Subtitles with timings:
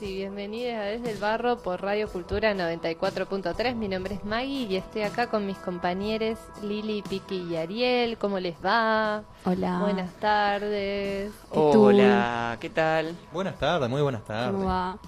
[0.00, 3.74] y bienvenidas a Desde el Barro por Radio Cultura 94.3.
[3.74, 8.16] Mi nombre es Maggie y estoy acá con mis compañeros Lili, Piki y Ariel.
[8.18, 9.24] ¿Cómo les va?
[9.44, 9.78] Hola.
[9.80, 11.32] Buenas tardes.
[11.52, 11.60] tú?
[11.60, 13.16] Hola, ¿qué tal?
[13.32, 14.52] Buenas tardes, muy buenas tardes.
[14.52, 14.98] ¿Cómo va?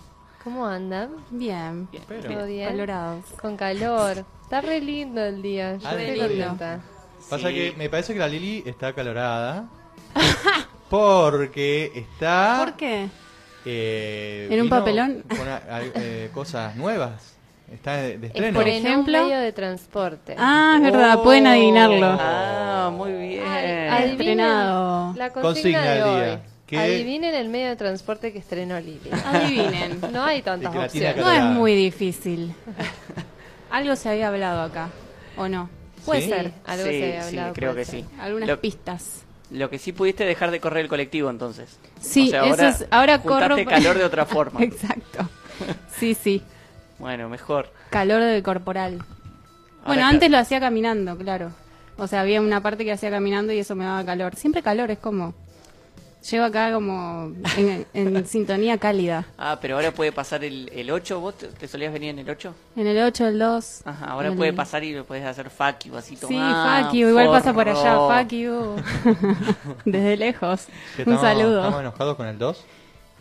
[0.42, 1.10] ¿Cómo andan?
[1.30, 1.88] Bien.
[1.90, 2.04] Bien.
[2.22, 2.68] ¿Todo bien?
[2.70, 3.24] Valorados.
[3.40, 4.24] Con calor.
[4.42, 5.76] Está re lindo el día.
[5.76, 6.80] Yo Ah, estoy contenta.
[7.28, 7.54] Pasa Sí.
[7.54, 9.68] que me parece que la Lili está acalorada.
[10.90, 12.62] porque está.
[12.64, 13.08] ¿Por qué?
[13.64, 15.22] Eh, ¿En un papelón?
[15.28, 17.34] Con a- a- eh, cosas nuevas.
[17.72, 18.58] Está de, de Es estreno.
[18.58, 19.18] por en ejemplo.
[19.22, 20.34] un medio de transporte.
[20.36, 21.22] Ah, es verdad, Oh.
[21.22, 22.16] pueden adivinarlo.
[22.20, 23.44] Ah, muy bien.
[23.46, 25.14] Ay, Estrenado.
[25.16, 26.20] La consigna, Consigna de del hoy.
[26.20, 26.40] día.
[26.66, 26.78] ¿Qué?
[26.78, 29.10] Adivinen el medio de transporte que estrenó Lili.
[29.24, 30.00] Adivinen.
[30.12, 31.16] No hay tantas opciones.
[31.16, 32.54] No es muy difícil.
[33.70, 34.88] Algo se había hablado acá,
[35.36, 35.70] ¿o no?
[36.04, 36.28] Puede ¿Sí?
[36.30, 36.52] ser.
[36.66, 37.54] Algo sí, se había sí, hablado.
[37.54, 38.00] creo puede que ser.
[38.00, 38.06] sí.
[38.20, 39.22] Algunas Lo, pistas.
[39.50, 41.78] Lo que sí pudiste dejar de correr el colectivo entonces.
[42.00, 42.86] Sí, O sea, eso es.
[42.90, 43.56] Ahora corro.
[43.64, 44.60] calor de otra forma.
[44.64, 45.28] Exacto.
[45.96, 46.42] Sí, sí.
[46.98, 47.72] Bueno, mejor.
[47.90, 48.98] Calor del corporal.
[49.86, 51.50] Bueno, Ahora antes lo hacía caminando, claro.
[51.96, 54.36] O sea, había una parte que hacía caminando y eso me daba calor.
[54.36, 55.34] Siempre calor, es como.
[56.28, 59.24] Llevo acá como en, en sintonía cálida.
[59.38, 61.18] Ah, pero ahora puede pasar el, el 8.
[61.20, 62.54] ¿Vos te, te solías venir en el 8?
[62.76, 63.82] En el 8, el 2.
[63.86, 66.92] Ajá, ahora el- puede pasar y lo puedes hacer fuck you, así Sí, tomá, fuck
[66.94, 68.76] you, igual pasa por allá, fuck you.
[69.84, 70.66] Desde lejos.
[70.96, 71.58] Un estamos- saludo.
[71.60, 72.64] Estamos enojados con el 2.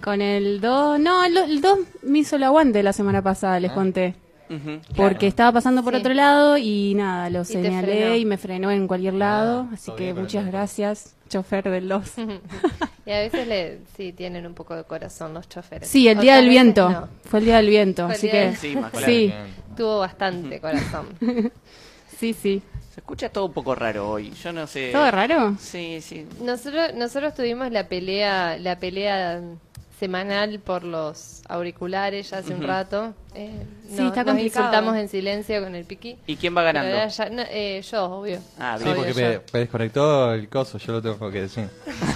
[0.04, 3.72] Con el 2, no, el, el 2 me hizo el aguante la semana pasada, les
[3.72, 3.76] Ah.
[3.76, 4.16] conté.
[4.50, 5.18] Porque claro.
[5.22, 6.00] estaba pasando por Sí.
[6.00, 9.68] otro lado y nada, lo señalé y me frenó en cualquier lado.
[9.70, 12.14] Ah, así que muchas gracias, chofer 2.
[13.06, 15.88] Y a veces le, sí tienen un poco de corazón los choferes.
[15.90, 16.90] Sí, el día del viento.
[16.90, 17.10] no.
[17.26, 19.06] Fue el día del viento, Fue así día que del- Sí, más claro.
[19.08, 19.34] sí,
[19.76, 21.08] Tuvo bastante corazón.
[22.20, 22.62] sí, sí.
[22.94, 24.30] Se escucha todo un poco raro hoy.
[24.32, 24.92] Yo no sé.
[24.92, 25.56] ¿Todo raro?
[25.60, 26.28] Sí, sí.
[26.42, 29.42] Nosotros, nosotros tuvimos la pelea, la pelea
[30.00, 33.14] semanal por los auriculares ya hace un rato.
[33.36, 36.18] Eh, Sí, no- está nos insultamos en silencio con el piqui.
[36.28, 36.92] ¿Y quién va ganando?
[36.94, 38.40] ahora ya- no, eh, yo, obvio.
[38.60, 38.96] Ah, Sí, bien.
[38.98, 41.68] Obvio, porque me, me desconectó el coso, yo lo tengo que decir.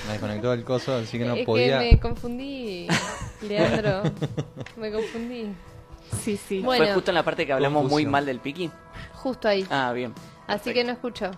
[0.08, 1.80] Me desconectó el coso, así que no es podía.
[1.80, 2.88] que me confundí,
[3.42, 4.04] Leandro.
[4.78, 5.48] me confundí.
[6.24, 6.62] Sí, sí.
[6.62, 6.86] Bueno.
[6.86, 8.70] Fue justo en la parte que hablamos muy mal del piqui.
[9.14, 9.66] Justo ahí.
[9.70, 10.14] Ah, bien.
[10.48, 10.74] Así perfecto.
[10.74, 11.32] que no escuchó.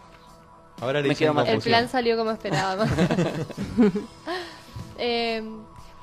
[0.82, 1.48] Ahora le Me quedo mal.
[1.48, 2.90] El plan salió como esperábamos.
[4.98, 5.44] Eh,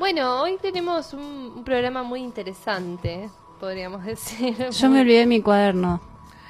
[0.02, 1.22] bueno, hoy tenemos un,
[1.58, 3.30] un programa muy interesante,
[3.60, 4.56] podríamos decir.
[4.70, 6.00] Yo me olvidé de mi cuaderno,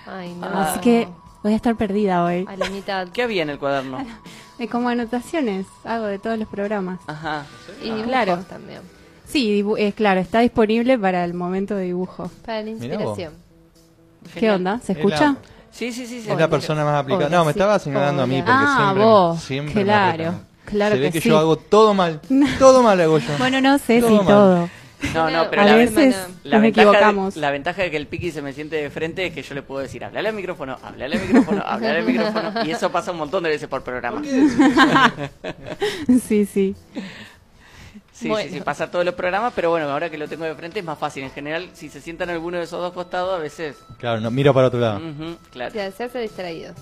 [0.07, 0.47] Ay, no.
[0.47, 0.71] Ah.
[0.71, 1.07] así que
[1.43, 2.47] voy a estar perdida hoy.
[2.49, 3.09] A la mitad.
[3.09, 3.99] ¿Qué había en el cuaderno?
[4.59, 7.01] Es como anotaciones, hago de todos los programas.
[7.07, 7.45] Ajá.
[7.83, 8.37] Y dibujos claro.
[8.49, 8.81] también.
[9.27, 12.31] Sí, dibu- es claro, está disponible para el momento de dibujo.
[12.47, 13.35] Para la inspiración.
[14.25, 14.55] ¿Qué Genial.
[14.57, 14.79] onda?
[14.79, 15.21] ¿Se Es escucha?
[15.25, 15.37] la-
[15.71, 16.23] Sí, sí, sí.
[16.23, 16.31] sí.
[16.31, 17.29] Es la persona más aplicada.
[17.29, 17.59] No, me sí.
[17.59, 19.43] estaba señalando a mí porque Ah, siempre, vos.
[19.43, 20.35] siempre Claro.
[20.65, 21.29] Claro Se ve que que sí.
[21.29, 22.21] yo hago todo mal.
[22.59, 23.33] Todo mal hago yo.
[23.39, 24.27] Bueno, no sé Todo si mal.
[24.27, 24.69] todo.
[25.15, 26.15] No, no, pero a la, veces
[26.45, 27.35] la nos ventaja equivocamos.
[27.35, 29.53] De, la ventaja de que el piqui se me siente de frente es que yo
[29.57, 32.65] le puedo decir, hablale al micrófono, hablale al micrófono, hablale al micrófono.
[32.65, 34.23] Y eso pasa un montón de veces por programa.
[36.29, 36.77] sí, sí.
[38.13, 38.49] Sí, Bueno.
[38.49, 40.85] sí, sí, pasa todos los programas, pero bueno, ahora que lo tengo de frente es
[40.85, 41.25] más fácil.
[41.25, 43.75] En general, si se sientan en alguno de esos dos costados, a veces...
[43.99, 45.01] Claro, no, miro para otro lado.
[45.51, 45.75] Claro.
[45.75, 46.75] Ya, se hace distraído.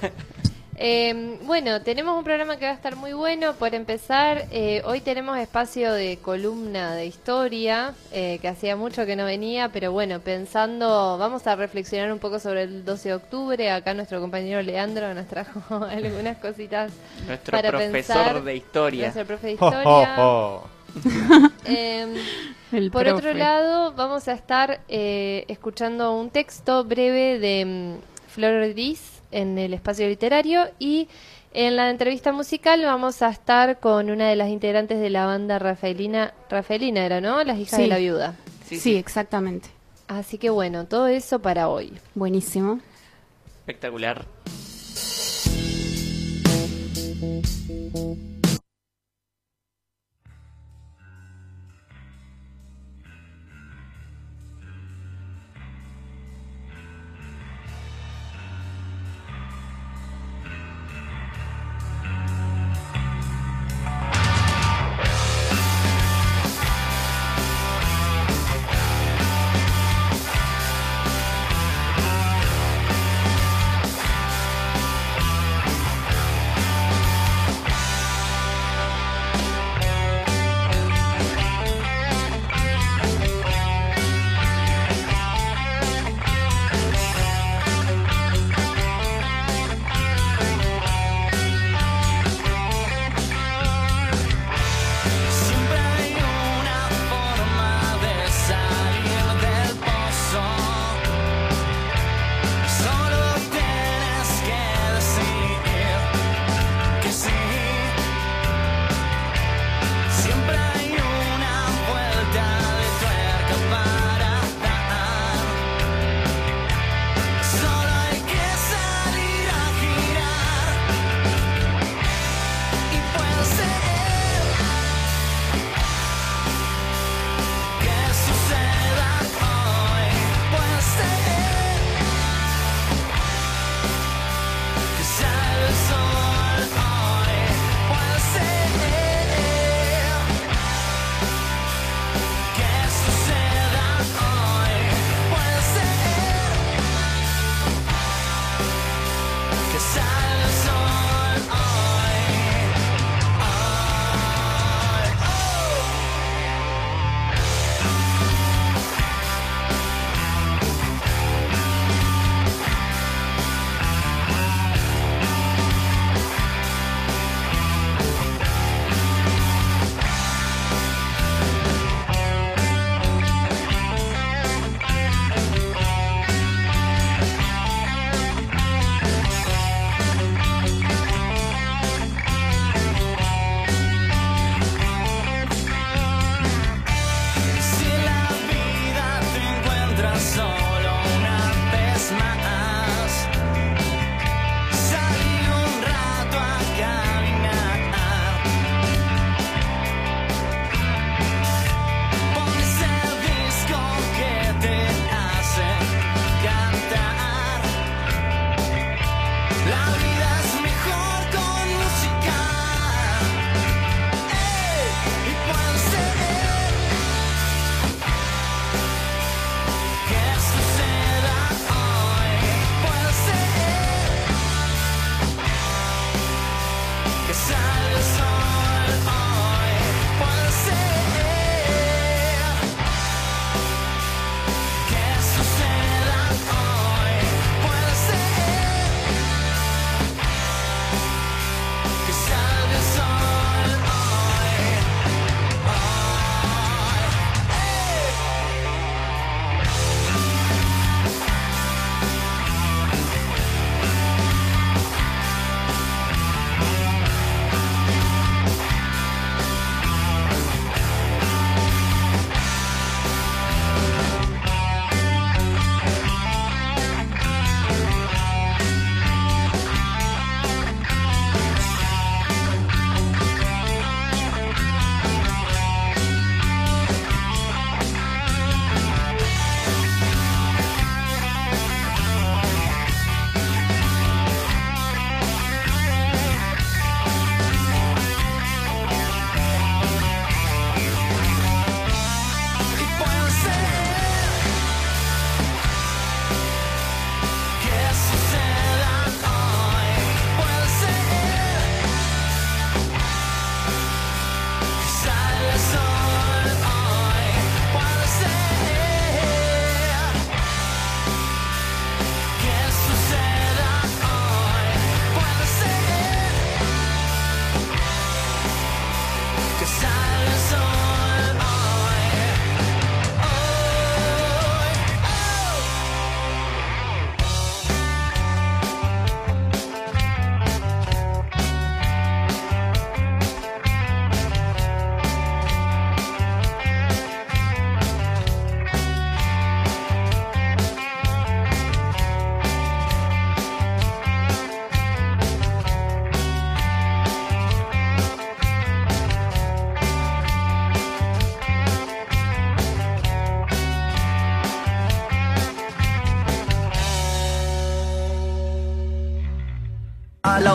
[0.80, 3.54] Eh, bueno, tenemos un programa que va a estar muy bueno.
[3.54, 9.16] Por empezar, eh, hoy tenemos espacio de columna de historia, eh, que hacía mucho que
[9.16, 13.70] no venía, pero bueno, pensando, vamos a reflexionar un poco sobre el 12 de octubre.
[13.72, 16.92] Acá nuestro compañero Leandro nos trajo algunas cositas
[17.26, 18.42] Nuestro para profesor pensar.
[18.44, 19.02] de historia.
[19.02, 20.14] Nuestro profe de historia.
[22.70, 23.12] El por profe.
[23.12, 29.58] otro lado, vamos a estar eh, escuchando un texto breve de mm, Flor Ortiz en
[29.58, 31.08] el espacio literario y
[31.54, 35.58] en la entrevista musical vamos a estar con una de las integrantes de la banda
[35.58, 37.42] Rafaelina, Rafaelina era, ¿no?
[37.42, 38.36] Las hijas de la viuda.
[38.68, 39.70] Sí, exactamente.
[40.08, 41.92] Así que bueno, todo eso para hoy.
[42.14, 42.80] Buenísimo.
[43.60, 44.24] Espectacular.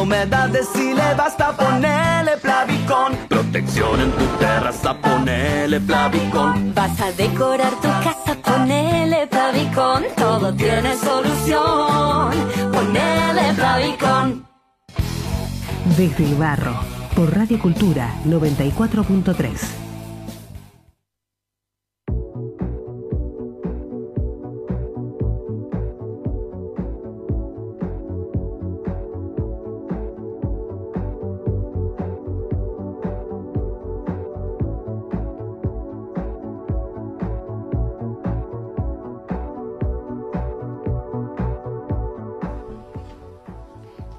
[0.02, 3.18] Humedad decile basta, ponele Plavicón.
[3.28, 6.74] Protección en tu terraza, ponele Plavicón.
[6.74, 10.04] Vas a decorar tu casa, ponele Plavicón.
[10.16, 12.32] Todo tiene solución.
[12.72, 14.46] Ponele Plavicón.
[15.98, 16.76] Desde el barro,
[17.16, 19.83] por Radio Cultura 94.3.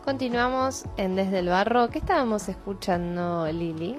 [0.04, 1.88] Continuamos en Desde el Barro.
[1.88, 3.96] ¿Qué estábamos escuchando, Lili?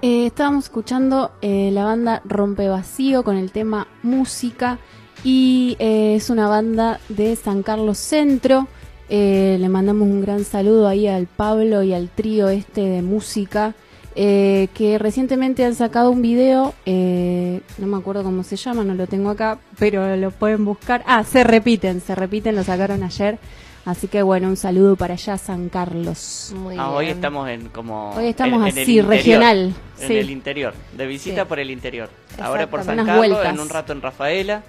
[0.00, 4.78] Eh, estábamos escuchando eh, la banda Rompe Vacío con el tema Música
[5.24, 8.68] y eh, es una banda de San Carlos Centro.
[9.08, 13.74] Eh, le mandamos un gran saludo ahí al Pablo y al trío este de música
[14.14, 19.08] eh, que recientemente han sacado un video, no me acuerdo cómo se llama, no lo
[19.08, 21.02] tengo acá, pero lo pueden buscar.
[21.08, 23.40] Ah, se repiten, se repiten, lo sacaron ayer.
[23.86, 26.52] Así que bueno, un saludo para allá, San Carlos.
[26.54, 26.94] Muy Ah, bien.
[26.96, 30.16] hoy estamos en como Hoy estamos en- en el así, interior, regional, en sí.
[30.16, 31.48] el interior de visita Sí.
[31.48, 32.10] por el interior
[32.40, 32.94] ahora por San.
[32.94, 33.54] Unas Carlos vueltas.
[33.54, 34.62] en un rato en Rafaela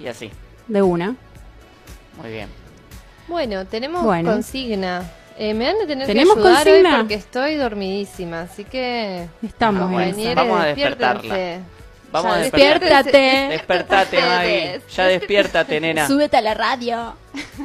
[0.00, 0.30] y así
[0.66, 1.14] De una.
[2.20, 2.48] muy bien
[3.28, 4.30] Bueno, tenemos Bueno.
[4.32, 5.02] consigna.
[5.38, 6.90] Eh, me van a tener que ¿Tenemos ayudar consigna?
[6.94, 9.26] hoy porque estoy dormidísima, así que...
[9.42, 10.42] Estamos Vamos a- en compañeros, esa.
[10.42, 11.04] vamos a despiértense.
[11.12, 11.60] despertarla.
[12.12, 13.48] Vamos Ya, a despiértate.
[13.50, 17.14] despertate Maggie ya despiértate nena Súbete a la radio.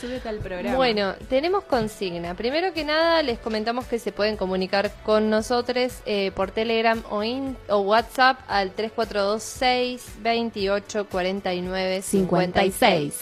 [0.00, 0.76] Súbete al programa.
[0.76, 2.34] Bueno, tenemos consigna.
[2.34, 7.24] Primero que nada, les comentamos que se pueden comunicar con nosotros eh, por Telegram o,
[7.24, 13.14] in- o WhatsApp al 3426 28 49 56.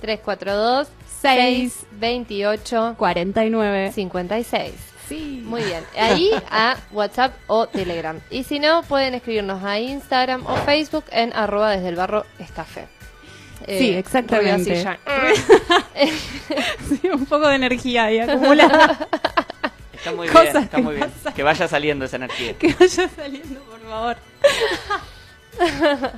[0.00, 0.88] 342
[1.20, 3.92] 6 28 49.
[3.92, 4.72] 56.
[5.12, 5.42] Sí.
[5.44, 5.84] Muy bien.
[5.98, 8.18] Ahí a WhatsApp o Telegram.
[8.30, 12.88] Y si no, pueden escribirnos a Instagram o Facebook en arroba desde el barro estafe.
[13.66, 14.74] Sí, exactamente.
[14.74, 16.10] ruido así
[17.02, 19.08] Sí, un poco de energía ahí acumulada.
[19.92, 23.60] está muy Cosas bien está muy bien que vaya saliendo esa energía que vaya saliendo,
[23.60, 24.16] por favor.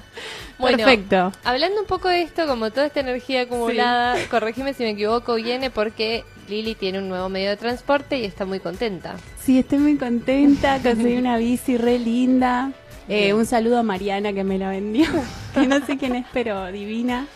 [0.59, 1.33] Bueno, Perfecto.
[1.43, 5.71] Hablando un poco de esto, como toda esta energía acumulada, corregime si me equivoco, viene
[5.71, 9.17] porque Lili tiene un nuevo medio de transporte y está muy contenta.
[9.41, 10.81] Sí, estoy muy contenta.
[10.83, 12.73] Conseguí una bici re linda.
[13.09, 15.07] Eh, un saludo a Mariana que me la vendió.
[15.53, 17.27] Que no sé quién es, pero divina.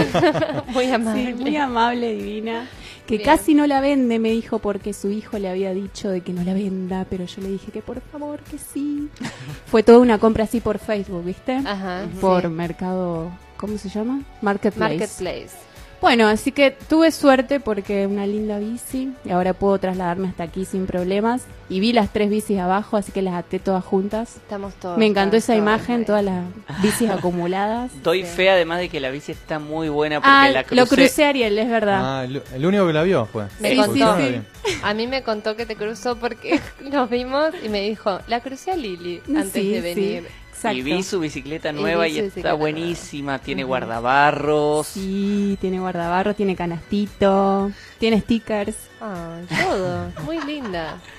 [0.68, 1.26] muy amable.
[1.26, 2.68] Sí, muy amable, divina.
[3.06, 3.28] Que Bien.
[3.28, 6.44] casi no la vende, me dijo, porque su hijo le había dicho de que no
[6.44, 9.08] la venda, pero yo le dije que por favor, que sí.
[9.66, 11.54] Fue toda una compra así por Facebook, ¿viste?
[11.64, 12.48] Ajá, por sí.
[12.48, 14.22] mercado, ¿cómo se llama?
[14.40, 14.98] Marketplace.
[14.98, 15.71] Marketplace.
[16.02, 20.64] Bueno, así que tuve suerte porque una linda bici y ahora puedo trasladarme hasta aquí
[20.64, 21.42] sin problemas.
[21.68, 24.36] Y vi las tres bicis abajo, así que las até todas juntas.
[24.36, 24.98] Estamos todos.
[24.98, 26.04] Me encantó esa imagen, ahí.
[26.04, 26.44] todas las
[26.82, 27.90] bicis acumuladas.
[28.02, 30.96] doy fe además de que la bici está muy buena porque Ah, la lo crucé
[30.96, 32.00] crucé Ariel, es verdad.
[32.02, 33.44] Ah, el, el único que la vio fue.
[33.60, 34.16] Me Sí, contó.
[34.18, 34.72] sí, sí.
[34.82, 38.72] A mí me contó que te cruzó porque nos vimos y me dijo, la crucé
[38.72, 40.28] a Lili antes Sí, de sí, venir.
[40.62, 40.78] Exacto.
[40.78, 46.56] y vi su bicicleta nueva y, está bicicleta buenísima tiene guardabarros Sí, tiene guardabarro, tiene
[46.56, 48.76] canastito, tiene stickers.
[49.00, 50.12] Ay, todo.
[50.24, 50.98] Muy linda.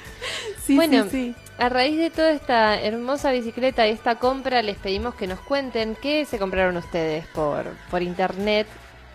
[0.66, 1.36] Sí, Bueno, sí, sí.
[1.58, 5.98] A raíz de toda esta hermosa bicicleta y esta compra, les pedimos que nos cuenten
[6.02, 8.66] qué se compraron ustedes por, por internet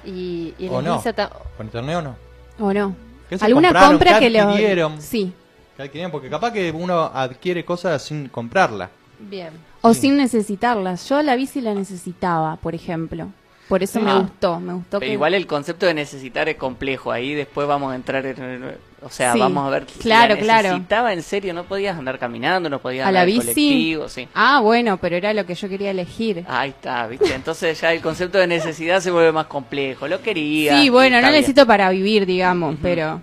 [0.05, 1.01] y, y O no.
[1.03, 2.17] ¿Por internet o no?
[2.59, 2.95] ¿O no?
[3.31, 3.91] ¿Qué se ¿Alguna compraron?
[3.93, 5.01] compra ¿Qué que le adquirieron?
[5.01, 5.33] Sí.
[5.79, 8.91] Que adquirieron, Porque capaz que uno adquiere cosas sin comprarla.
[9.19, 9.53] Bien.
[9.81, 10.01] O Sí.
[10.03, 11.09] sin necesitarlas.
[11.09, 13.29] Yo la bici la necesitaba, por ejemplo.
[13.69, 14.19] Por eso me Ah.
[14.21, 15.13] gustó, me gustó Pero que...
[15.13, 17.13] igual el concepto de necesitar es complejo.
[17.13, 18.77] Ahí después vamos a entrar en.
[19.03, 19.85] O sea, Sí, vamos a ver.
[20.01, 20.69] claro, la claro.
[20.71, 21.53] necesitaba en serio.
[21.53, 23.45] No podías andar caminando, no podías a la andar en bici.
[23.55, 24.09] colectivo.
[24.09, 24.27] Sí.
[24.35, 26.45] Ah, bueno, pero era lo que yo quería elegir.
[26.49, 27.33] Ahí está, ¿viste?
[27.35, 30.09] Entonces ya el concepto de necesidad se vuelve más complejo.
[30.09, 30.81] Lo quería.
[30.81, 31.35] sí, bueno, no bien.
[31.35, 33.21] necesito para vivir, digamos, pero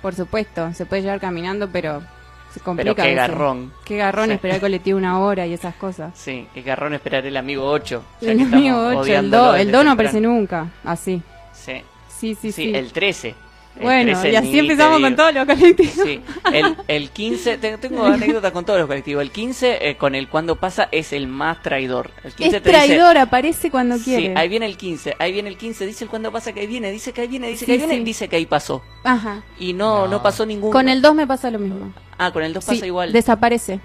[0.00, 2.02] por supuesto, se puede llevar caminando, pero
[2.52, 2.94] se complica.
[2.94, 3.16] qué a veces.
[3.18, 3.72] garrón.
[3.84, 4.32] Qué garrón Sí.
[4.32, 6.12] esperar el colectivo una hora y esas cosas.
[6.16, 8.02] Sí, qué garrón esperar el amigo 8.
[8.20, 11.22] El amigo 8, el 2, el 2 no aparece nunca, así.
[11.52, 11.72] Sí,
[12.08, 12.74] Sí, sí, sí, sí.
[12.74, 13.34] el 13.
[13.76, 15.94] El bueno, 13 y así empezamos con todos los colectivos.
[16.04, 16.20] Sí,
[16.52, 19.22] el, el 15, te- tengo anécdotas con todos los colectivos.
[19.22, 22.10] El 15, eh, con el cuando pasa, es el más traidor.
[22.22, 24.34] El 15 Es te dice, traidor, aparece cuando Sí, quiere.
[24.36, 26.90] ahí viene el 15, ahí viene el 15, dice el cuando pasa que ahí viene,
[26.92, 28.04] dice que ahí viene, dice Sí, que ahí viene, sí.
[28.04, 28.82] dice que ahí pasó.
[29.04, 29.42] Ajá.
[29.58, 30.22] Y no, no, No.
[30.22, 30.70] pasó ningún.
[30.70, 31.92] Con el 2 me pasa lo mismo.
[32.18, 33.10] Ah, con el 2 pasa Sí, igual.
[33.12, 33.80] Desaparece.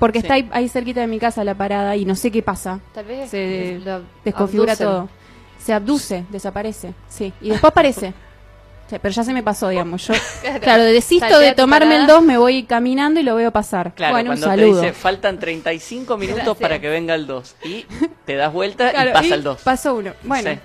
[0.00, 0.24] Porque Sí.
[0.26, 2.80] está ahí, ahí cerquita de mi casa la parada y no sé qué pasa.
[2.92, 4.86] Tal vez Se lo desconfigura abducen.
[4.88, 5.08] todo.
[5.60, 6.92] Se abduce, desaparece.
[7.08, 7.32] Sí.
[7.40, 8.12] Y después aparece.
[8.92, 10.06] Sí, pero ya se me pasó, digamos.
[10.06, 10.60] Yo, Claro.
[10.60, 12.18] claro, desisto de tomarme el parada.
[12.18, 13.94] 2, me voy caminando y lo veo pasar.
[13.94, 14.80] Claro, bueno, un cuando te saludo.
[14.82, 16.58] dice faltan 35 minutos Gracias.
[16.60, 17.86] para que venga el 2 y
[18.26, 19.62] te das vuelta Claro, y pasa y el 2.
[19.62, 20.12] Pasó uno.
[20.24, 20.58] Bueno, Sí,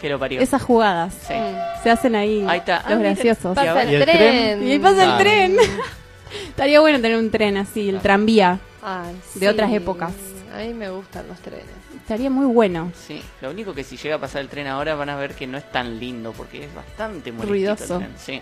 [0.00, 0.40] que lo parió.
[0.40, 1.34] esas jugadas Sí.
[1.82, 2.78] se hacen ahí, Ahí está.
[2.78, 3.54] Ah, los mira, graciosos.
[3.54, 4.16] pasa- Pasa ¿Y el tren.
[4.16, 4.66] tren?
[4.66, 5.18] Y ahí pasa el Ah.
[5.18, 5.56] tren.
[6.48, 8.58] Estaría bueno tener un tren así, el tranvía.
[8.82, 10.12] Ay, De otras épocas.
[10.54, 11.64] A mí me gustan los trenes.
[12.04, 12.92] Estaría muy bueno.
[12.94, 15.46] Sí, lo único que si llega a pasar el tren ahora van a ver que
[15.46, 17.94] no es tan lindo porque es bastante molestito Ruidoso.
[17.94, 18.12] el tren.
[18.18, 18.40] Sí.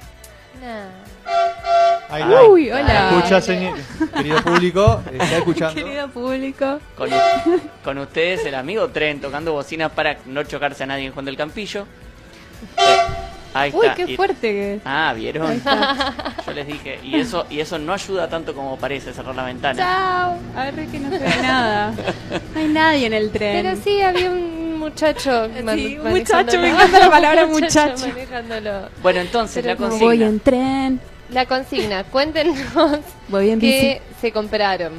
[2.50, 3.10] Uy, hola.
[3.16, 3.78] Escucha, señor-
[4.14, 5.74] querido público, está escuchando.
[5.74, 6.80] Querido público.
[6.96, 7.08] Con,
[7.84, 11.36] con ustedes el amigo tren tocando bocinas para no chocarse a nadie en Juan del
[11.36, 11.86] Campillo.
[12.76, 12.96] Eh,
[13.54, 13.94] ahí Uy, está.
[13.96, 14.82] qué Y- fuerte que es.
[14.84, 15.62] Ah, vieron.
[16.46, 16.98] Yo les dije.
[17.02, 19.78] Y eso, y eso no ayuda tanto como parece cerrar la ventana.
[19.78, 20.38] Chao.
[20.56, 21.92] A ver que no se ve nada.
[22.54, 23.62] No hay nadie en el tren.
[23.64, 25.46] Pero sí, había un muchacho.
[25.74, 28.06] Sí, un muchacho, me encanta la palabra muchacho.
[28.08, 28.88] manejándolo.
[29.02, 30.06] Bueno, entonces Pero la como consigna.
[30.08, 31.00] Voy en tren.
[31.30, 32.58] La consigna, cuéntenos
[33.28, 33.72] Voy en bici.
[33.80, 34.92] qué se compraron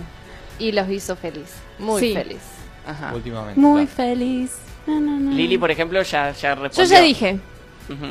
[0.58, 1.54] y los hizo feliz.
[1.78, 2.14] Muy Sí.
[2.16, 2.40] feliz.
[2.88, 3.14] Ajá.
[3.14, 3.60] Últimamente.
[3.60, 4.10] Muy claro.
[4.12, 4.52] feliz.
[4.88, 5.32] Na, na.
[5.32, 6.96] Lili, por ejemplo, ya, ya Yo respondió.
[6.96, 7.40] ya dije.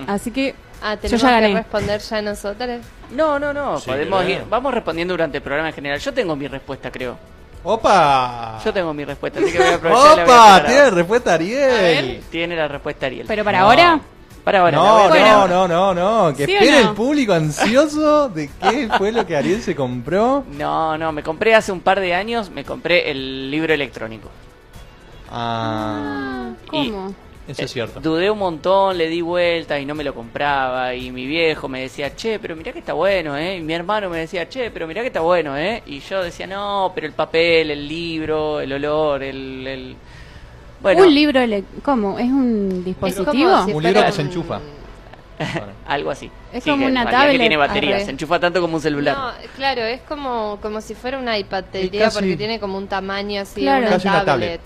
[0.06, 1.54] Así que Ah, Yo tenemos ya que gané.
[1.54, 2.80] responder ya nosotras.
[3.12, 3.78] No, no, no.
[3.78, 4.40] Sí, podemos claro.
[4.42, 4.44] ir.
[4.50, 6.00] Vamos respondiendo durante el programa en general.
[6.00, 7.16] Yo tengo mi respuesta, creo.
[7.62, 8.58] ¡Opa!
[8.64, 10.02] Yo tengo mi respuesta, así que voy a aprovechar.
[10.14, 10.64] y la voy a ¡Opa!
[10.66, 10.90] Tiene ahora.
[10.96, 12.24] respuesta Ariel.
[12.32, 13.26] Tiene la respuesta Ariel.
[13.28, 13.66] Pero para No.
[13.66, 14.00] ahora,
[14.42, 14.76] Para ahora.
[14.76, 15.94] la No, no, no, no,
[16.30, 16.36] no.
[16.36, 16.88] Que ¿Sí espere no?
[16.90, 20.42] el público ansioso de qué fue lo que Ariel se compró.
[20.58, 24.28] No, no, me compré hace un par de años, me compré el libro electrónico.
[25.30, 27.14] Ah, ¿cómo?
[27.52, 28.00] Eso es cierto.
[28.00, 30.94] Dudé un montón, le di vuelta y no me lo compraba.
[30.94, 33.56] Y mi viejo me decía, che, pero mirá que está bueno, ¿eh?
[33.58, 35.82] Y mi hermano me decía, che, pero mirá que está bueno, ¿eh?
[35.86, 39.66] Y yo decía, no, pero el papel, el libro, el olor, el...
[39.66, 39.96] el...
[40.80, 42.18] Bueno, un libro, ele- ¿cómo?
[42.18, 43.50] ¿Es un Es dispositivo?
[43.50, 44.60] como si Un libro que se un- enchufa.
[45.86, 46.30] Algo así.
[46.52, 47.32] Es Sí, como una tablet.
[47.32, 48.04] que tiene batería, Arre.
[48.04, 49.16] se enchufa tanto como un celular.
[49.16, 52.76] No, claro, es como, como si fuera un iPad, te diría, casi- porque tiene como
[52.78, 53.82] un tamaño así, Claro.
[53.86, 54.60] una, Casi una tablet.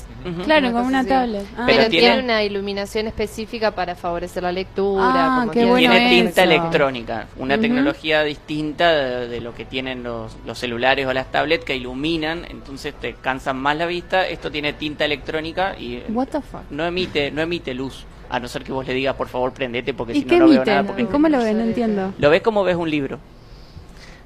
[0.45, 1.09] Claro, Una como una así.
[1.09, 1.47] tablet.
[1.57, 2.07] Ah, Pero, Pero tiene...
[2.09, 5.05] tiene- una iluminación específica para favorecer la lectura.
[5.07, 6.51] Ah, como qué tiene- bueno tiene tinta eso.
[6.53, 11.65] electrónica, una tecnología distinta de, de lo que tienen los, los celulares o las tablets
[11.65, 14.27] que iluminan, entonces te cansan más la vista.
[14.27, 16.63] Esto tiene tinta electrónica y What the fuck?
[16.71, 19.95] no emite no emite luz, a no ser que vos le digas por favor prendete
[19.95, 20.83] porque ¿Y si no no veo nada.
[20.85, 21.03] Porque...
[21.03, 21.55] ¿Y cómo lo ves?
[21.55, 22.13] No entiendo.
[22.19, 23.19] Lo ves como ves un libro.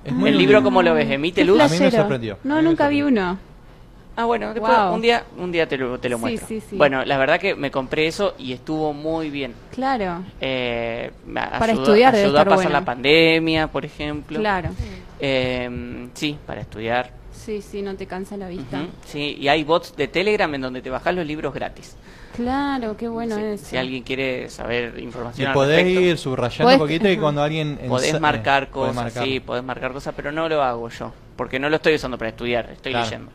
[0.05, 1.61] Es muy El libro como lo ves, emite luz.
[1.61, 2.39] A mí me sorprendió.
[2.45, 3.39] No, me nunca vi uno.
[4.17, 4.95] Ah, bueno, después Wow.
[4.95, 6.49] un día un día te lo, te lo Sí, muestro.
[6.49, 6.77] sí, sí.
[6.77, 9.55] Bueno, la verdad que me compré eso y estuvo muy bien.
[9.73, 12.71] Claro, Eh, me Para ayudó- estudiar ayudó a pasar bueno.
[12.71, 14.39] la pandemia, por ejemplo.
[14.39, 14.71] claro.
[15.21, 17.11] Eh, sí, para estudiar.
[17.51, 18.79] Sí, sí, no te cansa la vista.
[18.83, 21.97] Ujú, Sí, y hay bots de Telegram en donde te bajas los libros gratis.
[22.37, 23.61] Claro, qué bueno Sí, es.
[23.63, 27.17] Si alguien quiere saber Y información al podés respecto, ir subrayando Podés- un poquito y
[27.17, 27.77] cuando alguien...
[27.89, 29.25] podés marcar eh, podés cosas, marcar.
[29.25, 32.29] sí, podés marcar cosas, pero no lo hago yo, porque no lo estoy usando para
[32.29, 33.05] estudiar, estoy Claro.
[33.07, 33.33] leyendo.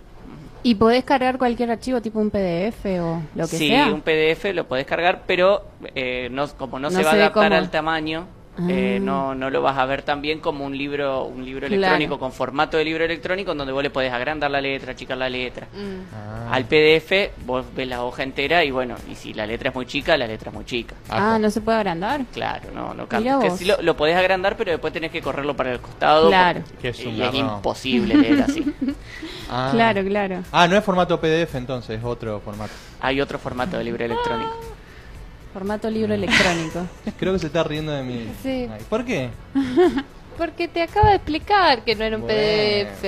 [0.64, 3.88] ¿Y podés cargar cualquier archivo tipo un PDF o lo que sí, sea?
[3.94, 7.50] un PDF lo podés cargar, pero eh, no, como no, No se va a adaptar
[7.50, 7.56] cómo.
[7.58, 8.28] al tamaño,
[8.70, 9.04] eh, Ah.
[9.04, 11.76] no, no lo vas a ver tan bien como un libro, un libro Claro.
[11.76, 15.18] electrónico con formato de libro electrónico, en donde vos le podés agrandar la letra, achicar
[15.18, 15.68] la letra.
[15.74, 16.14] Mm.
[16.16, 16.50] Ah.
[16.54, 19.86] Al PDF vos ves la hoja entera y bueno, y si la letra es muy
[19.86, 20.96] chica, la letra es muy chica.
[21.10, 22.22] Ah, ¿no se puede agrandar?
[22.34, 23.40] Claro, no, no cambia.
[23.40, 26.28] Que sí lo, lo podés agrandar, pero después tenés que correrlo para el costado.
[26.30, 26.62] Claro.
[26.62, 28.64] porque- Que es un y es imposible leer así.
[29.48, 29.70] Ah.
[29.72, 30.40] Claro, claro.
[30.52, 32.74] Ah, no es formato PDF entonces, es otro formato.
[33.00, 34.52] Hay otro formato de libro electrónico.
[35.56, 36.86] Formato libro electrónico.
[37.18, 38.30] Creo que se está riendo de mí.
[38.44, 38.68] Sí.
[38.70, 39.30] Ay, ¿Por qué?
[40.38, 42.38] Porque te acaba de explicar que no era un Bueno.
[42.38, 43.02] PDF.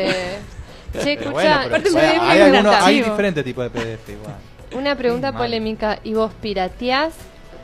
[1.03, 4.09] Che, escucha, bueno, pero- aparte una- bueno, PDF hay, algunos- hay diferentes tipos de PDF
[4.13, 4.35] igual.
[4.71, 5.41] una pregunta Mal.
[5.41, 5.99] polémica.
[6.05, 7.13] ¿Y vos pirateás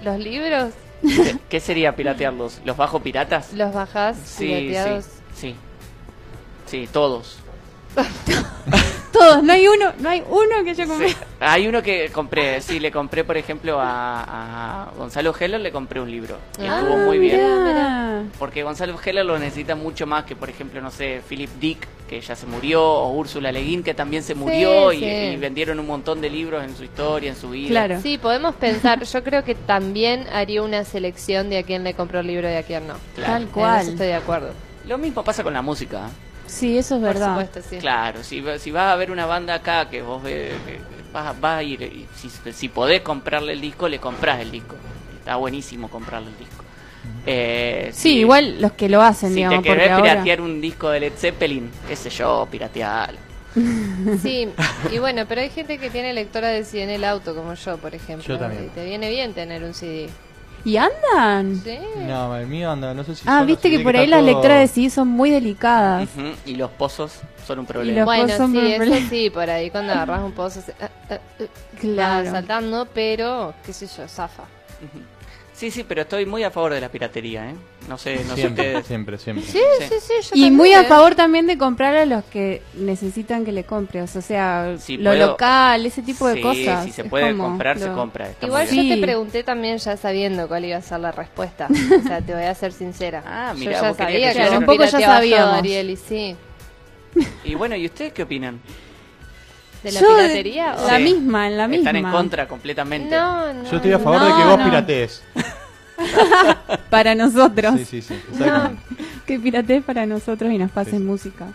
[0.04, 0.74] los libros?
[1.02, 2.60] ¿Qué- ¿Qué sería piratearlos?
[2.66, 3.54] ¿Los bajo piratas?
[3.54, 5.06] ¿Los bajás Sí, pirateados?
[5.34, 5.52] sí.
[5.54, 5.56] Sí.
[6.66, 7.38] Sí, todos.
[9.14, 11.10] Todos, no hay uno, no hay uno que yo compré.
[11.10, 11.16] Sí.
[11.40, 14.24] Hay uno que compré, sí, le compré, por ejemplo, a,
[14.88, 16.38] a Gonzalo Heller, le compré un libro.
[16.60, 17.38] Y Ah, estuvo muy bien.
[17.64, 18.24] mirá.
[18.40, 22.20] Porque Gonzalo Heller lo necesita mucho más que, por ejemplo, no sé, Philip Dick, que
[22.22, 25.06] ya se murió, o Úrsula Le Guin, que también se murió y, sí.
[25.06, 27.70] y vendieron un montón de libros en su historia, en su vida.
[27.70, 28.02] Claro.
[28.02, 29.04] Sí, podemos pensar.
[29.04, 32.56] Yo creo que también haría una selección de a quién le compró el libro y
[32.56, 32.96] a quién no.
[33.16, 33.32] Claro.
[33.34, 33.88] Tal En eso cual.
[33.90, 34.50] estoy de acuerdo.
[34.88, 36.10] Lo mismo pasa con la música.
[36.54, 37.30] Sí, eso es Por verdad.
[37.30, 37.78] supuesto, sí.
[37.78, 40.80] Claro, si, va- si vas a ver una banda acá que vos ves, que
[41.12, 44.76] vas, vas a ir, y si, si podés comprarle el disco, le compras el disco.
[45.18, 46.64] Está buenísimo comprarle el disco.
[47.26, 50.12] Eh, Sí, si- igual los que lo hacen, Si digamos, te porque querés ahora...
[50.12, 53.18] piratear un disco de Led Zeppelin, qué sé yo, piratealo.
[54.22, 54.48] Sí,
[54.92, 57.78] y bueno, pero hay gente que tiene lectora de CD en el auto, como yo,
[57.78, 58.26] por ejemplo.
[58.34, 58.66] Yo también.
[58.66, 60.10] Y te viene bien tener un CD.
[60.66, 61.62] ¿Y andan?
[61.64, 61.78] Sí.
[62.08, 64.28] No, el mío anda, no sé si Ah, son- viste que por ahí las todo-
[64.32, 66.08] lecturas de sí son muy delicadas.
[66.16, 67.98] Ujú, Y los pozos son un Y problema.
[68.00, 69.10] los- Bueno, pozos son sí, un eso problema.
[69.10, 70.74] sí, por ahí cuando agarras un pozo se,
[71.80, 72.26] Claro.
[72.26, 74.44] va saltando, pero qué sé yo, zafa.
[74.44, 75.04] Ujú.
[75.64, 77.56] Sí, sí, pero estoy muy a favor de la piratería, ¿eh?
[77.88, 78.86] No sé, no sé Siempre, ustedes.
[78.86, 79.46] siempre, siempre.
[79.46, 79.86] Sí, Sí.
[79.88, 80.86] sí, sí, yo Y también, muy a ¿eh?
[80.88, 85.12] favor también de comprar a los que necesitan que le compres, o sea, Si lo
[85.12, 86.84] puedo- local, ese tipo de Sí, cosas.
[86.84, 88.30] Si se puede comprar, se compra.
[88.30, 91.70] está Igual yo te pregunté también ya sabiendo cuál iba a ser la respuesta.
[91.98, 93.24] O sea, te voy a ser sincera.
[93.26, 95.56] Ah, yo mirá, ya vos querías sabía que que yo Un poco ya.
[95.60, 96.36] Ariel, y sí.
[97.46, 98.60] Y bueno, ¿y ustedes qué opinan?
[99.84, 100.76] ¿De la Yo, piratería?
[100.80, 101.04] o- La Sí.
[101.04, 101.90] misma, en la misma.
[101.90, 103.16] Están en contra completamente.
[103.16, 103.70] No, no.
[103.70, 104.66] Yo estoy a favor de que vos no.
[104.66, 105.24] piratees.
[106.90, 107.76] Para nosotros.
[107.78, 108.14] Sí, sí, sí.
[108.32, 108.82] exactamente.
[109.26, 111.04] Que piratees para nosotros y nos pasen Sí.
[111.06, 111.48] música.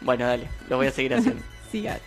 [0.00, 1.42] Bueno, dale, lo voy a seguir haciendo.
[1.72, 1.98] Sí, a-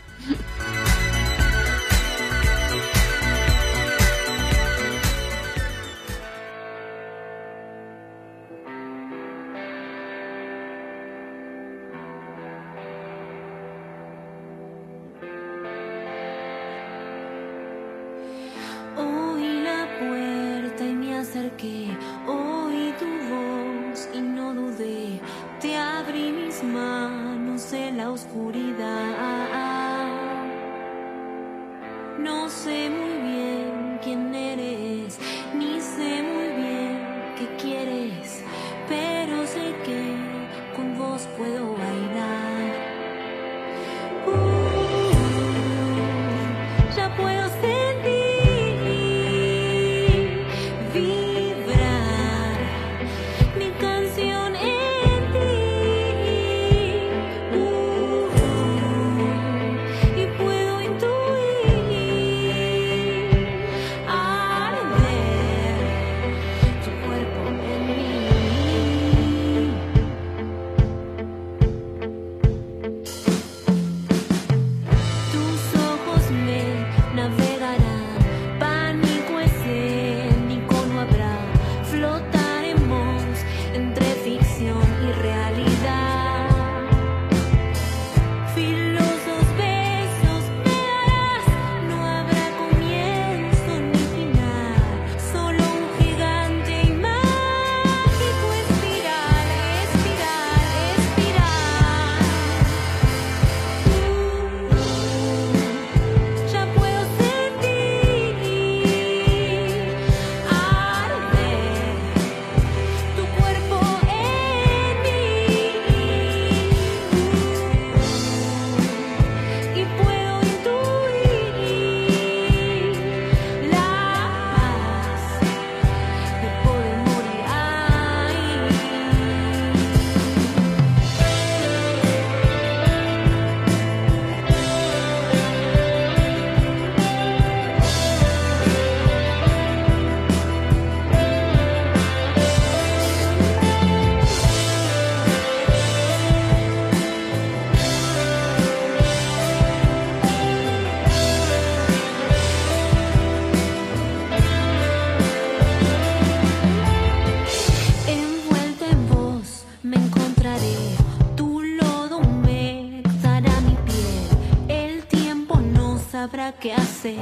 [166.60, 167.20] qué hacer,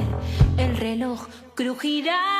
[0.58, 2.39] el reloj crujirá.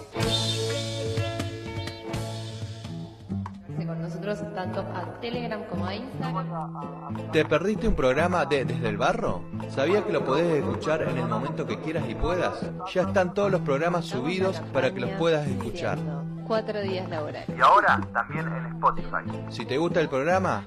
[5.21, 7.31] Telegram como a Instagram.
[7.31, 9.43] ¿Te perdiste un programa de Desde el Barro?
[9.69, 12.59] ¿Sabías que lo podés escuchar en el momento que quieras y puedas?
[12.93, 15.99] Ya están todos los programas subidos para que los puedas escuchar.
[16.47, 17.47] Cuatro días laborales.
[17.55, 19.49] Y ahora también en Spotify.
[19.49, 20.65] Si te gusta el programa,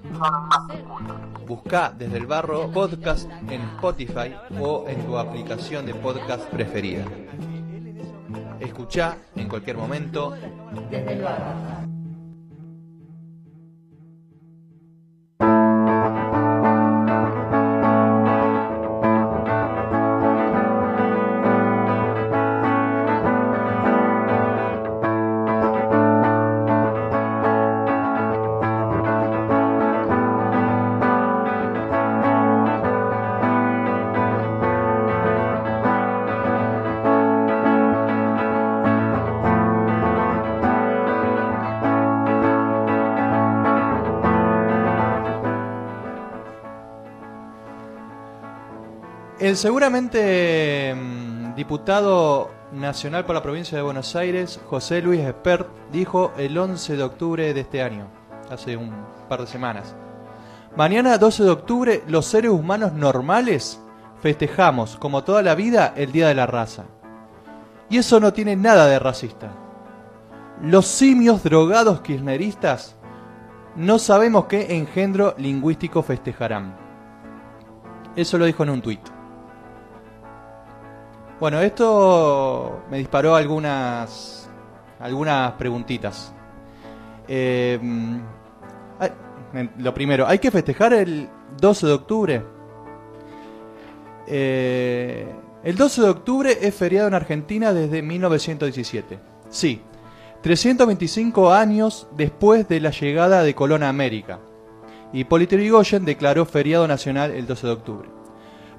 [1.46, 7.04] busca Desde el Barro Podcast en Spotify o en tu aplicación de podcast preferida.
[8.60, 10.32] Escucha en cualquier momento
[10.90, 11.93] Desde el barro.
[49.44, 56.32] El seguramente mm, diputado nacional por la provincia de Buenos Aires, José Luis Espert, dijo
[56.38, 58.08] el 11 de octubre de este año,
[58.50, 58.90] hace un
[59.28, 59.94] par de semanas.
[60.78, 63.82] Mañana 12 de octubre, los seres humanos normales
[64.22, 66.84] festejamos, como toda la vida, el Día de la Raza.
[67.90, 69.52] Y eso no tiene nada de racista.
[70.62, 72.96] Los simios drogados kirchneristas
[73.76, 76.78] no sabemos qué engendro lingüístico festejarán.
[78.16, 79.13] Eso lo dijo en un tuit.
[81.40, 84.48] Bueno, esto me disparó algunas
[85.00, 86.32] algunas preguntitas.
[87.28, 87.78] Eh,
[89.78, 91.28] lo primero, ¿hay que festejar el
[91.60, 92.42] 12 de octubre?
[94.26, 95.26] Eh,
[95.62, 99.18] el 12 de octubre es feriado en Argentina desde 1917.
[99.48, 99.82] Sí,
[100.42, 104.40] 325 años después de la llegada de Colón a América.
[105.12, 108.08] Hipólito Yrigoyen declaró feriado nacional el 12 de octubre.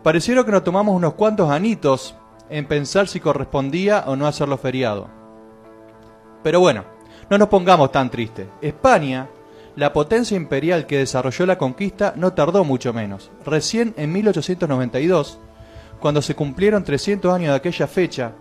[0.03, 2.15] Pareciera que nos tomamos unos cuantos anitos
[2.49, 5.09] en pensar si correspondía o no hacerlo feriado.
[6.43, 6.85] Pero bueno,
[7.29, 8.47] no nos pongamos tan tristes.
[8.61, 9.29] España,
[9.75, 13.31] la potencia imperial que desarrolló la conquista, no tardó mucho menos.
[13.45, 15.39] Recién en 1892,
[15.99, 18.33] cuando se cumplieron 300 años de aquella fecha,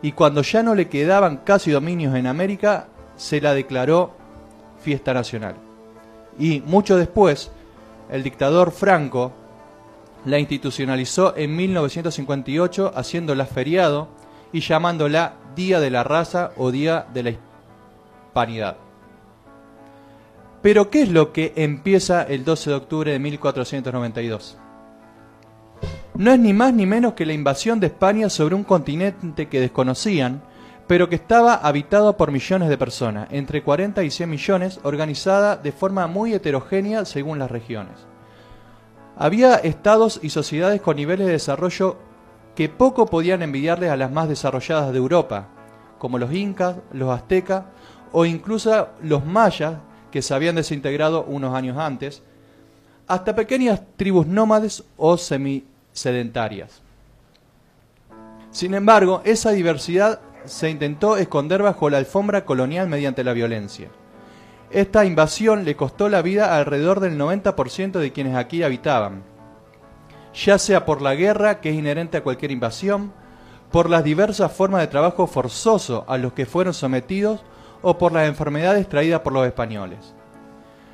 [0.00, 4.12] y cuando ya no le quedaban casi dominios en América, se la declaró
[4.80, 5.56] fiesta nacional.
[6.38, 7.50] Y mucho después,
[8.08, 9.32] el dictador Franco
[10.28, 14.08] la institucionalizó en 1958 haciéndola feriado
[14.52, 18.76] y llamándola Día de la Raza o Día de la Hispanidad.
[20.60, 24.58] Pero ¿qué es lo que empieza el 12 de octubre de 1492?
[26.14, 29.60] No es ni más ni menos que la invasión de España sobre un continente que
[29.60, 30.42] desconocían,
[30.88, 35.70] pero que estaba habitado por millones de personas, entre 40 y 100 millones, organizada de
[35.70, 38.07] forma muy heterogénea según las regiones.
[39.20, 41.96] Había estados y sociedades con niveles de desarrollo
[42.54, 45.48] que poco podían envidiarles a las más desarrolladas de Europa,
[45.98, 47.64] como los incas, los aztecas
[48.12, 49.78] o incluso los mayas
[50.12, 52.22] que se habían desintegrado unos años antes,
[53.08, 56.80] hasta pequeñas tribus nómades o semisedentarias.
[58.52, 63.88] Sin embargo, esa diversidad se intentó esconder bajo la alfombra colonial mediante la violencia.
[64.70, 69.22] Esta invasión le costó la vida alrededor del 90% de quienes aquí habitaban,
[70.34, 73.12] ya sea por la guerra que es inherente a cualquier invasión,
[73.70, 77.40] por las diversas formas de trabajo forzoso a los que fueron sometidos
[77.80, 80.14] o por las enfermedades traídas por los españoles.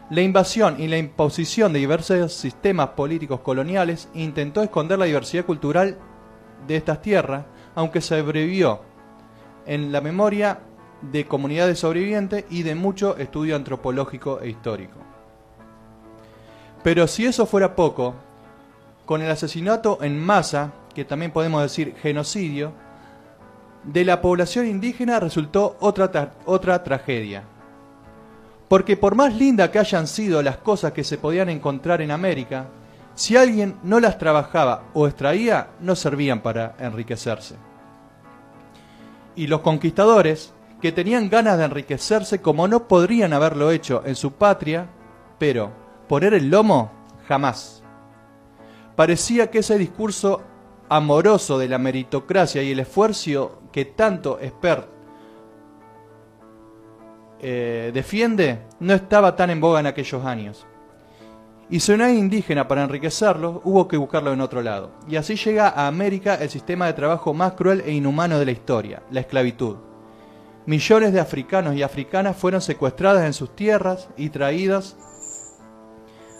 [0.08, 5.98] La invasión y la imposición de diversos sistemas políticos coloniales intentó esconder la diversidad cultural
[6.68, 8.82] de estas tierras, aunque sobrevivió
[9.66, 10.60] en la memoria
[11.02, 14.98] de comunidades sobrevivientes y de mucho estudio antropológico e histórico.
[16.82, 18.14] Pero si eso fuera poco,
[19.04, 22.72] con el asesinato en masa, que también podemos decir genocidio,
[23.82, 27.42] de la población indígena resultó otra, tra- otra tragedia.
[28.68, 32.68] Porque por más linda que hayan sido las cosas que se podían encontrar en América,
[33.14, 37.56] si alguien no las trabajaba o extraía, no servían para enriquecerse.
[39.36, 40.53] Y los conquistadores,
[40.84, 44.86] que tenían ganas de enriquecerse como no podrían haberlo hecho en su patria,
[45.38, 45.72] pero
[46.06, 46.92] poner el lomo
[47.26, 47.82] jamás.
[48.94, 50.42] Parecía que ese discurso
[50.90, 54.86] amoroso de la meritocracia y el esfuerzo que tanto Spert
[57.40, 60.66] eh, defiende no estaba tan en boga en aquellos años.
[61.70, 64.90] Y si no hay indígena para enriquecerlo, hubo que buscarlo en otro lado.
[65.08, 68.52] Y así llega a América el sistema de trabajo más cruel e inhumano de la
[68.52, 69.93] historia, la esclavitud.
[70.66, 74.96] Millones de africanos y africanas fueron secuestradas en sus tierras y traídas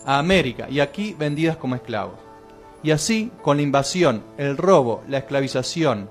[0.07, 2.15] a América y aquí vendidas como esclavos.
[2.83, 6.09] Y así, con la invasión, el robo, la esclavización,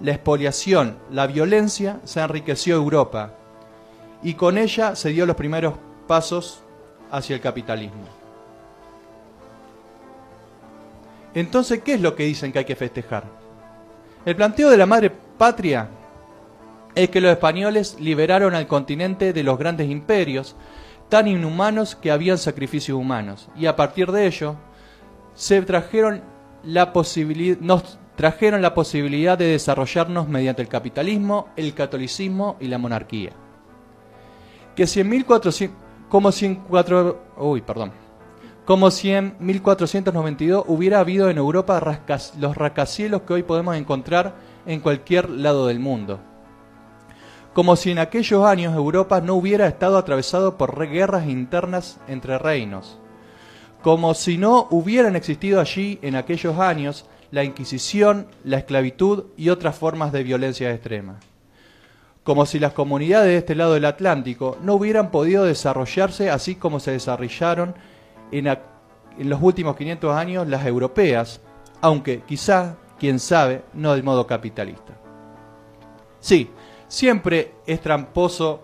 [0.00, 3.32] la expoliación, la violencia, se enriqueció Europa
[4.22, 5.74] y con ella se dio los primeros
[6.06, 6.62] pasos
[7.10, 8.04] hacia el capitalismo.
[11.34, 13.24] Entonces, ¿qué es lo que dicen que hay que festejar?
[14.24, 15.88] El planteo de la madre patria
[16.96, 20.56] es que los españoles liberaron al continente de los grandes imperios,
[21.10, 24.56] tan inhumanos que habían sacrificios humanos, y a partir de ello
[25.34, 26.22] se trajeron
[26.64, 32.78] la posibilidad, nos trajeron la posibilidad de desarrollarnos mediante el capitalismo, el catolicismo y la
[32.78, 33.32] monarquía.
[34.74, 35.76] Que si en 1400,
[36.08, 37.92] como si en cuatro, uy, perdón,
[38.64, 42.00] como si en 1492 hubiera habido en Europa
[42.38, 46.18] los rascacielos que hoy podemos encontrar en cualquier lado del mundo.
[47.56, 52.98] Como si en aquellos años Europa no hubiera estado atravesado por guerras internas entre reinos.
[53.80, 59.74] Como si no hubieran existido allí en aquellos años la Inquisición, la esclavitud y otras
[59.74, 61.18] formas de violencia extrema.
[62.24, 66.78] Como si las comunidades de este lado del Atlántico no hubieran podido desarrollarse así como
[66.78, 67.74] se desarrollaron
[68.32, 68.54] en,
[69.20, 71.40] los últimos 500 años las europeas,
[71.80, 74.92] aunque quizá, quién sabe, no del modo capitalista.
[76.20, 76.50] Sí,
[76.88, 78.62] siempre es tramposo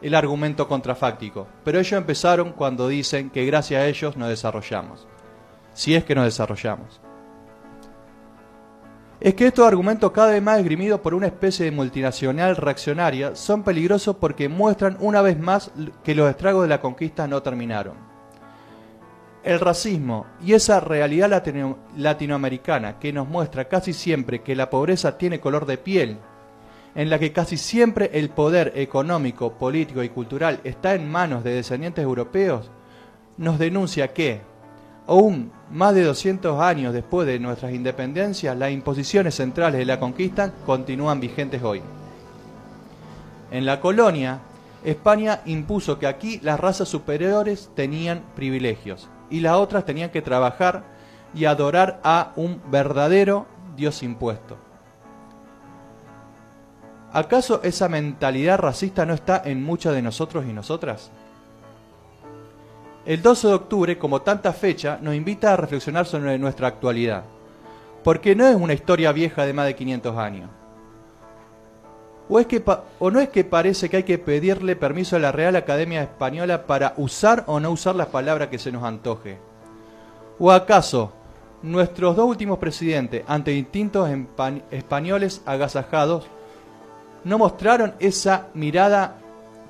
[0.00, 5.06] el argumento contrafáctico, pero ellos empezaron cuando dicen que gracias a ellos nos desarrollamos,
[5.74, 7.00] si es que nos desarrollamos.
[9.20, 13.62] Es que estos argumentos cada vez más esgrimidos por una especie de multinacional reaccionaria son
[13.62, 15.70] peligrosos porque muestran una vez más
[16.02, 18.12] que los estragos de la conquista no terminaron
[19.44, 21.42] el racismo y esa realidad
[21.96, 26.18] latinoamericana que nos muestra casi siempre que la pobreza tiene color de piel,
[26.94, 31.54] en la que casi siempre el poder económico, político y cultural está en manos de
[31.54, 32.70] descendientes europeos,
[33.38, 34.42] nos denuncia que,
[35.06, 40.52] aún más de 200 años después de nuestras independencias, las imposiciones centrales de la conquista
[40.66, 41.80] continúan vigentes hoy.
[43.50, 44.40] En la colonia,
[44.84, 50.84] España impuso que aquí las razas superiores tenían privilegios, y las otras tenían que trabajar
[51.34, 54.71] y adorar a un verdadero Dios impuesto.
[57.12, 61.10] ¿Acaso esa mentalidad racista no está en muchas de nosotros y nosotras?
[63.04, 67.24] El 12 de octubre, como tanta fecha, nos invita a reflexionar sobre nuestra actualidad,
[68.02, 70.50] porque no es una historia vieja de más de 500 años.
[72.28, 72.62] ¿O, es que
[72.98, 76.66] ¿O no es que parece que hay que pedirle permiso a la Real Academia Española
[76.66, 79.38] para usar o no usar las palabras que se nos antoje?
[80.38, 81.12] ¿O acaso
[81.62, 84.08] nuestros dos últimos presidentes, ante distintos
[84.70, 86.26] españoles agasajados,
[87.24, 89.16] no mostraron esa mirada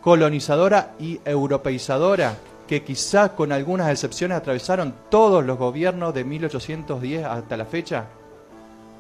[0.01, 2.37] colonizadora y europeizadora
[2.67, 8.07] que quizá con algunas excepciones atravesaron todos los gobiernos de 1810 hasta la fecha?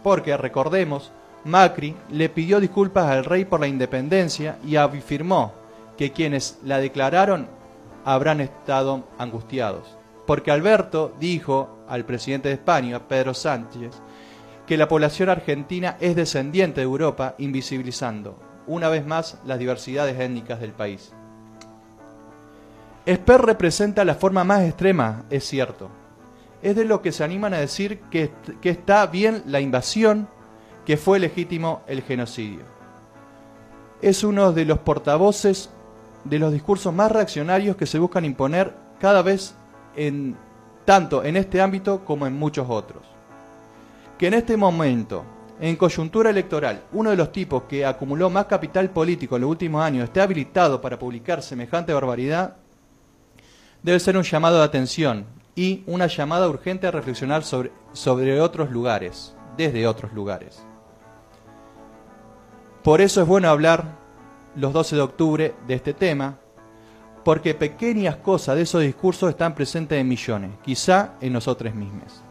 [0.02, 1.10] Porque recordemos
[1.44, 5.52] Macri le pidió disculpas al rey por la independencia y afirmó
[5.96, 7.48] que quienes la declararon
[8.04, 9.96] habrán estado angustiados.
[10.26, 13.90] Porque Alberto dijo al presidente de España, Pedro Sánchez,
[14.72, 20.62] que la población argentina es descendiente de Europa, invisibilizando una vez más las diversidades étnicas
[20.62, 21.12] del país.
[23.04, 25.90] Esper representa la forma más extrema, es cierto.
[26.62, 28.30] Es de lo que se animan a decir que,
[28.62, 30.26] que está bien la invasión
[30.86, 32.64] que fue legítimo el genocidio.
[34.00, 35.68] Es uno de los portavoces
[36.24, 39.54] de los discursos más reaccionarios que se buscan imponer cada vez
[39.96, 40.34] en
[40.86, 43.11] tanto en este ámbito como en muchos otros.
[44.22, 45.24] Que en este momento,
[45.60, 49.82] en coyuntura electoral, uno de los tipos que acumuló más capital político en los últimos
[49.82, 52.54] años esté habilitado para publicar semejante barbaridad,
[53.82, 59.34] debe ser un llamado de atención y una llamada urgente a reflexionar sobre, otros lugares,
[59.56, 60.64] desde otros lugares.
[62.84, 63.98] Por eso es bueno hablar
[64.54, 66.38] los 12 de octubre de este tema,
[67.24, 72.22] porque pequeñas cosas de esos discursos están presentes en millones, quizá en nosotros mismos.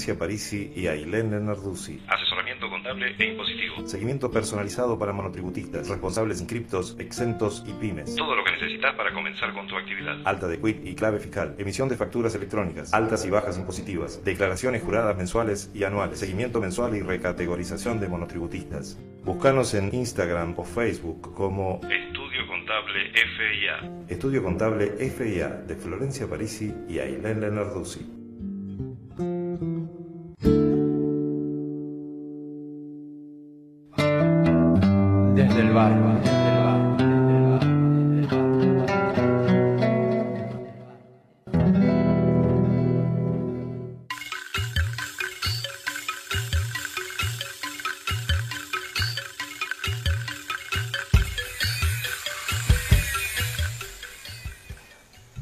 [0.00, 2.00] Florencia Parisi y Ailén Narduzzi.
[2.08, 3.86] Asesoramiento contable e impositivo.
[3.86, 8.16] Seguimiento personalizado para monotributistas, responsables inscriptos, exentos y pymes.
[8.16, 10.16] Todo lo que necesitas para comenzar con tu actividad.
[10.24, 11.54] Alta de quit y clave fiscal.
[11.58, 12.94] Emisión de facturas electrónicas.
[12.94, 14.24] Altas y bajas impositivas.
[14.24, 16.18] Declaraciones juradas mensuales y anuales.
[16.18, 18.98] Seguimiento mensual y recategorización de monotributistas.
[19.22, 24.06] Búscanos en Instagram o Facebook como Estudio Contable FIA.
[24.08, 28.19] Estudio Contable FIA de Florencia Parisi y Ailén Lenarduzzi.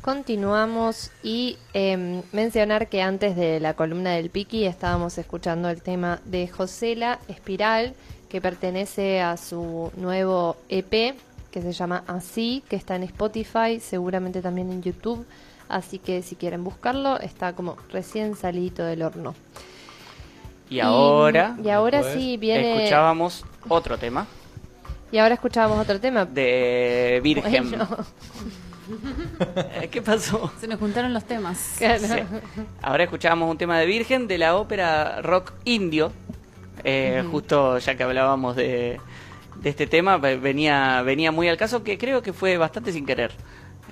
[0.02, 6.20] Continuamos y em, mencionar que antes de la columna del Piki estábamos escuchando el tema
[6.24, 7.94] de Josela Espiral,
[8.28, 11.14] que pertenece a su nuevo EP
[11.50, 15.24] que se llama Así, que está en Spotify, seguramente también en YouTube.
[15.68, 19.34] Así que si quieren buscarlo, está como recién salidito del horno.
[20.70, 22.76] Y ahora Y ahora sí viene.
[22.76, 24.26] escuchábamos otro tema
[25.10, 26.26] Y ahora escuchábamos otro tema.
[26.26, 27.70] de Virgen.
[27.70, 27.88] Bueno,
[29.90, 30.50] ¿Qué pasó?
[30.60, 31.74] Se nos juntaron los temas.
[31.78, 32.06] claro.
[32.06, 32.20] Sí.
[32.82, 36.12] Ahora escuchábamos un tema de Virgen de la ópera rock indio.
[36.84, 39.00] Eh, Justo ya que hablábamos de,
[39.56, 43.04] de este tema, ve- venía, venía muy al caso que creo que fue bastante sin
[43.06, 43.32] querer.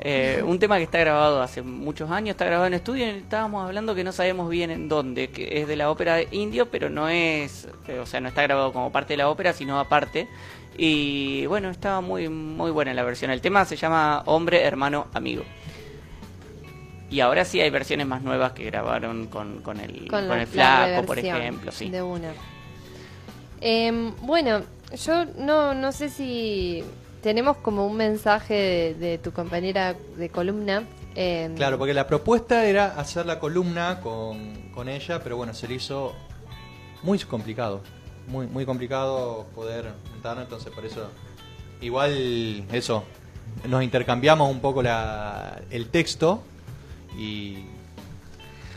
[0.01, 3.65] Eh, un tema que está grabado hace muchos años, está grabado en estudio y estábamos
[3.65, 7.09] hablando que no sabemos bien en dónde, que es de la ópera indio, pero no
[7.09, 10.29] es, eh, o sea, no está grabado como parte de la ópera, sino aparte.
[10.77, 13.31] Y bueno, estaba muy, muy buena la versión.
[13.31, 15.45] El tema se llama Hombre, Hermano, Amigo.
[17.09, 20.47] Y ahora sí hay versiones más nuevas que grabaron con, con el, con la- el
[20.49, 21.89] flaco, la por ejemplo, sí.
[21.89, 22.33] De una.
[23.61, 24.61] Em, bueno,
[25.05, 26.85] yo no, no sé si
[27.23, 30.85] tenemos como un mensaje de, de tu compañera de columna.
[31.15, 35.67] em, Claro, porque la propuesta era hacer la columna con, con ella, pero bueno, se
[35.69, 36.15] le hizo
[37.03, 37.81] muy complicado.
[38.29, 41.09] Muy, muy complicado poder juntarnos, entonces por eso.
[41.81, 43.05] Igual, eso.
[43.69, 46.43] Nos intercambiamos un poco la, el texto
[47.17, 47.59] y.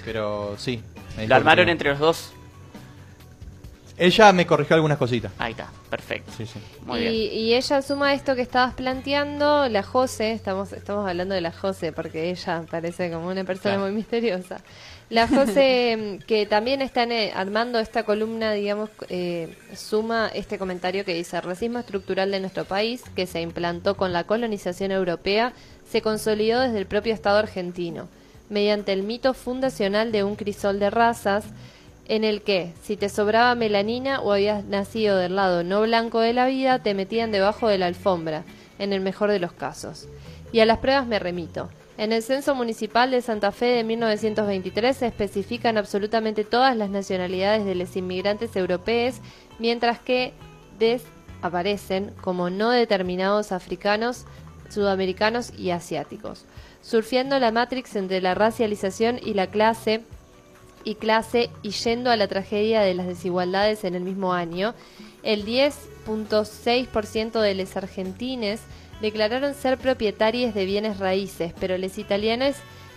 [0.06, 0.82] Pero sí.
[1.28, 2.32] Lo armaron entre los dos.
[4.00, 5.32] Ella me corrigió algunas cositas.
[5.38, 6.32] Ahí está, perfecto.
[6.38, 6.60] Sí, sí.
[6.86, 7.14] Muy y, bien.
[7.34, 11.92] y ella suma esto que estabas planteando, la Jose, estamos, estamos hablando de la Jose
[11.92, 13.82] porque ella parece como una persona Claro.
[13.82, 14.62] muy misteriosa.
[15.10, 21.14] La Jose, que también están eh, armando esta columna, digamos, eh, suma este comentario que
[21.14, 25.52] dice, el racismo estructural de nuestro país, que se implantó con la colonización europea,
[25.90, 28.08] se consolidó desde el propio Estado argentino,
[28.50, 31.44] mediante el mito fundacional de un crisol de razas,
[32.10, 36.34] en el que, si te sobraba melanina o habías nacido del lado no blanco de
[36.34, 38.44] la vida, te metían debajo de la alfombra,
[38.80, 40.10] en el mejor de los casos.
[40.52, 41.70] Y a las pruebas me remito.
[41.98, 47.64] En el censo municipal de Santa Fe de 1923 se especifican absolutamente todas las nacionalidades
[47.64, 49.18] de los inmigrantes europeos,
[49.60, 50.34] mientras que
[50.80, 54.26] desaparecen como no determinados africanos,
[54.70, 56.46] sudamericanos y asiáticos,
[56.82, 60.06] surfiendo la matrix entre la racialización y la clase
[60.90, 64.74] y clase y yendo a la tragedia de las desigualdades en el mismo año,
[65.22, 68.62] el 10.6% de los argentines
[69.00, 72.56] declararon ser propietarios de bienes raíces, pero los italianos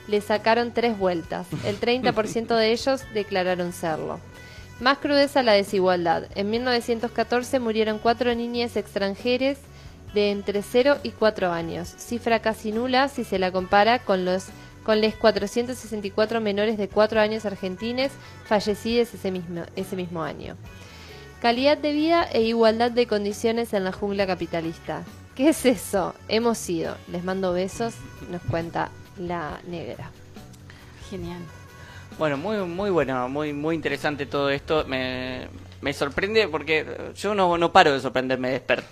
[0.08, 1.46] le sacaron tres vueltas.
[1.66, 4.20] El 30% de ellos declararon serlo.
[4.80, 6.24] Más crudeza la desigualdad.
[6.34, 9.58] En 1914 murieron cuatro niñas extranjeras
[10.14, 14.46] de entre 0 y 4 años, cifra casi nula si se la compara con los
[14.84, 18.12] con los 464 menores de 4 años argentines
[18.44, 20.56] fallecidos ese mismo, ese mismo año.
[21.40, 25.02] Calidad de vida e igualdad de condiciones en la jungla capitalista.
[25.34, 26.14] ¿Qué es eso?
[26.28, 26.96] Hemos sido.
[27.10, 27.94] Les mando besos,
[28.30, 30.10] nos cuenta la negra.
[31.10, 31.40] Genial.
[32.18, 34.84] Bueno, muy muy bueno, muy muy interesante todo esto.
[34.86, 35.48] Me,
[35.80, 38.84] me sorprende porque yo no, no paro de sorprenderme de Spert.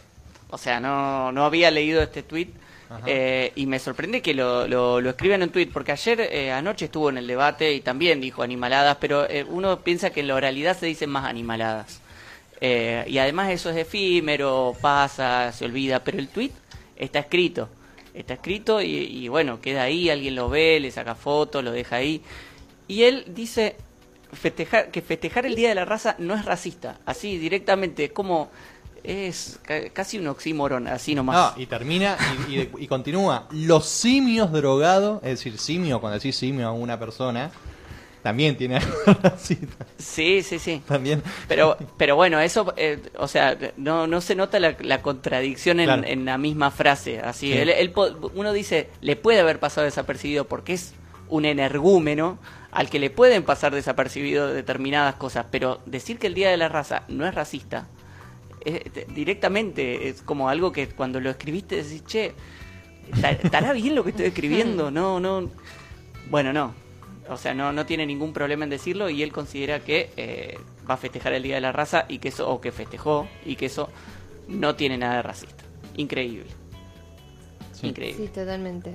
[0.51, 2.49] O sea, no, no había leído este tweet.
[3.07, 6.51] Eh, y me sorprende que lo, lo, lo escriban en un tweet porque ayer eh,
[6.51, 10.29] anoche estuvo en el debate y también dijo animaladas, pero eh, uno piensa que en
[10.29, 12.01] la oralidad se dicen más animaladas.
[12.61, 16.53] Eh, y además eso es efímero, pasa, se olvida, pero el tweet
[16.97, 17.69] está escrito.
[18.13, 21.97] Está escrito y, y bueno, queda ahí, alguien lo ve, le saca fotos, lo deja
[21.97, 22.23] ahí.
[22.89, 23.77] Y él dice
[24.33, 26.99] festejar, que festejar el Día de la Raza no es racista.
[27.07, 28.51] Así, directamente, es como...
[29.05, 31.57] Es ca- casi un oxímoron, así nomás.
[31.57, 32.17] No, y termina
[32.49, 33.47] y, y- y continúa.
[33.51, 37.51] Los simios drogados, es decir, simio, cuando decís simio a una persona,
[38.23, 38.79] también tiene.
[39.99, 40.83] Sí, sí, sí.
[40.87, 41.23] También.
[41.49, 45.87] Pero, pero bueno, eso, eh, o sea, no, no se nota la, la contradicción en,
[45.87, 46.03] Claro.
[46.07, 47.21] en la misma frase.
[47.21, 47.59] Así, Sí.
[47.59, 47.93] él-
[48.35, 50.93] uno dice, le puede haber pasado desapercibido porque es
[51.29, 52.39] un energúmeno
[52.73, 56.69] al que le pueden pasar desapercibido determinadas cosas, pero decir que el Día de la
[56.69, 57.87] Raza no es racista,
[58.65, 62.33] eh, te- directamente es como algo que cuando lo escribiste decís, che,
[63.13, 64.91] ¿estar- ¿estará bien lo que estoy escribiendo?
[64.91, 65.49] No, no.
[66.31, 66.75] Bueno, no.
[67.29, 70.59] O sea, no, no tiene ningún problema en decirlo y él considera que eh,
[70.89, 73.55] va a festejar el Día de la Raza y que eso, o que festejó, y
[73.57, 73.89] que eso
[74.49, 75.65] no tiene nada de racista.
[75.97, 76.47] Increíble.
[77.73, 77.87] Sí.
[77.89, 78.27] Increíble.
[78.27, 78.93] Sí, totalmente.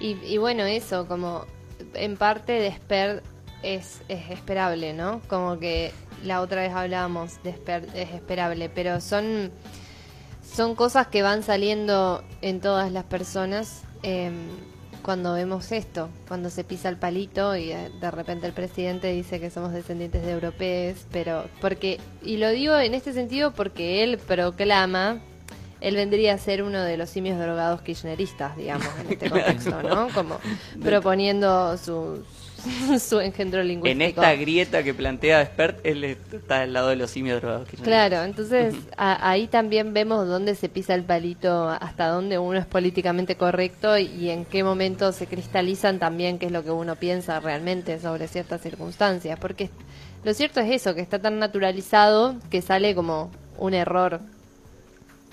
[0.00, 1.44] Y, y bueno, eso, como
[1.94, 3.22] en parte Desper
[3.62, 5.20] es, es esperable, ¿no?
[5.28, 5.92] Como que
[6.24, 9.50] la otra vez hablábamos, Desper es esperable, pero son,
[10.42, 14.34] son cosas que van saliendo en todas las personas em,
[15.02, 19.50] cuando vemos esto, cuando se pisa el palito y de repente el presidente dice que
[19.50, 25.20] somos descendientes de europeos, pero porque, y lo digo en este sentido porque él proclama
[25.80, 30.08] él vendría a ser uno de los simios drogados kirchneristas, digamos, en este contexto, ¿no?
[30.08, 30.38] Como
[30.82, 32.24] proponiendo su,
[33.00, 34.20] su engendro En lingüístico.
[34.22, 37.68] esta grieta que plantea Expert, él está del lado de los simios drogados.
[37.82, 42.66] Claro, entonces a- ahí también vemos dónde se pisa el palito, hasta dónde uno es
[42.66, 46.96] políticamente correcto y, y en qué momento se cristalizan también qué es lo que uno
[46.96, 49.38] piensa realmente sobre ciertas circunstancias.
[49.38, 49.70] Porque
[50.24, 54.20] lo cierto es eso, que está tan naturalizado que sale como un error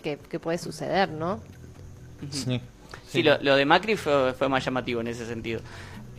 [0.04, 1.40] que, que puede suceder, ¿no?
[2.32, 2.62] Sí.
[3.08, 5.62] Sí, lo, lo de Macri fue, fue más llamativo en ese sentido.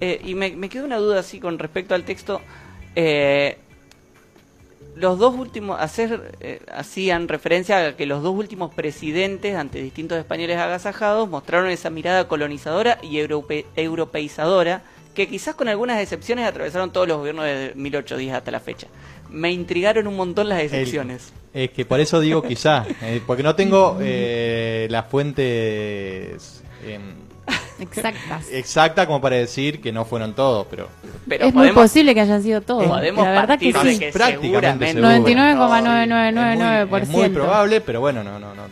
[0.01, 2.41] Eh, y me, me quedó una duda así con respecto al texto.
[2.95, 3.59] Eh,
[4.95, 10.19] los dos últimos, hacer, eh, hacían referencia a que los dos últimos presidentes ante distintos
[10.19, 14.83] españoles agasajados mostraron esa mirada colonizadora y europe- europeizadora
[15.15, 18.87] que quizás con algunas excepciones atravesaron todos los gobiernos de 1810 hasta la fecha.
[19.31, 21.33] Me intrigaron un montón las excepciones.
[21.53, 26.63] Es que por eso digo quizá, eh, porque no tengo eh, las fuentes
[27.79, 28.47] Exactas.
[28.51, 30.89] exactas como para decir que no fueron todos, pero
[31.29, 32.87] Pero es muy posible que hayan sido todos.
[32.87, 33.99] podemos la verdad que sí.
[33.99, 35.09] que Prácticamente seguramente seguro.
[35.11, 36.83] 99,9999%.
[36.83, 38.63] es muy, es muy probable, pero bueno, no, no, no,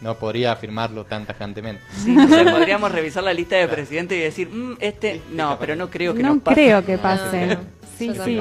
[0.00, 1.82] no podría afirmarlo tan tajantemente.
[2.04, 5.76] Sí, o sea, podríamos revisar la lista de presidentes y decir, "Mm, este, no, pero
[5.76, 6.54] no creo que no nos pase.
[6.54, 7.46] creo que No, pase.
[7.46, 7.56] no,
[7.98, 8.40] Sí, sí.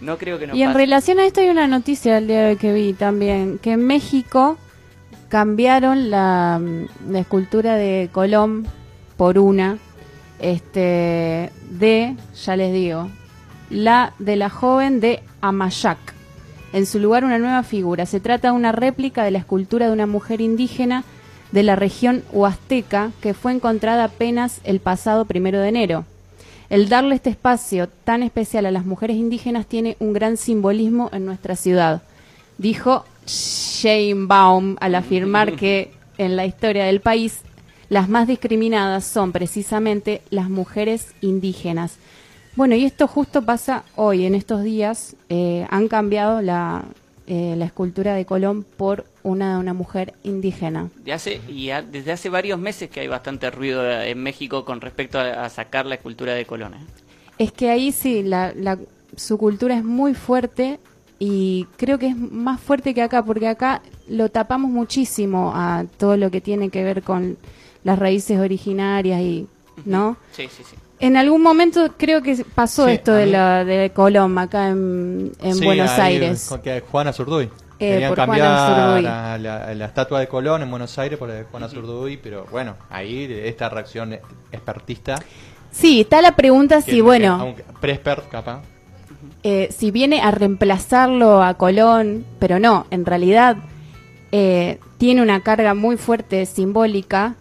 [0.00, 0.78] No creo que nos Y en pase.
[0.78, 3.84] relación a esto hay una noticia del día de hoy que vi también, que en
[3.86, 4.56] México
[5.28, 8.66] cambiaron la, mm, la escultura de Colón
[9.18, 9.76] por una
[10.38, 13.10] este de, ya les digo,
[13.68, 15.98] la de la joven de Amayac.
[16.72, 18.06] En su lugar una nueva figura.
[18.06, 21.04] Se trata de una réplica de la escultura de una mujer indígena
[21.50, 26.04] de la región huasteca que fue encontrada apenas el pasado primero de enero.
[26.70, 31.24] El darle este espacio tan especial a las mujeres indígenas tiene un gran simbolismo en
[31.24, 32.02] nuestra ciudad,
[32.58, 37.40] dijo Sheinbaum al afirmar que en la historia del país
[37.88, 41.96] las más discriminadas son precisamente las mujeres indígenas.
[42.56, 46.84] Bueno, y esto justo pasa hoy, en estos días, eh, han cambiado la,
[47.26, 50.88] eh, la escultura de Colón por una de una mujer indígena.
[51.04, 54.80] De hace, y a- desde hace varios meses que hay bastante ruido en México con
[54.80, 56.74] respecto a, a sacar la escultura de Colón.
[56.74, 56.86] ¿eh?
[57.38, 58.78] Es que ahí sí, la, la-
[59.16, 60.80] su cultura es muy fuerte
[61.20, 66.16] y creo que es más fuerte que acá, porque acá lo tapamos muchísimo a todo
[66.16, 67.36] lo que tiene que ver con
[67.88, 69.46] las raíces originarias y,
[69.86, 70.16] ¿no?
[70.32, 70.76] Sí, sí, sí.
[71.00, 75.32] En algún momento creo que pasó Sí, esto de mí- la de Colón acá en,
[75.40, 76.46] en Sí, Buenos ahí, Aires.
[76.50, 77.44] con que Juana Zurduy.
[77.44, 77.50] Eh,
[77.92, 81.68] Querían cambiar la, la- la estatua de Colón en Buenos Aires por la de Juana
[81.68, 84.12] Zurduy, pero bueno, ahí esta reacción
[84.52, 85.14] expertista.
[85.70, 88.60] Sí, está la pregunta que- si, que bueno, pre-expert, capaz.
[89.44, 93.56] eh, si viene a reemplazarlo a Colón, pero no, en realidad
[94.32, 97.36] eh, tiene una carga muy fuerte simbólica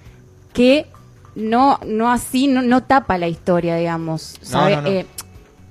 [0.58, 0.88] que
[1.36, 4.34] no, no así, no, no tapa la historia, digamos.
[4.42, 4.88] No, sabe- no, no.
[4.90, 5.06] eh,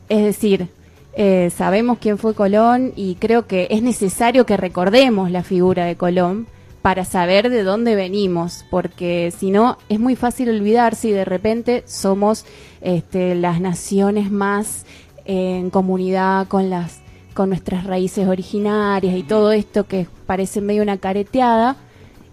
[0.09, 0.68] es decir,
[1.14, 5.97] eh, sabemos quién fue Colón y creo que es necesario que recordemos la figura de
[5.97, 6.47] Colón
[6.82, 11.82] para saber de dónde venimos, porque si no es muy fácil olvidarse y de repente
[11.87, 12.45] somos
[12.80, 14.87] este, las naciones más
[15.24, 17.01] eh, en comunidad con las
[17.34, 21.76] con nuestras raíces originarias y todo esto que parece medio una careteada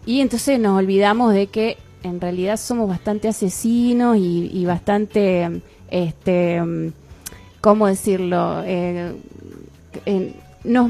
[0.05, 6.61] y entonces nos olvidamos de que en realidad somos bastante asesinos y, y bastante este
[7.61, 9.13] cómo decirlo Eh,
[10.05, 10.89] en- nos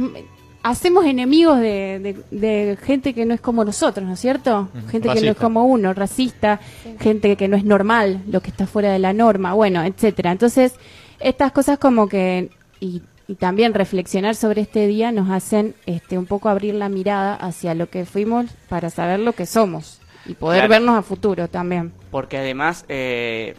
[0.64, 2.00] hacemos enemigos de,
[2.32, 4.70] de- de gente que no es como nosotros, ¿no es cierto?
[4.90, 6.60] Gente que no es como uno, racista,
[7.00, 10.32] gente que no es normal, lo que está fuera de la norma, bueno, etcétera.
[10.32, 10.74] Entonces,
[11.20, 12.50] estas cosas como que
[12.80, 17.36] y, y también reflexionar sobre este día nos hacen este un poco abrir la mirada
[17.36, 20.70] hacia lo que fuimos para saber lo que somos y poder Claro.
[20.72, 21.92] vernos a futuro también.
[22.12, 23.56] porque además, eh,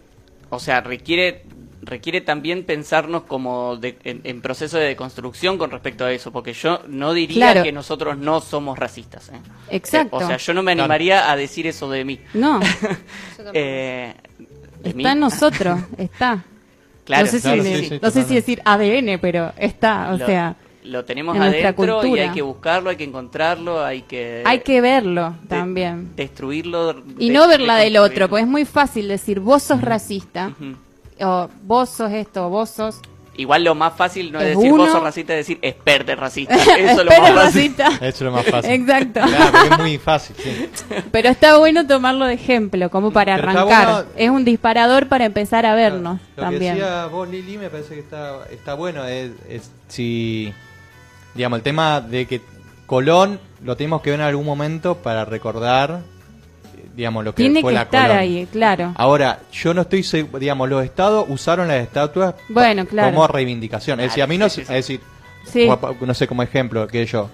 [0.51, 1.43] o sea, requiere
[1.87, 6.55] requiere también pensarnos como de- en, en proceso de deconstrucción con respecto a eso, porque
[6.55, 7.62] yo no diría Claro.
[7.62, 9.29] que nosotros no somos racistas.
[9.29, 9.33] ¿eh?
[9.69, 10.19] Exacto.
[10.19, 12.21] Eh, o sea, yo no me animaría a decir eso de mí.
[12.33, 12.59] No,
[13.53, 14.15] Eh,
[14.83, 15.03] de mí.
[15.03, 16.45] está en nosotros, está.
[17.05, 20.09] Claro, no sé, claro, si, sí, ne- sí, no sé si decir ADN, pero está,
[20.15, 24.03] o lo, sea, lo tenemos en adentro y hay que buscarlo, hay que encontrarlo, hay
[24.03, 26.14] que hay que verlo de- también.
[26.16, 29.80] destruirlo Y de- no ver la del otro, porque es muy fácil decir vos sos
[29.80, 30.53] racista,
[31.20, 33.01] o vos sos esto, o vos sos
[33.37, 36.55] Igual lo más fácil no es, Es decir vos sos racista, es decir experte racista.
[36.78, 37.35] Eso es lo más fácil.
[37.35, 37.87] racista.
[37.89, 38.70] Eso es lo más fácil.
[38.70, 39.20] Exacto.
[39.26, 40.68] Claro, es muy fácil, sí.
[41.11, 43.87] Pero está bueno tomarlo de ejemplo, como para Pero arrancar.
[43.89, 46.76] bueno- Es un disparador para empezar a vernos Lo también.
[46.76, 49.05] que decía vos, Lili, me parece que está, está bueno.
[49.05, 50.55] Es, es si,
[51.35, 52.41] digamos, el tema de que
[52.87, 56.01] Colón lo tenemos que ver en algún momento para recordar,
[56.76, 58.18] eh, digamos, lo que Tiene fue que la estar Colón.
[58.18, 58.93] ahí, claro.
[58.97, 63.11] Ahora, yo no estoy seguro, digamos, los estados usaron las estatuas Bueno, claro.
[63.11, 64.01] como reivindicación.
[64.01, 64.72] Es decir, a mí no, Sí, sí, sí.
[64.72, 65.01] es decir,
[65.47, 65.68] Sí.
[66.01, 67.28] no sé, como ejemplo, que yo.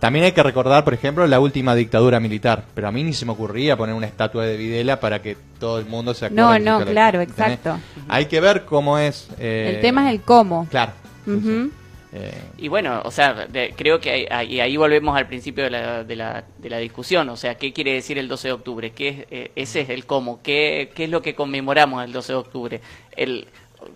[0.00, 2.64] También hay que recordar, por ejemplo, la última dictadura militar.
[2.74, 5.78] Pero a mí ni se me ocurría poner una estatua de Videla para que todo
[5.78, 6.42] el mundo se acuerde.
[6.42, 7.52] No, que no, hizo la- claro, ¿entendés?
[7.58, 7.78] exacto.
[8.08, 9.28] Hay que ver cómo es.
[9.38, 10.66] eh, el tema es el cómo.
[10.70, 10.92] Claro.
[11.24, 11.36] sí, sí.
[11.48, 11.70] Ujú.
[12.14, 16.16] Eh, Y bueno, o sea, de- creo que ahí, volvemos al principio de la, de,
[16.16, 17.28] la, de la discusión.
[17.30, 18.90] O sea, ¿qué quiere decir el 12 de octubre?
[18.92, 20.42] ¿Qué es, eh, ese es el cómo.
[20.42, 22.80] ¿Qué, ¿Qué es lo que conmemoramos el 12 de octubre?
[23.16, 23.48] El,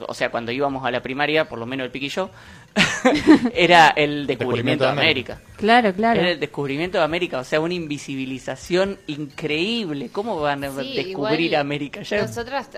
[0.08, 2.30] o sea, cuando íbamos a la primaria, por lo menos el piquillo,
[3.54, 5.40] era el descubrimiento de América.
[5.56, 6.20] Claro, claro.
[6.20, 10.10] Era el descubrimiento de América, o sea, una invisibilización increíble.
[10.12, 12.02] ¿Cómo van a Sí, descubrir igual América?
[12.02, 12.68] Ya- Nosotras,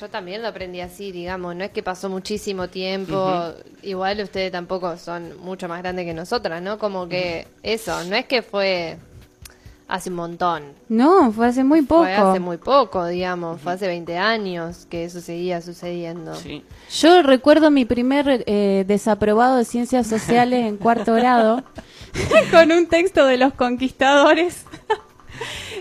[0.00, 4.96] yo también lo aprendí así, digamos, no es que pasó muchísimo tiempo, igual ustedes tampoco
[4.96, 6.78] son mucho más grandes que nosotras, ¿no?
[6.78, 8.96] Como que eso, no es que fue
[9.86, 12.04] hace un montón, No, fue hace muy poco.
[12.04, 16.34] fue hace muy poco, digamos, fue hace 20 años que eso seguía sucediendo.
[16.36, 16.64] Sí.
[17.00, 21.62] Yo recuerdo mi primer eh, desaprobado de ciencias sociales en cuarto grado
[22.50, 24.64] con un texto de los conquistadores.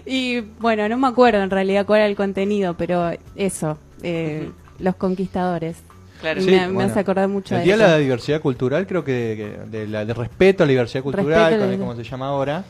[0.05, 4.95] y bueno, no me acuerdo en realidad cuál era el contenido, pero eso, eh, los
[4.95, 5.77] conquistadores.
[6.21, 6.39] Claro.
[6.41, 6.89] Y sí, me, me bueno.
[6.89, 7.83] hace acordar mucho El de eso.
[7.83, 11.77] de la Diversidad Cultural, creo que, que de, la, de respeto a la diversidad cultural,
[11.77, 12.63] como se llama ahora.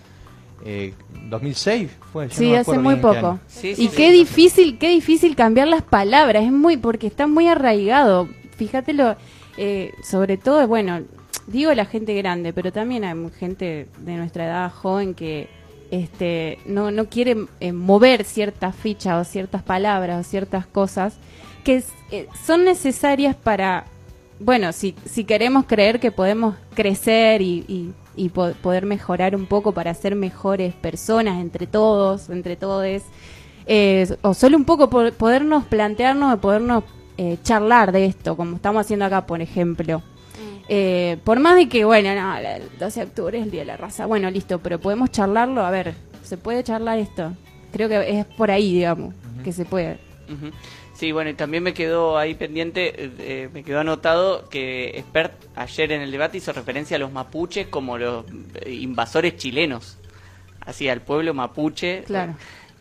[0.66, 0.94] Eh,
[1.30, 2.28] 2006 fue.
[2.30, 3.40] yo Sí, hace muy poco.
[3.48, 4.18] Sí, y sí, qué sí.
[4.20, 8.30] difícil, qué difícil cambiar las palabras, es muy, porque está muy arraigado.
[8.58, 9.16] Fíjatelo,
[9.58, 11.02] eh, sobre todo, bueno,
[11.48, 15.50] digo la gente grande, pero también hay gente de nuestra edad joven que
[15.92, 21.16] este no, no quiere eh, mover ciertas fichas o ciertas palabras o ciertas cosas
[21.64, 23.86] que es- eh, son necesarias para,
[24.44, 29.46] bueno, si, si queremos creer que podemos crecer y, y- y po- poder mejorar un
[29.48, 33.02] poco para ser mejores personas entre todos, entre todos,
[33.66, 36.84] eh, o solo un poco por podernos plantearnos, podernos
[37.18, 40.02] eh, charlar de esto, como estamos haciendo acá, por ejemplo.
[40.70, 43.66] Eh, por más de que, bueno, no, el 12 de octubre es el Día de
[43.68, 47.34] la Raza, bueno, listo, pero podemos charlarlo, a ver, ¿se puede charlar esto?
[47.72, 49.14] Creo que es por ahí, digamos,
[49.44, 49.98] que se puede.
[51.04, 55.34] Sí, bueno, y también me quedó ahí pendiente, eh, eh, me quedó anotado que Expert
[55.54, 58.24] ayer en el debate hizo referencia a los mapuches como los
[58.62, 59.98] eh, invasores chilenos,
[60.62, 62.04] así al pueblo mapuche.
[62.04, 62.36] Claro.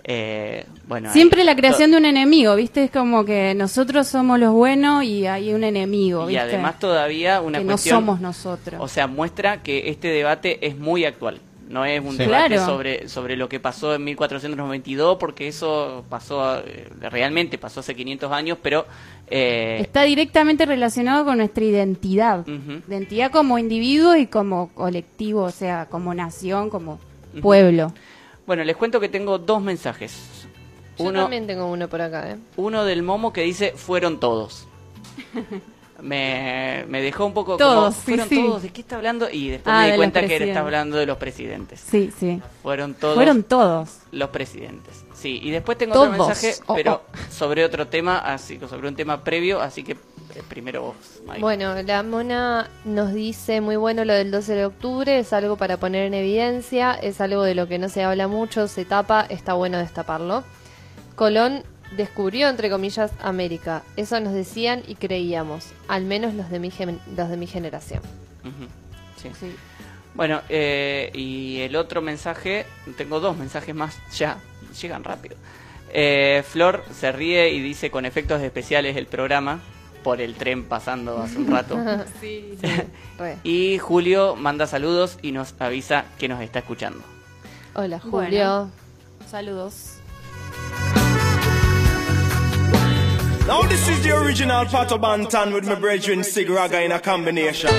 [0.05, 2.85] Eh, bueno, Siempre la creación de un enemigo, ¿viste?
[2.85, 6.43] Es como que nosotros somos los buenos y hay un enemigo, Y ¿viste?
[6.43, 7.97] además todavía una que cuestión...
[7.97, 8.81] no somos nosotros.
[8.81, 11.41] O sea, muestra que este debate es muy actual.
[11.73, 12.19] No es un Sí.
[12.19, 12.67] debate Claro.
[12.67, 18.31] sobre, sobre lo que pasó en 1492, porque eso pasó, eh, realmente pasó hace 500
[18.31, 18.85] años, pero...
[19.29, 22.47] eh, Está directamente relacionado con nuestra identidad.
[22.47, 27.01] Identidad como individuo y como colectivo, o sea, como nación, como
[27.41, 27.95] pueblo.
[28.47, 30.47] Bueno, les cuento que tengo dos mensajes.
[30.99, 32.37] Yo Uno, también tengo uno por acá, ¿eh?
[32.57, 34.69] uno del Momo que dice, fueron todos.
[36.03, 38.37] Me, me dejó un poco Todos, como, ¿fueron sí.
[38.45, 38.63] todos?
[38.63, 39.31] ¿De qué está hablando?
[39.31, 41.81] Y después Ah, me di los cuenta que está hablando de los presidentes.
[41.81, 42.43] Sí, sí.
[42.63, 43.99] Fueron todos Fueron todos.
[44.11, 45.05] los presidentes.
[45.15, 46.09] Sí, y después tengo Todos.
[46.09, 47.33] otro mensaje, Oh, pero oh.
[47.33, 50.97] sobre otro tema, así que sobre un tema previo, así que eh, primero vos,
[51.27, 51.41] Mike.
[51.41, 55.77] Bueno, la mona nos dice muy bueno lo del 12 de octubre, es algo para
[55.77, 59.55] poner en evidencia, es algo de lo que no se habla mucho, se tapa, está
[59.55, 60.43] bueno destaparlo.
[61.15, 61.63] Colón
[61.97, 63.83] descubrió, entre comillas, América.
[63.97, 68.01] Eso nos decían y creíamos, al menos los de mi, gen- los de mi generación.
[68.43, 68.67] Ujú.
[69.23, 69.31] Sí.
[69.39, 69.55] Sí.
[70.15, 72.67] Bueno, eh, y el otro mensaje,
[72.97, 74.37] tengo dos mensajes más ya,
[74.81, 75.37] llegan rápido.
[75.95, 79.61] Eh, Flor se ríe y dice con efectos especiales el programa
[80.03, 81.79] por el tren pasando hace un rato.
[82.21, 82.59] Sí.
[83.19, 83.37] Re.
[83.45, 87.01] y Julio manda saludos y nos avisa que nos está escuchando.
[87.75, 88.11] Hola, Julio.
[88.11, 88.71] Bueno.
[89.31, 89.95] Saludos.
[93.47, 97.01] Now this is the original part Pato Bantan with my brethren Sig Raga in a
[97.01, 97.71] combination.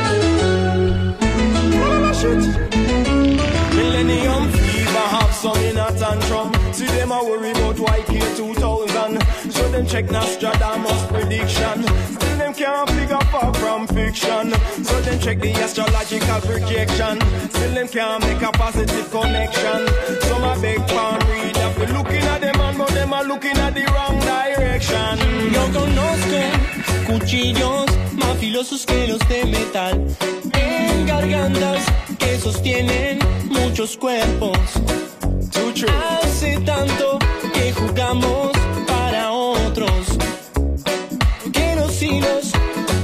[3.75, 6.51] Millennium fever have some in a tantrum.
[6.73, 9.51] See them a worry about YK 2000.
[9.51, 11.83] So them check Nostradamus prediction.
[11.83, 14.53] Still them can't figure far from fiction.
[14.83, 17.21] So them check the astrological projection.
[17.49, 19.87] Still them can't make a positive connection.
[20.23, 21.53] Some a big palm read.
[21.91, 24.22] Looking at them man, but them are looking at the wrong
[24.73, 25.19] direction.
[25.53, 26.39] Yo conozco
[27.07, 30.05] cuchillos más filosos que los de metal.
[30.53, 31.83] En gargantas
[32.17, 33.19] que sostienen
[33.49, 34.57] muchos cuerpos.
[36.21, 37.19] Hace tanto
[37.53, 38.51] que jugamos
[38.87, 40.17] para otros.
[41.51, 42.51] Que los hilos,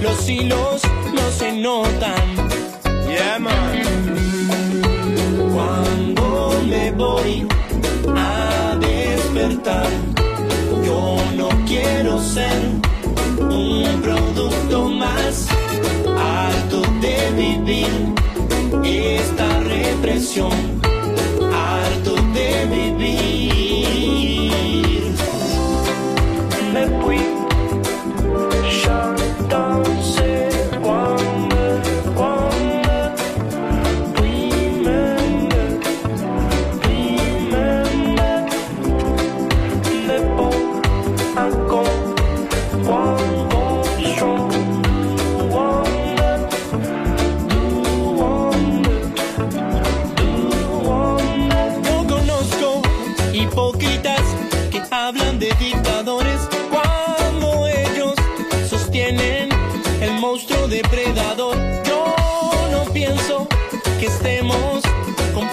[0.01, 0.82] los hilos
[1.13, 2.36] no se notan.
[3.07, 3.82] Yeah, man.
[5.53, 7.47] Cuando me voy
[8.15, 9.88] a despertar,
[12.22, 12.51] ser
[13.39, 15.47] un producto más
[16.17, 17.88] harto de vivir.
[18.84, 20.51] Esta represión,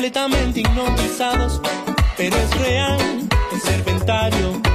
[0.07, 1.61] completamente hipnotizados,
[2.17, 4.66] pero es real el serpentario.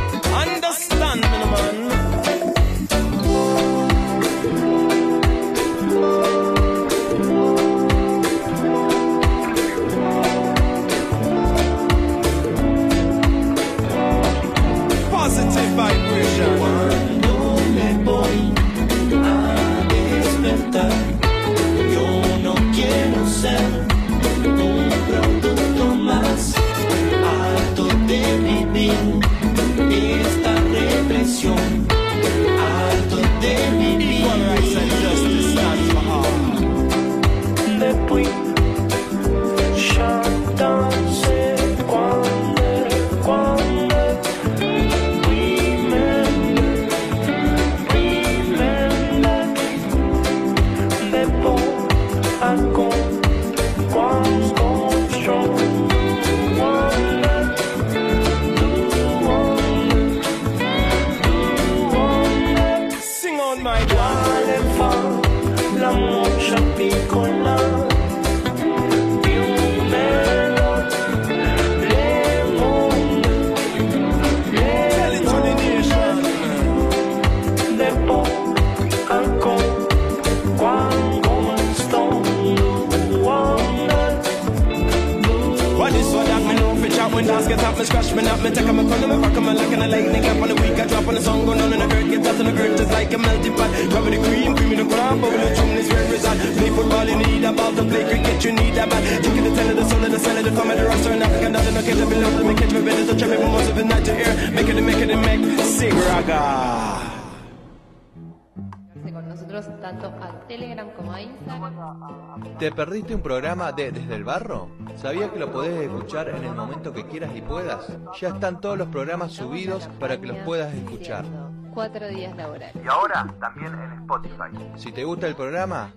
[113.72, 114.69] Programa de Desde el Barro?
[114.95, 117.88] ¿Sabías que lo podés escuchar en el momento que quieras y puedas?
[118.19, 121.26] Ya están todos los programas subidos para que los puedas escuchar.
[121.74, 122.76] Cuatro días laborales.
[122.84, 124.76] Y ahora también en Spotify.
[124.76, 125.93] Si te gusta el programa,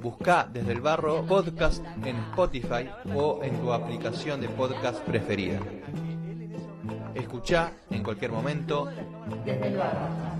[0.00, 5.58] busca Desde el Barro podcast en Spotify o en tu aplicación de podcast preferida.
[7.14, 8.88] Escucha en cualquier momento
[9.44, 10.31] Desde el barro.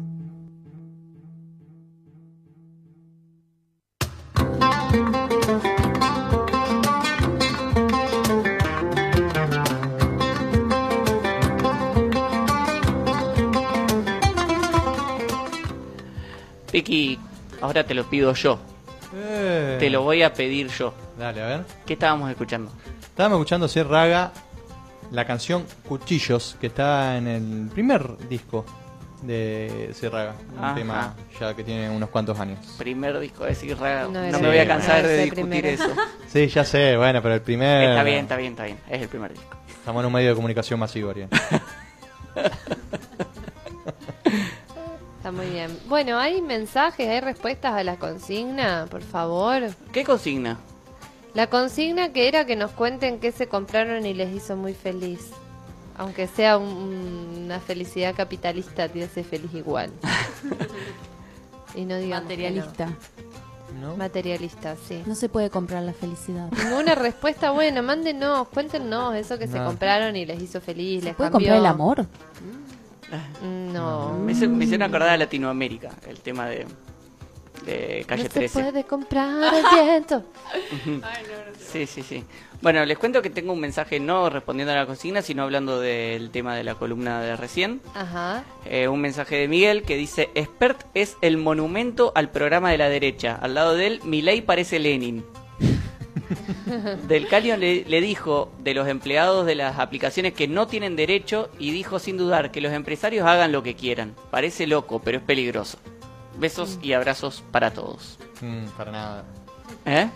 [16.82, 17.16] Vicky,
[17.60, 18.58] ahora te lo pido yo.
[19.14, 19.76] Eh.
[19.78, 20.92] Te lo voy a pedir yo.
[21.16, 21.64] Dale, a ver.
[21.86, 22.72] ¿Qué estábamos escuchando?
[23.02, 24.32] Estábamos escuchando Sir Raga
[25.12, 28.64] la canción Cuchillos, que está en el primer disco
[29.22, 30.34] de Sir Raga.
[30.58, 30.74] Un Ajá.
[30.74, 32.58] tema ya que tiene unos cuantos años.
[32.78, 34.08] Primer disco de Sir Raga.
[34.08, 35.68] No No, me voy a cansar de discutir primero.
[35.68, 35.88] eso.
[36.26, 37.90] Sí, ya sé, bueno, pero el primer...
[37.90, 38.78] Está bien, está bien, está bien.
[38.88, 39.54] Es el primer disco.
[39.68, 41.28] Estamos en un medio de comunicación masivo, Ariel.
[45.22, 45.78] Está muy bien.
[45.88, 48.86] Bueno, ¿hay mensajes, hay respuestas a la consigna?
[48.90, 49.62] Por favor.
[49.92, 50.58] ¿Qué consigna?
[51.32, 55.30] La consigna que era que nos cuenten qué se compraron y les hizo muy feliz.
[55.96, 59.92] Aunque sea un- una felicidad capitalista, te hace feliz igual.
[61.76, 62.86] y no digamos Materialista.
[62.86, 62.92] no.
[63.80, 63.96] ¿No?
[63.96, 65.02] Materialista, sí.
[65.06, 66.50] No se puede comprar la felicidad.
[66.64, 71.16] Ninguna respuesta buena, mándenos, cuéntenos eso que se compraron y les hizo feliz, ¿Se les
[71.16, 71.48] puede cambió.
[71.50, 72.06] comprar el amor?
[73.42, 74.12] Mm, No.
[74.18, 76.66] Me, hizo- me hicieron acordar a Latinoamérica, el tema de,
[77.66, 78.62] de Calle no se 13.
[78.62, 80.24] puede comprar el viento.
[81.58, 82.24] Sí, sí, sí.
[82.60, 86.30] Bueno, les cuento que tengo un mensaje no respondiendo a la consigna, sino hablando del
[86.30, 87.80] tema de la columna de recién.
[87.94, 88.44] Ajá.
[88.66, 92.88] Eh, un mensaje de Miguel que dice, Expert es el monumento al programa de la
[92.88, 93.36] derecha.
[93.42, 95.24] Al lado de él, Milei parece Lenin.
[97.08, 101.50] Del Calio le, le dijo de los empleados de las aplicaciones que no tienen derecho
[101.58, 104.14] y dijo sin dudar que los empresarios hagan lo que quieran.
[104.30, 105.78] Parece loco, pero es peligroso.
[106.38, 108.18] Besos y abrazos para todos.
[108.40, 109.24] Mm, para nada.
[109.84, 110.08] ¿Eh?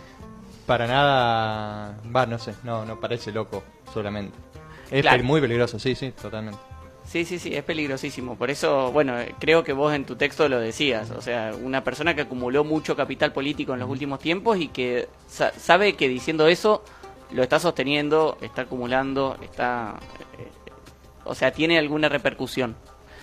[0.67, 1.99] Para nada...
[2.15, 3.63] Va, no sé, no, no parece loco
[3.93, 4.37] solamente.
[4.91, 5.23] Es Claro.
[5.25, 6.59] muy peligroso, sí, sí, totalmente.
[7.07, 8.37] Sí, sí, sí, es peligrosísimo.
[8.37, 11.11] Por eso, bueno, creo que vos en tu texto lo decías.
[11.13, 15.09] O sea, una persona que acumuló mucho capital político en los últimos tiempos y que
[15.29, 16.83] sa- sabe que diciendo eso
[17.31, 19.95] lo está sosteniendo, está acumulando, está...
[20.39, 20.49] eh,
[21.25, 22.75] o sea, tiene alguna repercusión.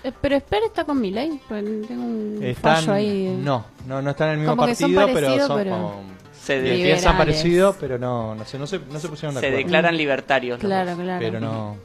[0.04, 1.40] Eh, Pero espera, está con Milei.
[1.48, 3.28] Tengo un Están, fallo ahí.
[3.28, 3.38] eh.
[3.38, 6.04] No, no, no están en el mismo Como que son partido, pero son pero- como...
[6.42, 7.18] Se, de- Piensan Liberales.
[7.18, 9.58] parecido, pero no, no sé, no se, no se pusieron de se acuerdo.
[9.66, 10.60] declaran libertarios.
[10.60, 11.20] Claro, claro.
[11.26, 11.78] Pero no,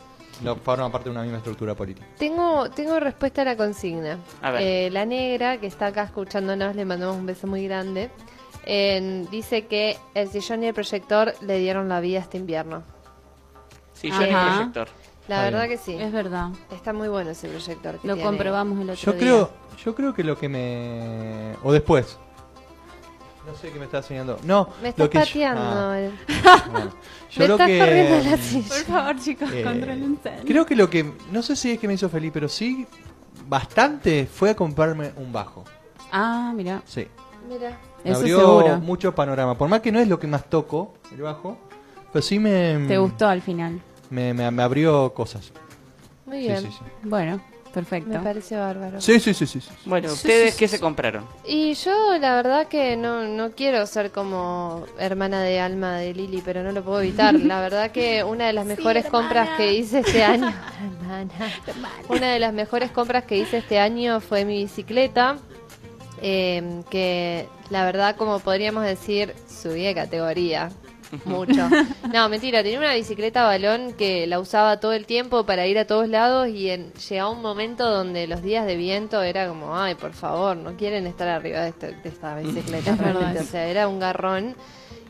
[0.43, 2.07] no forman parte de una misma estructura política.
[2.19, 4.19] Tengo, tengo respuesta a la consigna.
[4.43, 4.63] A ver.
[4.63, 8.11] Eh, la negra, que está acá escuchándonos, le mandamos un beso muy grande.
[8.65, 12.83] En- dice que el sillón y el proyector le dieron la vida este invierno.
[14.03, 14.55] El Ajá.
[14.57, 14.89] proyector.
[15.27, 15.79] La Está verdad bien.
[15.79, 15.95] que sí.
[15.95, 16.49] Es verdad.
[16.71, 17.99] Está muy bueno ese proyector.
[17.99, 18.29] que Lo tiene.
[18.31, 19.21] comprobamos el otro Yo día.
[19.21, 19.51] creo,
[19.85, 21.55] yo creo que lo que me...
[21.63, 22.19] O después.
[23.49, 24.39] No sé qué me está enseñando.
[24.45, 25.63] No, Me estás lo que yo- pateando.
[25.63, 26.13] Ah, el-
[26.71, 26.91] bueno.
[27.31, 27.79] Yo Me lo estás que...
[27.79, 28.69] corriendo la silla.
[28.69, 30.33] Por favor, chicos, Eh, contrólense.
[30.47, 31.13] Creo que lo que...
[31.33, 32.87] No sé si es que me hizo feliz, pero sí
[33.47, 35.65] bastante fue a comprarme un bajo.
[36.13, 36.83] Ah, mira.
[36.87, 37.07] Sí.
[37.49, 37.79] Mira.
[38.05, 38.79] Me Eso abrió seguro.
[38.79, 39.57] mucho panorama.
[39.57, 41.59] Por más que no es lo que más toco, el bajo,
[42.13, 42.85] pero sí me...
[42.87, 43.81] Te gustó al final.
[44.11, 45.53] Me, me, me abrió cosas.
[46.27, 46.61] Muy Sí, bien.
[46.63, 46.85] sí, sí.
[47.03, 47.41] Bueno,
[47.73, 48.11] perfecto.
[48.11, 49.01] Me pareció bárbaro.
[49.01, 49.61] Sí, sí, sí, sí.
[49.61, 49.71] sí.
[49.85, 50.77] Bueno, ¿ustedes sí, qué sí.
[50.77, 51.25] se compraron?
[51.45, 56.43] Y yo la verdad que no, no quiero ser como hermana de alma de Lili,
[56.45, 57.35] pero no lo puedo evitar.
[57.49, 60.53] La verdad que una de las mejores compras que hice este año,
[61.01, 61.31] hermana,
[62.09, 65.39] una de las mejores compras que hice este año fue mi bicicleta,
[66.21, 70.71] eh, que la verdad como podríamos decir subí de categoría.
[71.25, 71.69] Mucho.
[72.13, 75.87] No, mentira, tenía una bicicleta balón que la usaba todo el tiempo para ir a
[75.87, 79.95] todos lados y en, llegaba un momento donde los días de viento era como, ay,
[79.95, 83.41] por favor, no quieren estar arriba de, este- de esta bicicleta Es verdad realmente.
[83.41, 84.55] O sea, era un garrón.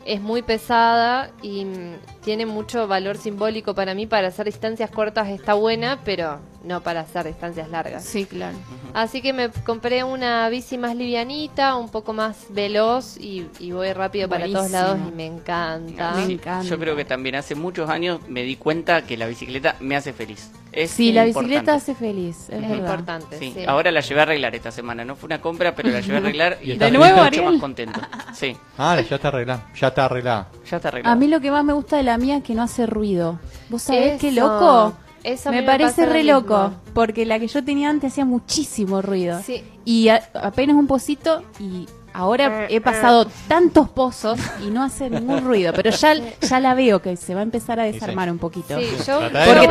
[0.05, 4.07] Es muy pesada y mm, tiene mucho valor simbólico para mí.
[4.07, 8.03] Para hacer distancias cortas está buena, pero no para hacer distancias largas.
[8.03, 8.57] Sí, claro.
[8.93, 13.93] Así que me compré una bici más livianita, un poco más veloz y, y voy
[13.93, 16.13] rápido para todos lados y me encanta.
[16.15, 16.67] Me encanta.
[16.67, 20.13] yo creo que también hace muchos años me di cuenta que la bicicleta me hace
[20.13, 20.51] feliz.
[20.71, 23.39] Es Sí, la bicicleta hace feliz, es importante.
[23.39, 23.65] Sí, sí.
[23.65, 25.03] ahora la llevé a arreglar esta semana.
[25.03, 27.45] No fue una compra, pero la llevé a arreglar y ¿De estoy nuevo, mucho Ariel?
[27.45, 27.99] más contento.
[28.33, 29.65] Sí, Ah, ya está arreglada.
[29.75, 30.47] Ya está arreglada.
[30.69, 31.13] ya está arreglado.
[31.13, 33.39] A mí lo que más me gusta de la mía es que no hace ruido.
[33.69, 34.93] ¿Vos sabés qué loco?
[35.31, 39.01] Eso me me parece lo re loco, porque la que yo tenía antes hacía muchísimo
[39.01, 39.39] ruido.
[39.43, 39.63] Sí.
[39.85, 45.43] Y a- apenas un pocito y ahora he pasado tantos pozos y no hace ningún
[45.45, 48.77] ruido, pero ya, ya la veo que se va a empezar a desarmar un poquito.
[48.79, 49.67] Sí, yo, voy,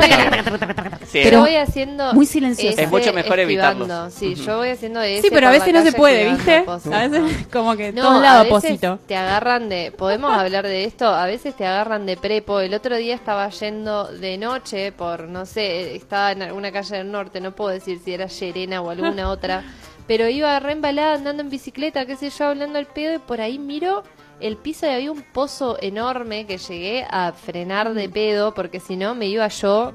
[1.12, 2.80] pero voy haciendo muy silencioso.
[2.80, 4.12] Es mucho mejor evitarlos.
[4.12, 6.62] Sí, yo voy haciendo ese Sí, pero a veces no se puede, ¿viste?
[6.62, 6.92] pozos.
[6.92, 8.98] A veces como que No, todos a lados veces posito.
[9.06, 12.60] te agarran de, podemos hablar de esto, a veces te agarran de prepo.
[12.60, 17.10] El otro día estaba yendo de noche por, no sé, estaba en alguna calle del
[17.10, 19.64] norte, no puedo decir si era Llerena o alguna otra,
[20.08, 23.40] pero iba re embalada andando en bicicleta, qué sé yo, hablando al pedo y por
[23.40, 24.02] ahí miro
[24.40, 28.96] el piso y había un pozo enorme que llegué a frenar de pedo porque si
[28.96, 29.92] no me iba yo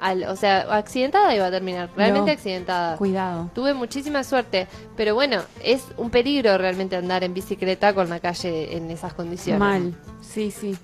[0.00, 2.36] al, o sea, accidentada iba a terminar, realmente No.
[2.36, 2.96] accidentada.
[2.96, 3.50] Cuidado.
[3.54, 8.76] Tuve muchísima suerte, pero bueno, es un peligro realmente andar en bicicleta con la calle
[8.76, 9.60] en esas condiciones.
[9.60, 9.94] Mal.
[10.20, 10.76] Sí, sí.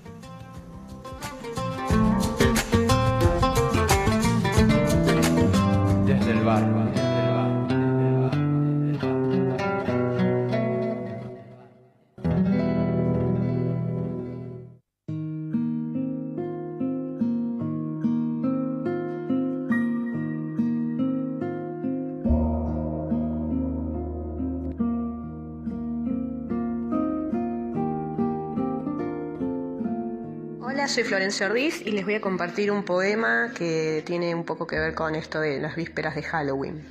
[31.11, 34.95] Florencia Ordiz y les voy a compartir un poema que tiene un poco que ver
[34.95, 36.87] con esto de las vísperas de Halloween.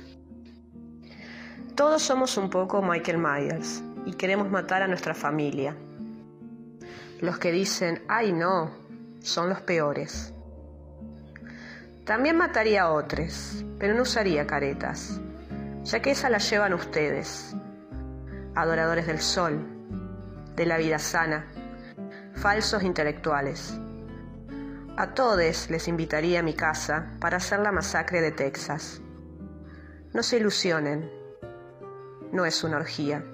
[1.75, 5.75] Todos somos un poco Michael Myers y queremos matar a nuestra familia.
[7.19, 8.69] Los que dicen, ay no,
[9.21, 10.31] son los peores.
[12.05, 15.19] También mataría a otros, pero no usaría caretas,
[15.81, 17.55] ya que esa la llevan ustedes,
[18.53, 19.65] adoradores del sol,
[20.55, 21.47] de la vida sana,
[22.35, 23.79] falsos intelectuales.
[25.01, 29.01] A todos les invitaría a mi casa para hacer la masacre de Texas.
[30.13, 31.09] No se ilusionen,
[32.31, 33.25] no es una orgía.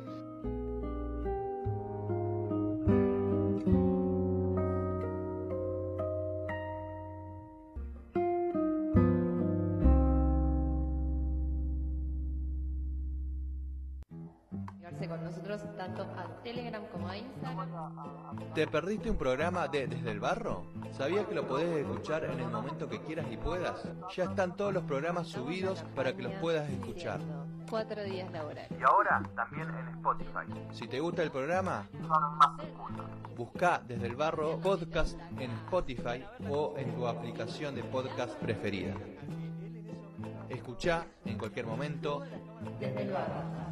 [18.58, 20.66] ¿Te perdiste un programa de Desde el Barro?
[20.92, 23.88] ¿Sabías que lo podés escuchar en el momento que quieras y puedas?
[24.16, 27.20] Ya están todos los programas subidos para que los puedas escuchar.
[27.70, 28.72] Cuatro días laborales.
[28.72, 30.72] Y ahora también en Spotify.
[30.72, 31.88] Si te gusta el programa,
[33.36, 38.96] busca Desde el Barro Podcast en Spotify o en tu aplicación de podcast preferida.
[40.50, 42.24] Escucha en cualquier momento
[42.80, 43.68] Desde el barro.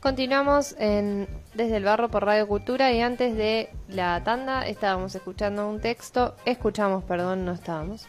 [0.00, 5.68] Continuamos en Desde el Barro por Radio Cultura y antes de la tanda estábamos escuchando
[5.68, 8.06] un texto, escuchamos, perdón, no estábamos,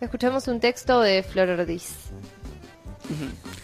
[0.00, 2.10] escuchamos un texto de Flor Ortiz.
[3.04, 3.61] Ujú.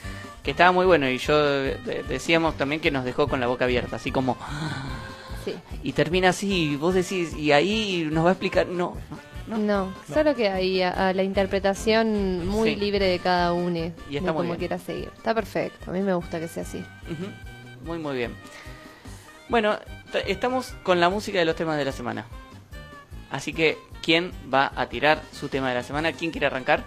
[0.49, 3.67] Que estaba muy bueno y yo de- decíamos también que nos dejó con la boca
[3.67, 4.39] abierta, así como...
[5.45, 5.55] Sí.
[5.83, 8.67] Y termina así, y vos decís, y ahí nos va a explicar...
[8.67, 8.97] No,
[9.47, 12.77] No, solo que ahí a, a la interpretación muy Sí.
[12.77, 14.57] libre de cada uno, Y está de muy como bien.
[14.57, 15.11] quiera seguir.
[15.15, 16.79] Está perfecto, a mí me gusta que sea así.
[16.79, 17.85] Ujú.
[17.85, 18.35] Muy, muy bien.
[19.51, 19.79] Bueno,
[20.27, 22.25] estamos con la música de los temas de la semana.
[23.31, 26.13] Así que, ¿quién va a tirar su tema de la semana?
[26.13, 26.85] ¿Quién quiere arrancar?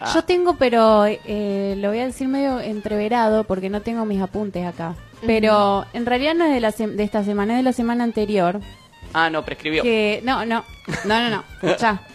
[0.00, 4.20] Ah, Yo tengo, pero eh, lo voy a decir medio entreverado porque no tengo mis
[4.20, 4.94] apuntes acá.
[5.26, 8.60] Pero en realidad no es de, la de esta semana, es de la semana anterior.
[9.12, 9.82] ah, no, prescribió.
[9.82, 10.64] Que, no, no,
[11.04, 11.44] no, no, no,
[11.78, 12.02] ya.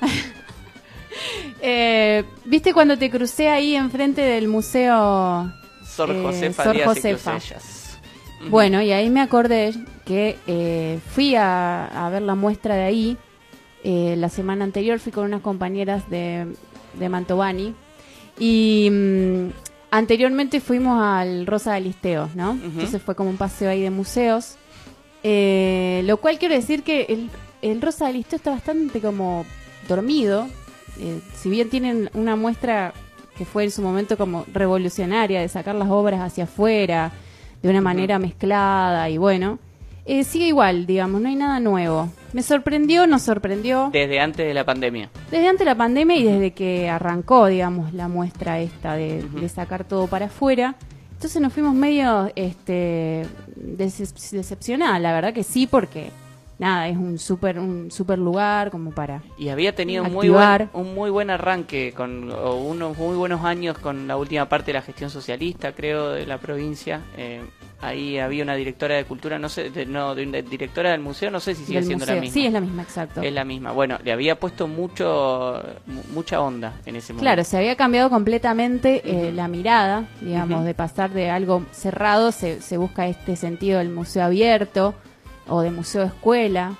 [1.62, 5.52] Eh, ¿Viste cuando te crucé ahí enfrente del museo?
[5.86, 7.38] Sor eh, Josefa Sor Díaz Josefa?
[8.50, 9.74] Bueno, y ahí me acordé
[10.06, 13.18] que eh, fui a, a ver la muestra de ahí.
[13.84, 16.48] eh, la semana anterior fui con unas compañeras de,
[16.94, 17.74] de Mantovani.
[18.40, 19.48] Y mm,
[19.92, 22.52] anteriormente fuimos al Rosa de Listeos, ¿no?
[22.52, 24.58] Entonces fue como un paseo ahí de museos.
[25.24, 27.30] Eh, lo cual quiero decir que el,
[27.62, 29.46] el Rosa de Listeo está bastante como
[29.88, 30.48] dormido.
[31.00, 32.94] Eh, si bien tienen una muestra
[33.38, 37.12] que fue en su momento como revolucionaria de sacar las obras hacia afuera
[37.62, 39.58] de una manera mezclada y bueno,
[40.06, 42.10] eh, sigue igual, digamos, no hay nada nuevo.
[42.34, 45.10] Me sorprendió, nos sorprendió Desde antes de la pandemia.
[45.32, 49.50] desde antes de la pandemia y desde que arrancó, digamos, la muestra esta de, de
[49.50, 50.76] sacar todo para afuera.
[51.14, 53.26] Entonces nos fuimos medio este,
[53.56, 56.10] decep- decepcionadas, la verdad que sí, porque
[56.64, 59.22] nada, es un súper un super lugar como para...
[59.38, 60.28] Y había tenido un muy,
[60.74, 64.68] buen, un muy buen arranque, con o unos muy buenos años con la última parte
[64.68, 67.02] de la gestión socialista, creo, de la provincia.
[67.18, 67.42] Eh,
[67.82, 71.40] ahí había una directora de cultura, no sé, de- no, de directora del museo, no
[71.40, 72.34] sé si sigue siendo la misma.
[72.34, 73.22] Sí, es la misma, exacto.
[73.22, 73.72] Es la misma.
[73.74, 77.24] Bueno, le había puesto mucho mu- mucha onda en ese momento.
[77.26, 82.62] Claro, se había cambiado completamente eh, la mirada, digamos, de pasar de algo cerrado, se,
[82.62, 84.94] se busca este sentido del museo abierto
[85.48, 86.76] o de museo escuela.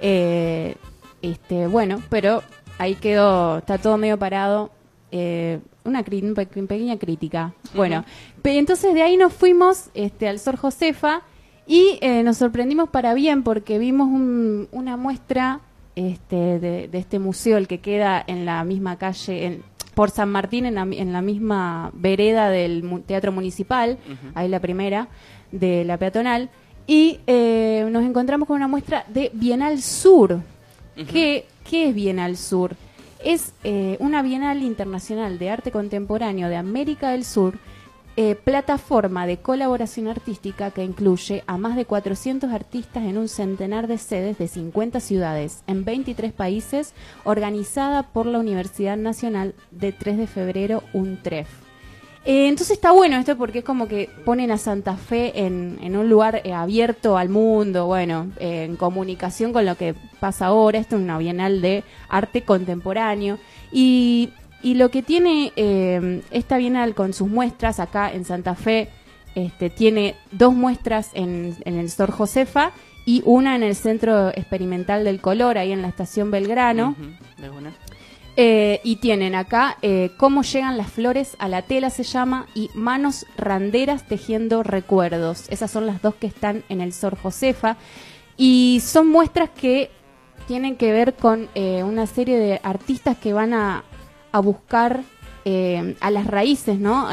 [0.00, 0.76] Eh,
[1.22, 2.42] este, bueno, pero
[2.78, 4.70] ahí quedó, está todo medio parado.
[5.12, 7.52] Eh, una cri- un pe- pequeña crítica.
[7.74, 8.04] Bueno,
[8.42, 11.22] pe- entonces de ahí nos fuimos este, al Sor Josefa
[11.66, 15.60] y eh, nos sorprendimos para bien porque vimos un- una muestra
[15.96, 19.62] este, de, de este museo, el que queda en la misma calle, en,
[19.94, 23.96] por San Martín, en la, en la misma vereda del Teatro Municipal,
[24.34, 25.06] ahí la primera,
[25.52, 26.50] de la peatonal,
[26.86, 30.40] y eh, nos encontramos con una muestra de Bienal Sur.
[30.94, 32.76] ¿Qué, qué es Bienal Sur?
[33.24, 37.58] Es eh, una Bienal Internacional de Arte Contemporáneo de América del Sur,
[38.16, 43.88] eh, plataforma de colaboración artística que incluye a más de 400 artistas en un centenar
[43.88, 46.92] de sedes de 50 ciudades en 23 países,
[47.24, 51.63] organizada por la Universidad Nacional de 3 de febrero, UNTREF.
[52.24, 56.08] Eh, entonces está bueno esto porque es como que ponen a Santa Fe en, un
[56.08, 60.78] lugar eh, abierto al mundo, bueno, eh, en comunicación con lo que pasa ahora.
[60.78, 63.38] Esto es una bienal de arte contemporáneo.
[63.70, 64.30] Y,
[64.62, 68.88] y lo que tiene eh, esta bienal con sus muestras acá en Santa Fe,
[69.34, 72.72] este, tiene dos muestras en, en el Sor Josefa
[73.04, 76.96] y una en el Centro Experimental del Color, ahí en la Estación Belgrano.
[77.36, 77.74] De una.
[78.36, 82.68] Eh, y tienen acá eh, cómo llegan las flores a la tela se llama y
[82.74, 85.44] manos randeras tejiendo recuerdos.
[85.50, 87.76] Esas son las dos que están en el Sor Josefa
[88.36, 89.88] y son muestras que
[90.48, 93.84] tienen que ver con eh, una serie de artistas que van a,
[94.32, 95.02] a buscar
[96.00, 97.06] a las raíces, ¿no?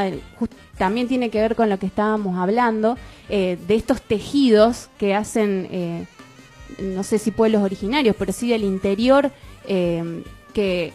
[0.77, 6.07] También tiene que ver con lo que estábamos hablando de estos tejidos que hacen
[6.79, 9.33] no sé si pueblos originarios, pero sí del interior,
[9.65, 10.93] que,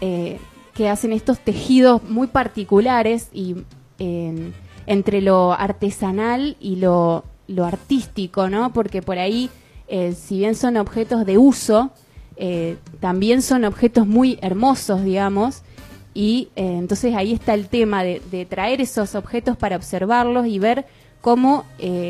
[0.00, 0.38] eh,
[0.74, 3.56] que hacen estos tejidos muy particulares y
[4.86, 8.72] entre lo artesanal y lo, lo artístico, ¿no?
[8.72, 9.50] Porque por ahí,
[9.88, 11.90] eh, si bien son objetos de uso,
[12.36, 15.62] eh, también son objetos muy hermosos, digamos,
[16.14, 20.86] y entonces ahí está el tema de, traer esos objetos para observarlos y ver
[21.20, 21.64] cómo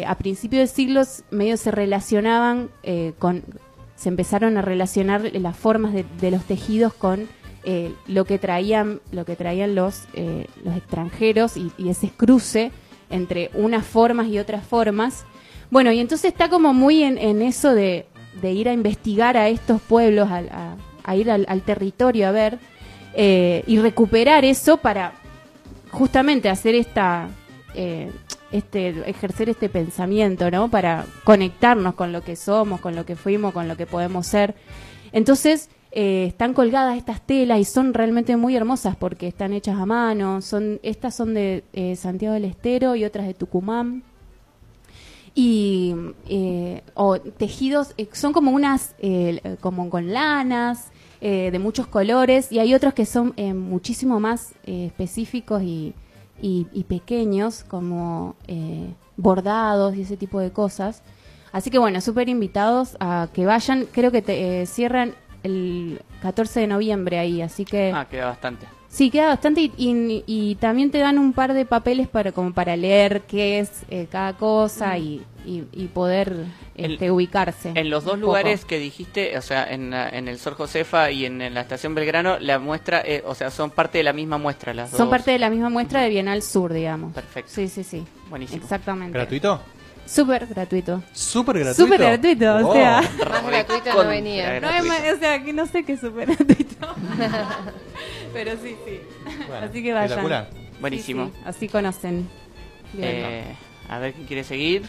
[0.06, 2.70] a principios de siglos medio se relacionaban
[3.18, 3.42] con,
[3.96, 7.28] se empezaron a relacionar las formas de los tejidos con
[7.64, 12.70] eh, lo que traían, lo que traían los, eh, los extranjeros y, ese cruce
[13.10, 15.24] entre unas formas y otras formas.
[15.70, 18.06] Bueno, y entonces está como muy en, en eso de,
[18.42, 22.58] ir a investigar a estos pueblos, a, a ir al, al territorio a ver
[23.14, 25.14] eh, y recuperar eso para
[25.90, 27.28] justamente hacer esta
[27.74, 28.12] eh,
[28.52, 33.54] este ejercer este pensamiento no para conectarnos con lo que somos con lo que fuimos
[33.54, 34.54] con lo que podemos ser
[35.12, 39.86] entonces eh, están colgadas estas telas y son realmente muy hermosas porque están hechas a
[39.86, 40.42] mano.
[40.42, 44.02] Son estas son de eh, Santiago del Estero y otras de Tucumán.
[45.34, 45.94] Y
[46.28, 48.94] eh, o tejidos eh, son como unas
[49.60, 50.88] como con lanas
[51.20, 52.52] de muchos colores.
[52.52, 55.94] Y hay otros que son muchísimo más específicos y,
[56.42, 58.36] y- y pequeños como
[59.16, 61.02] bordados y ese tipo de cosas.
[61.50, 63.86] Así que bueno súper invitados a que vayan.
[63.90, 68.66] Creo que te, cierran el 14 de noviembre ahí así que Ah, queda bastante.
[68.90, 72.54] Sí, queda bastante y, y- y también te dan un par de papeles para como
[72.54, 76.32] para leer qué es eh, cada cosa y, y- y poder
[76.74, 77.72] este, ubicarse.
[77.74, 78.26] En los dos poco.
[78.28, 81.60] lugares que dijiste, o sea, en, la- en el Sor Josefa y en, en la
[81.60, 84.96] Estación Belgrano, la muestra, eh, o sea, son parte de la misma muestra las dos.
[84.98, 87.12] Son parte de la misma muestra de Bienal Sur, digamos.
[87.12, 87.50] Perfecto.
[87.54, 88.04] Sí, sí, sí.
[88.30, 88.62] Buenísimo.
[88.62, 89.12] Exactamente.
[89.18, 89.60] ¿Gratuito?
[90.08, 91.02] Súper gratuito.
[91.12, 91.82] ¿Súper gratuito?
[91.84, 92.72] Súper gratuito, o Oh.
[92.72, 93.02] sea.
[93.02, 94.58] Más gratuito no venía.
[94.60, 96.94] No, es más- o sea, que no sé qué es súper gratuito.
[98.32, 99.00] Pero sí, sí.
[99.48, 100.04] Bueno, así que vayan.
[100.06, 100.48] espectacular.
[100.52, 101.26] Sí, Buenísimo.
[101.26, 102.28] sí, así conocen.
[102.94, 103.08] Bien.
[103.08, 103.56] Eh,
[103.88, 104.88] a ver quién quiere seguir.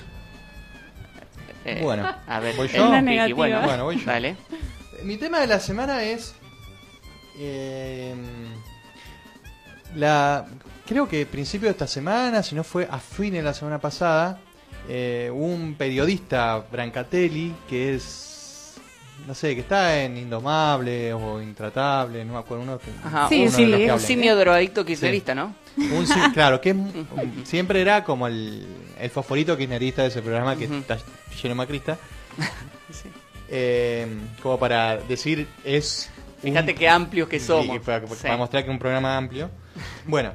[1.65, 2.89] Eh, Bueno, a ver, ¿voy yo?
[3.01, 3.35] Negativa.
[3.35, 4.05] bueno, Bueno, voy yo.
[4.05, 4.37] Dale.
[5.03, 6.33] Mi tema de la semana es.
[7.39, 8.13] eh,
[9.95, 10.45] la
[10.87, 14.39] Creo que principio de esta semana, si no fue a fin de la semana pasada,
[14.89, 18.25] eh, un periodista, Brancatelli, que es.
[19.27, 22.63] No sé, que está en Indomable o Intratable, no me acuerdo.
[22.63, 24.87] Uno que, Ajá, uno un, de los que un simio drogadicto Sí.
[24.87, 25.53] kirchnerista, ¿no?
[25.77, 26.77] Un sí- claro, que es-
[27.47, 28.65] siempre era como el,
[28.99, 31.97] el fosforito kirchnerista de ese programa que está lleno de macrista.
[33.51, 34.07] Eh,
[34.43, 36.09] como para decir, es.
[36.41, 37.79] Fíjate qué amplios que Sí, somos.
[37.79, 38.13] para, Sí.
[38.21, 39.49] para mostrar que es un programa amplio.
[40.05, 40.33] Bueno,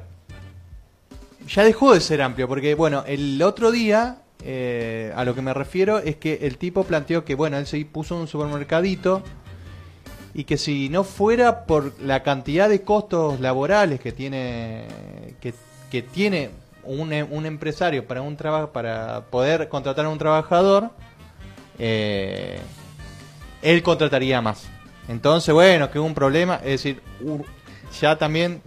[1.47, 5.53] ya dejó de ser amplio, porque bueno, el otro día, eh, a lo que me
[5.53, 9.23] refiero es que el tipo planteó que, bueno, él se puso un supermercadito
[10.33, 14.85] y que si no fuera por la cantidad de costos laborales que tiene
[15.39, 15.53] que,
[15.89, 16.49] que tiene
[16.83, 17.13] un,
[17.45, 20.91] empresario para un trabajo para poder contratar a un trabajador
[21.79, 22.59] eh,
[23.61, 24.67] él contrataría más.
[25.07, 27.01] Entonces bueno que hubo un problema es decir
[27.99, 28.61] ya también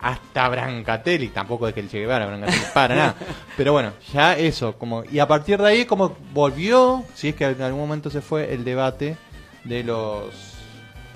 [0.00, 3.14] hasta Brancatelli tampoco es que el Che Guevara Brancatelli para nada
[3.56, 7.44] pero bueno ya eso como y a partir de ahí como volvió si es que
[7.44, 9.16] en algún momento se fue el debate
[9.64, 10.58] de los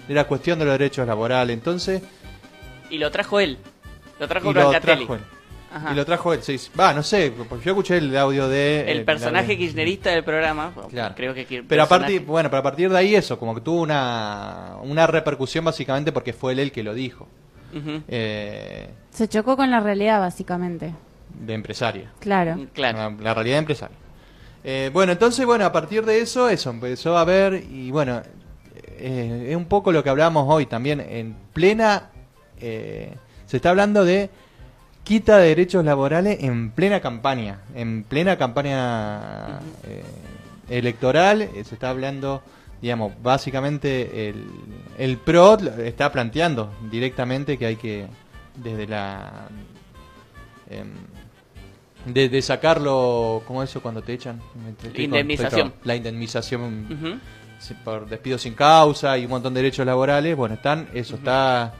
[0.08, 1.54] era cuestión de los derechos laborales.
[1.54, 2.02] Entonces,
[2.90, 3.58] Y lo trajo él.
[4.18, 5.06] Lo trajo y lo Brancatelli.
[5.06, 5.20] trajo él.
[5.74, 5.92] Ajá.
[5.92, 6.60] Y lo trajo él, sí.
[6.78, 8.92] Va, no sé, porque yo escuché el audio de...
[8.92, 10.72] El eh, personaje kirchnerista del programa.
[10.90, 11.14] Claro.
[11.16, 13.80] Creo que Pero a partir, bueno, pero a partir de ahí eso, como que tuvo
[13.80, 17.26] una, una repercusión básicamente porque fue él el que lo dijo.
[18.08, 20.92] Eh, Se chocó con la realidad, básicamente.
[21.40, 22.10] de empresaria.
[22.20, 22.66] Claro.
[22.76, 23.96] La, la realidad empresaria.
[24.64, 28.22] Eh, bueno, entonces, bueno, a partir de eso, eso empezó a ver y bueno,
[28.98, 31.00] eh, es un poco lo que hablábamos hoy también.
[31.00, 32.10] En plena,
[32.60, 33.14] eh,
[33.46, 34.30] se está hablando de
[35.02, 40.04] quita de derechos laborales en plena campaña, en plena campaña eh,
[40.68, 42.42] electoral, eh, se está hablando,
[42.82, 44.44] digamos, básicamente el,
[44.98, 48.06] el PRO está planteando directamente que hay que,
[48.56, 49.48] desde la...
[50.68, 50.90] em,
[52.12, 54.40] de, de sacarlo, ¿cómo es eso cuando te echan?
[55.04, 55.72] Indemnización.
[55.84, 56.86] La indemnización
[57.84, 60.36] por despido sin causa y un montón de derechos laborales.
[60.36, 61.72] Bueno, están, eso está.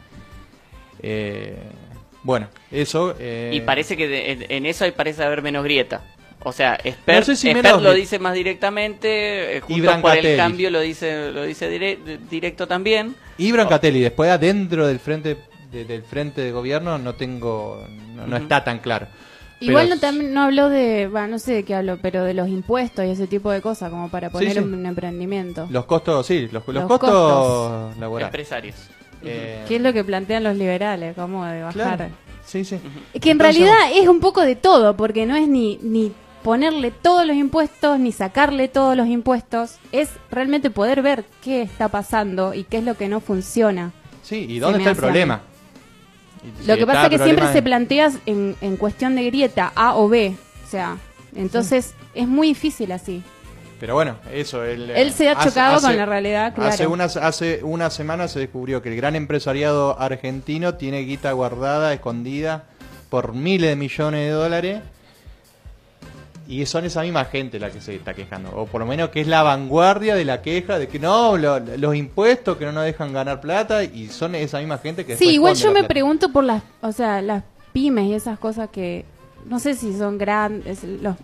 [1.03, 1.57] eh,
[2.23, 3.17] bueno, eso.
[3.19, 6.03] eh, Y parece que de- en, en eso hay parece haber menos grieta.
[6.45, 9.97] O sea, Esper, No sé si Esper menos lo dice más directamente, eh, Y Juntos
[9.99, 10.37] por el.
[10.37, 13.15] Cambio lo dice lo dice dire- directo también.
[13.39, 15.37] Y Brancatelli, después adentro del frente
[15.71, 17.87] de- del frente de gobierno no tengo.
[18.27, 19.07] No, está tan claro.
[19.61, 22.35] Igual Pero- no, también no habló de, bueno, no sé de qué habló, pero de
[22.35, 24.59] los impuestos y ese tipo de cosas, como para poner sí.
[24.59, 25.69] un emprendimiento.
[25.71, 27.97] Los costos, sí, los, los Los costos, costos.
[27.99, 28.27] laborales.
[28.35, 28.75] Empresarios.
[29.25, 31.15] Eh, ¿Qué es lo que plantean los liberales?
[31.15, 31.73] ¿Cómo de bajar?
[31.97, 32.07] Claro.
[32.45, 32.77] Sí, sí.
[33.21, 36.13] Que en Entonces- realidad es un poco de todo, porque no es ni, ni
[36.43, 41.89] ponerle todos los impuestos, ni sacarle todos los impuestos, es realmente poder ver qué está
[41.89, 43.93] pasando y qué es lo que no funciona.
[44.23, 45.41] Sí, ¿y dónde está el problema?
[46.67, 50.09] Lo que pasa es que siempre se plantea en, en cuestión de grieta, A o
[50.09, 50.35] B,
[50.67, 50.97] o sea,
[51.37, 53.23] entonces es muy difícil así.
[53.79, 54.65] Pero bueno, eso.
[54.65, 56.71] Él, Él se ha hace- chocado hace- con la realidad, claro.
[56.71, 61.93] Hace unas, hace una semana se descubrió que el gran empresariado argentino tiene guita guardada,
[61.93, 62.65] escondida,
[63.11, 64.81] por miles de millones de dólares.
[66.49, 68.51] Y son esa misma gente la que se está quejando.
[68.57, 71.59] O por lo menos que es la vanguardia de la queja de que no, lo-
[71.61, 73.85] los impuestos que no nos dejan ganar plata.
[73.85, 75.89] Y son esa misma gente que Sí, igual yo me plata.
[75.89, 79.05] pregunto por las, o sea, las pymes y esas cosas que
[79.49, 81.17] no sé si son grandes, los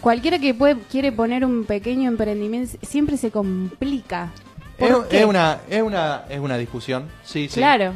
[0.00, 4.30] cualquiera que puede quiere poner un pequeño emprendimiento siempre se complica.
[4.78, 7.60] Es una, es, una, es una discusión, sí, sí.
[7.60, 7.92] Claro.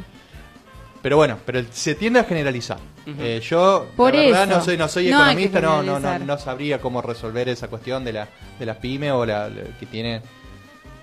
[1.00, 2.76] Pero bueno, pero se tiende a generalizar.
[3.06, 4.58] Eh, yo, Por la verdad, eso.
[4.58, 8.02] no soy, no soy No economista, no, no, no, no sabría cómo resolver esa cuestión
[8.04, 8.28] de, la,
[8.58, 10.22] de las pymes o la, la- que tiene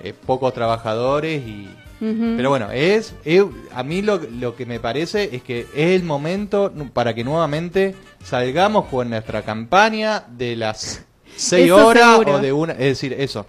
[0.03, 1.41] eh, pocos trabajadores.
[1.45, 1.69] y.
[1.99, 3.43] Pero bueno, es, es-
[3.75, 7.93] a mí lo, lo que me parece es que es el momento para que nuevamente
[8.23, 11.05] salgamos con nuestra campaña de las
[11.35, 12.33] seis Eso horas seguro.
[12.33, 13.45] o de una, es decir, eso.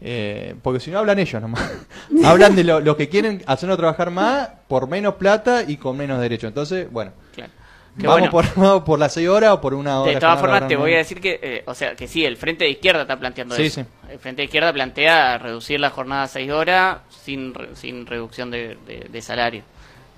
[0.00, 1.62] Eh, porque si no hablan ellos nomás.
[2.24, 6.20] hablan de lo- los que quieren hacernos trabajar más por menos plata y con menos
[6.20, 6.48] derecho.
[6.48, 7.52] Entonces, bueno, Claro.
[7.98, 10.12] Que vamos, bueno, por, vamos por las 6 horas o por una hora.
[10.12, 12.64] De todas formas, te voy a decir que, eh, o sea, que sí, el Frente
[12.64, 13.82] de Izquierda está planteando Sí, eso.
[13.82, 13.86] sí.
[14.10, 18.50] El Frente de Izquierda plantea reducir la jornada a 6 horas sin, re- sin reducción
[18.50, 19.62] de, de- de salario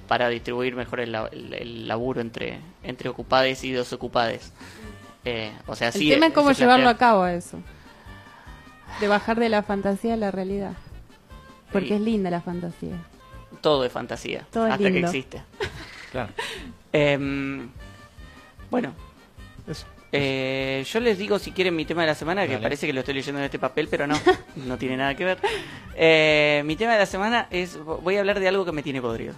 [0.08, 4.52] para distribuir mejor el, el- el laburo entre, entre ocupades y desocupadas.
[5.24, 7.58] Eh, o sea, El sí, tema eh, es cómo llevarlo plantea- a cabo eso.
[9.00, 10.72] De bajar de la fantasía a la realidad.
[11.70, 11.94] Porque Sí.
[11.94, 12.96] es linda la fantasía.
[13.60, 15.42] Todo es fantasía, Todo es hasta que existe.
[16.10, 16.32] Claro.
[16.92, 17.68] Em,
[18.70, 18.92] bueno,
[19.68, 19.86] Eso.
[20.12, 22.62] eh, yo les digo si quieren mi tema de la semana, que Dale.
[22.62, 24.18] parece que lo estoy leyendo en este papel, pero no,
[24.56, 25.38] no tiene nada que ver.
[25.96, 29.00] Eh, mi tema de la semana es, voy a hablar de algo que me tiene
[29.02, 29.34] podrido.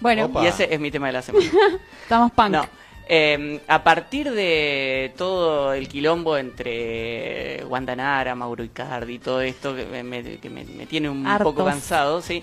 [0.00, 0.42] Bueno, Opa.
[0.44, 1.46] Y ese es mi tema de la semana.
[2.02, 2.50] estamos punk.
[2.50, 2.66] No.
[3.08, 10.38] eh, a partir de todo el quilombo entre Guandanara, Mauro Icardi, todo esto que me,
[10.38, 11.52] que me- me tiene un Hartos.
[11.54, 12.42] poco cansado, sí.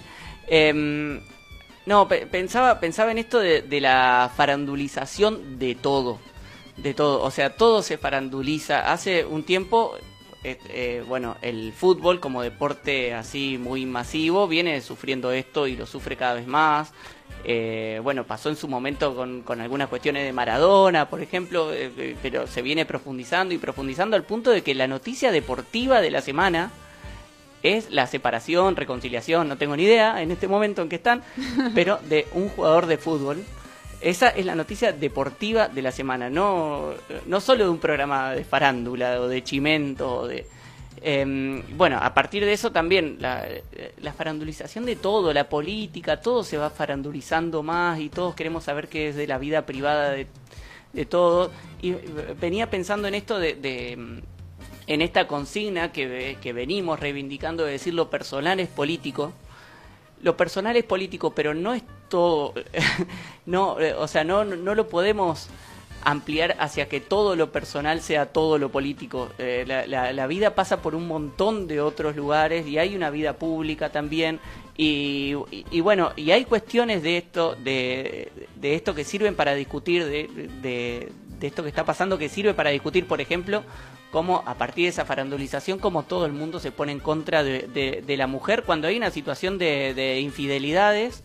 [1.85, 6.19] No, pe- pensaba, pensaba en esto de, de la farandulización de todo.
[6.77, 7.21] De todo.
[7.23, 8.91] O sea, todo se faranduliza.
[8.91, 9.95] Hace un tiempo,
[10.43, 15.85] eh, eh, bueno, el fútbol como deporte así muy masivo viene sufriendo esto y lo
[15.85, 16.93] sufre cada vez más.
[17.43, 22.15] Eh, bueno, pasó en su momento con, con algunas cuestiones de Maradona, por ejemplo, eh,
[22.21, 26.21] pero se viene profundizando y profundizando al punto de que la noticia deportiva de la
[26.21, 26.69] semana
[27.63, 31.23] es la separación, reconciliación, no tengo ni idea en este momento en que están,
[31.75, 33.43] pero de un jugador de fútbol.
[34.01, 36.93] Esa es la noticia deportiva de la semana, no,
[37.27, 40.47] no solo de un programa de farándula o de chimento o de...
[41.03, 43.47] Em, bueno, a partir de eso también la,
[44.01, 48.87] la farandulización de todo, la política, todo se va farandulizando más y todos queremos saber
[48.87, 50.27] qué es de la vida privada de,
[50.93, 51.51] de todo.
[51.81, 51.93] Y
[52.39, 54.21] venía pensando en esto de, de,
[54.87, 59.33] en esta consigna que, que venimos reivindicando de decir lo personal es político.
[60.21, 62.53] lo personal es político, pero no es todo,
[63.45, 65.49] no, eh, o sea, no, no lo podemos
[66.03, 69.29] ampliar hacia que todo lo personal sea todo lo político.
[69.37, 73.09] Eh, la, la- la vida pasa por un montón de otros lugares y hay una
[73.11, 74.39] vida pública también.
[74.77, 75.35] Y,
[75.71, 81.11] y- bueno, y hay cuestiones de esto, de, de esto que sirven para discutir, de-
[81.41, 83.63] de esto que está pasando que sirve para discutir, por ejemplo,
[84.11, 87.67] cómo a partir de esa farandulización, cómo todo el mundo se pone en contra de,
[87.67, 91.23] de- de la mujer cuando hay una situación de, de infidelidades.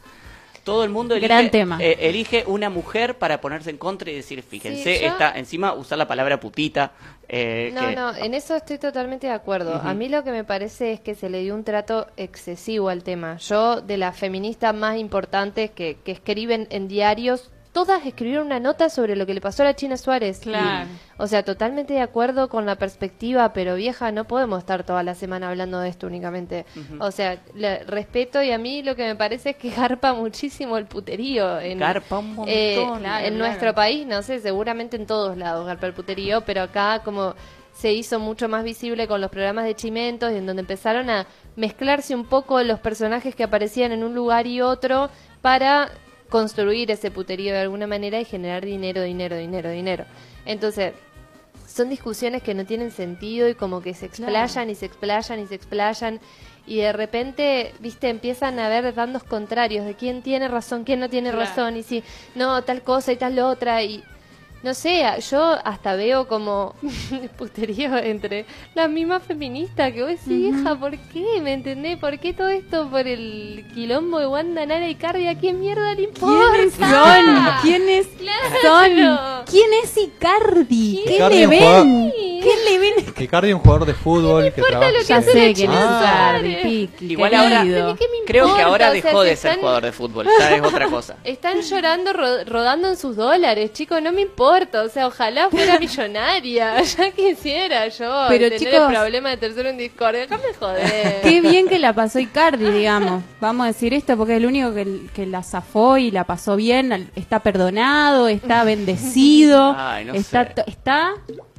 [0.64, 1.78] Todo el mundo elige, Gran tema.
[1.80, 5.72] eh, elige una mujer para ponerse en contra y decir, fíjense, Sí, yo- está encima
[5.74, 6.90] usar la palabra putita.
[7.28, 9.74] eh, No, que- no, en eso estoy totalmente de acuerdo.
[9.80, 13.04] A mí lo que me parece es que se le dio un trato excesivo al
[13.04, 13.36] tema.
[13.36, 18.88] Yo, de las feministas más importantes que, que escriben en diarios, todas escribieron una nota
[18.88, 20.38] sobre lo que le pasó a la China Suárez.
[20.40, 20.88] Claro.
[20.88, 25.02] Y, o sea, totalmente de acuerdo con la perspectiva, pero vieja, no podemos estar toda
[25.02, 26.64] la semana hablando de esto únicamente.
[27.00, 30.78] O sea, le- respeto y a mí lo que me parece es que garpa muchísimo
[30.78, 31.60] el puterío.
[31.60, 32.54] En, Garpa un montón.
[32.56, 33.36] eh, Claro, en claro.
[33.36, 37.34] nuestro país, no sé, seguramente en todos lados garpa el puterío, pero acá como
[37.74, 41.26] se hizo mucho más visible con los programas de Chimentos y en donde empezaron a
[41.56, 45.10] mezclarse un poco los personajes que aparecían en un lugar y otro
[45.42, 45.90] para
[46.28, 50.04] construir ese puterío de alguna manera y generar dinero, dinero, dinero, dinero.
[50.44, 50.92] Entonces,
[51.68, 55.46] son discusiones que no tienen sentido y como que se explayan y se explayan y
[55.46, 56.20] se explayan
[56.66, 61.08] y de repente, viste, empiezan a haber bandos contrarios de quién tiene razón, quién no
[61.08, 61.44] tiene Claro.
[61.44, 62.02] razón y si
[62.34, 64.02] no, tal cosa y tal otra y
[64.66, 66.74] no sé, yo hasta veo como
[67.38, 68.44] puterío entre
[68.74, 71.40] las mismas feministas que vos decís, hija, ¿por qué?
[71.40, 71.98] ¿Me entendés?
[71.98, 75.28] ¿Por qué todo esto por el quilombo de Wanda Nara y Cardi?
[75.28, 76.50] ¿A quién mierda le importa?
[76.52, 77.46] ¿Quiénes son?
[77.62, 78.56] ¿Quiénes Claro.
[78.62, 79.44] son?
[79.48, 81.02] ¿Quién es Icardi?
[81.06, 82.12] ¿Qué Icardi le ven?
[82.42, 82.94] ¿Qué le ven?
[83.18, 84.90] Icardi es un jugador de fútbol que trabaja.
[85.06, 85.78] Ya sé quién es.
[85.78, 89.84] Icardi, Piqui, Igual ahora, creo que ahora O sea, dejó se de ser están- jugador
[89.84, 91.16] de fútbol, ya es otra cosa.
[91.24, 94.55] Están llorando, ro- rodando en sus dólares, chicos, no me importa.
[94.84, 96.74] O sea, ojalá fuera millonaria.
[96.96, 100.14] Ya quisiera yo Pero, tener chicos- el problema de tercero en Discord.
[100.16, 101.20] Déjame joder.
[101.22, 103.22] Qué bien que la pasó Icardi, digamos.
[103.40, 106.56] Vamos a decir esto porque es el único que, que la zafó y la pasó
[106.56, 107.10] bien.
[107.16, 109.74] Está perdonado, está bendecido.
[109.76, 110.64] Ay, no está, sé.
[110.66, 111.12] está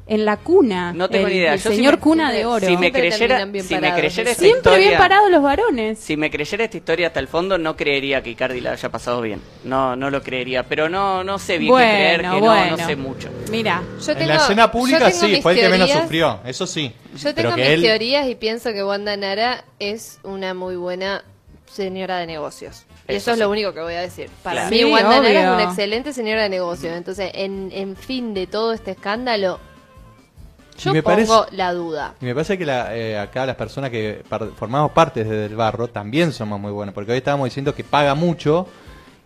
[0.10, 0.94] en la cuna.
[0.94, 1.54] No tengo el, ni idea.
[1.54, 2.66] el Yo si señor me- cuna de oro.
[2.66, 4.00] Si me Siempre creyera, terminan bien si me parados.
[4.00, 6.00] creyera esta Siempre bien parados los varones.
[6.00, 9.22] si me creyera esta historia hasta el fondo, no creería que Icardi la haya pasado
[9.22, 9.42] bien.
[9.66, 10.64] No, no lo creería.
[10.64, 12.78] Pero no, no sé bien qué Bueno, creer, que no, bueno.
[12.78, 13.30] no sé mucho.
[13.52, 16.94] Mira, Yo en la escena pública tengo sí, fue el que menos sufrió, eso sí.
[17.18, 21.24] Yo tengo mis él, teorías y pienso que Wanda Nara es una muy buena
[21.66, 22.86] señora de negocios.
[23.10, 24.30] Y eso, Eso es lo único que voy a decir.
[24.44, 24.70] Para Claro.
[24.72, 26.94] mí Sí, Wanda Nara es una excelente señora de negocios.
[26.96, 29.60] Entonces, en, en fin de todo este escándalo,
[30.78, 32.14] yo Y me pongo parece- la duda.
[32.22, 35.56] Y me parece que la, eh, acá las personas que par- formamos parte desde el
[35.56, 38.68] barro también somos muy buenos, porque hoy estábamos diciendo que paga mucho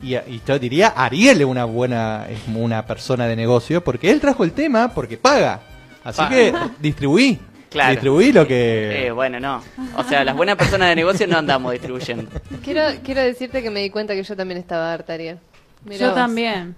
[0.01, 4.19] y, y yo diría Ariel es una buena es una persona de negocio porque él
[4.19, 5.59] trajo el tema porque paga.
[6.03, 6.29] Así Paga.
[6.29, 7.39] que distribuí.
[7.69, 7.91] Claro.
[7.91, 9.61] Distribuí lo que Eh, bueno, no.
[9.95, 12.29] O sea, las buenas personas de negocio no andamos distribuyendo.
[12.63, 15.37] Quiero, quiero decirte que me di cuenta que yo también estaba harta, Ariel.
[15.85, 16.15] Mirá yo vos.
[16.15, 16.75] también.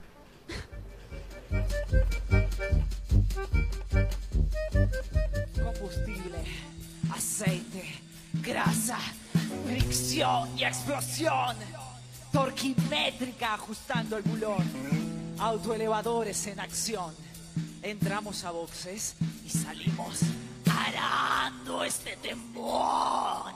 [4.74, 6.44] Combustible,
[7.14, 7.84] aceite,
[8.42, 8.98] grasa,
[9.68, 11.56] fricción y explosión.
[12.32, 14.64] Torquimétrica ajustando el bulón.
[15.40, 17.14] Autoelevadores en acción.
[17.82, 20.22] Entramos a boxes y salimos
[20.66, 23.52] arando este temor.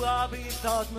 [0.00, 0.90] Es su hábitat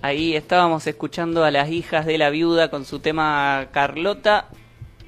[0.00, 4.46] Ahí estábamos escuchando a las hijas de la viuda con su tema Carlota,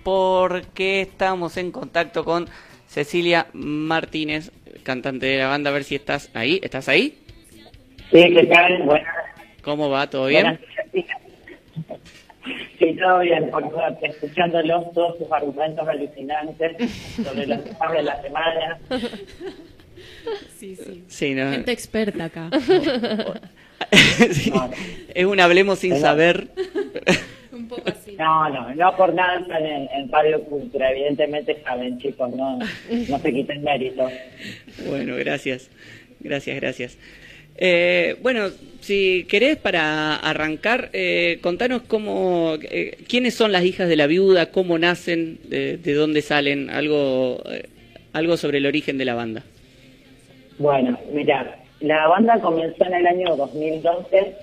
[0.03, 2.49] porque estamos en contacto con
[2.89, 4.51] Cecilia Martínez,
[4.83, 5.71] cantante de la banda.
[5.71, 6.59] A ver si estás ahí.
[6.63, 7.19] ¿Estás ahí?
[8.11, 8.83] Sí, ¿qué tal?
[8.83, 9.15] Buenas.
[9.63, 10.11] ¿Cómo va?
[10.11, 10.59] ¿Todo bien?
[10.93, 11.11] Buenas.
[12.79, 16.91] Sí, todo bien, por suerte, escuchándolos todos sus argumentos alucinantes
[17.23, 18.79] sobre los temas de la semana.
[20.57, 21.05] Sí, sí.
[21.09, 21.51] Sí, no.
[21.51, 22.51] Gente experta acá.
[24.33, 24.53] Sí.
[25.15, 26.49] Es un hablemos sin Pero- saber.
[27.53, 28.13] Un poco así.
[28.17, 33.19] No, no, no por nada están en, en Radio Cultura, evidentemente saben, chicos, no, no
[33.19, 34.09] se quiten mérito.
[34.89, 35.69] Bueno, gracias.
[36.21, 36.99] Gracias, gracias.
[37.57, 38.49] Eh, bueno,
[38.81, 44.51] si querés para arrancar, eh, contanos cómo, eh, quiénes son las hijas de la viuda,
[44.51, 47.69] cómo nacen, de, de dónde salen, algo, eh,
[48.13, 49.43] algo sobre el origen de la banda.
[50.59, 54.37] Bueno, mira, la banda comenzó en el año 2012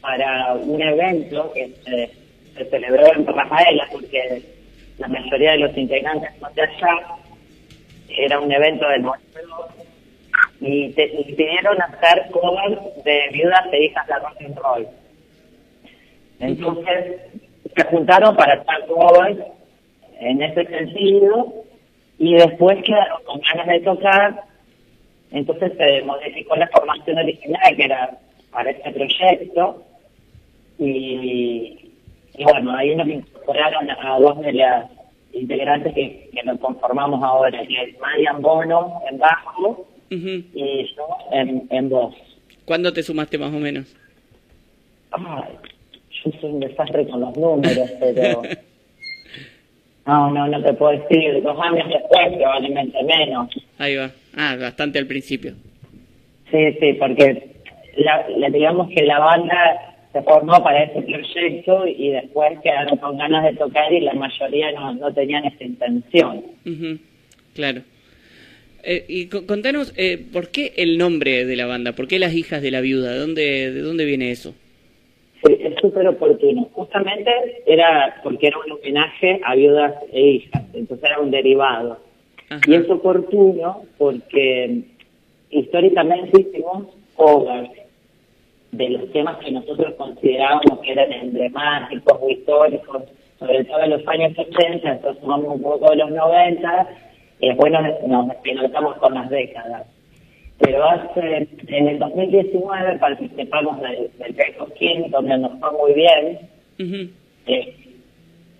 [0.00, 4.42] para un evento que se, celebró en Rafaela, porque
[4.98, 6.96] la mayoría de los integrantes son de allá.
[8.08, 9.68] Era un evento del museo
[10.60, 14.86] y, te, y pidieron hacer covers de viudas e hijas de rock and roll.
[16.38, 17.16] Entonces
[17.74, 19.38] se juntaron para hacer covers
[20.20, 21.52] en ese sentido
[22.18, 24.44] y después quedaron con ganas de tocar
[25.36, 28.18] entonces se modificó la formación original que era
[28.50, 29.82] para este proyecto
[30.78, 31.90] y,
[32.36, 34.90] y bueno, ahí nos incorporaron a dos de las
[35.32, 41.66] integrantes que, que nos conformamos ahora, que es Marian Bono en bajo y yo en,
[41.70, 42.14] en voz.
[42.64, 43.94] ¿Cuándo te sumaste más o menos?
[45.10, 45.52] Ay,
[46.24, 48.42] yo soy un desastre con los números, pero...
[50.06, 51.42] No, no, no te puedo decir.
[51.42, 53.48] Dos años después, probablemente menos.
[53.76, 54.12] Ahí va.
[54.36, 55.54] Ah, bastante al principio.
[56.50, 57.48] Sí, sí, porque
[57.96, 63.18] la, la- digamos que la banda se formó para ese proyecto y después quedaron con
[63.18, 66.44] ganas de tocar y la mayoría no, no tenían esa intención.
[66.64, 66.98] Ujú,
[67.54, 67.82] Claro.
[68.84, 71.92] Eh, y co- contanos, eh, ¿por qué el nombre de la banda?
[71.92, 73.12] ¿Por qué las hijas de la viuda?
[73.14, 74.54] ¿De dónde, de dónde viene eso?
[75.44, 76.68] Sí, es súper oportuno.
[76.72, 77.30] Justamente
[77.66, 81.98] era porque era un homenaje a viudas e hijas, entonces era un derivado.
[82.66, 84.82] Y es oportuno porque
[85.50, 86.84] históricamente hicimos
[87.16, 87.70] covers
[88.72, 93.02] de los temas que nosotros considerábamos que eran emblemáticos o históricos,
[93.38, 96.88] sobre todo en los años 80, entonces tomamos un poco de los 90
[97.40, 99.86] y después nos, nos con las décadas.
[100.58, 104.36] Pero hace, en el 2019 participamos del, del
[104.78, 106.38] King, donde nos fue muy bien.
[107.46, 107.74] Eh,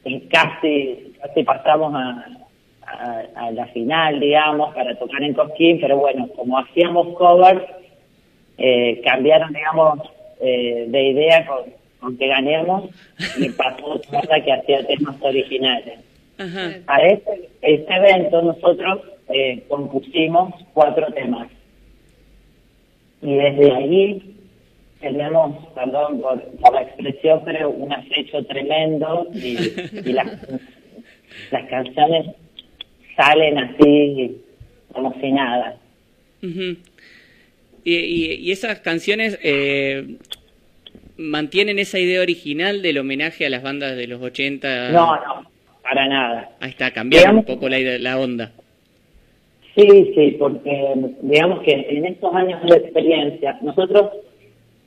[0.05, 2.27] y casi, casi pasamos a,
[2.87, 7.63] a, a la final, digamos, para tocar en Cosquín, pero bueno, como hacíamos covers,
[8.59, 10.01] eh, cambiaron, digamos,
[10.41, 11.65] eh, de idea con,
[12.01, 12.91] con que ganemos
[13.39, 16.01] y pasó otra cosa que hacía temas originales.
[16.87, 21.49] A este, este evento nosotros eh, compusimos cuatro temas.
[23.23, 24.37] Y desde allí
[25.01, 29.57] tenemos, perdón por, por la expresión, pero un acecho tremendo y,
[30.05, 30.27] y las,
[31.51, 32.37] las canciones
[33.17, 34.37] salen así
[34.93, 35.77] como si nada.
[36.43, 36.77] Ujú.
[37.85, 40.17] y, y- y esas canciones eh,
[41.17, 44.91] mantienen esa idea original del homenaje a las bandas de los 80.
[44.91, 45.47] No, no,
[45.83, 46.51] para nada.
[46.61, 48.53] Ahí está, cambiaron un poco la, idea- la onda.
[49.75, 54.11] Sí, sí, porque digamos que en estos años de experiencia, nosotros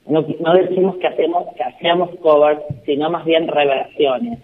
[0.07, 4.39] no, no decimos que hacemos que hacemos covers, sino más bien reversiones,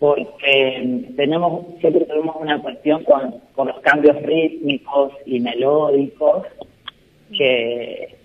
[0.00, 6.46] porque tenemos siempre tenemos una cuestión con, con los cambios rítmicos y melódicos
[7.36, 8.16] que,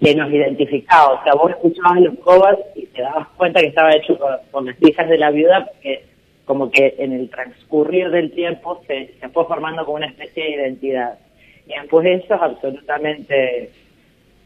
[0.00, 1.20] que nos identificaba.
[1.20, 4.66] O sea, vos escuchabas los covers y te dabas cuenta que estaba hecho con, con
[4.66, 6.04] las hijas de la viuda, porque
[6.44, 10.50] como que en el transcurrir del tiempo se, se fue formando como una especie de
[10.50, 11.18] identidad.
[11.66, 13.70] Y después eso es absolutamente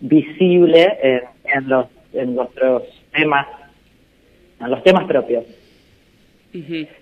[0.00, 3.46] visible en, en los en nuestros temas,
[4.58, 5.44] en los temas propios.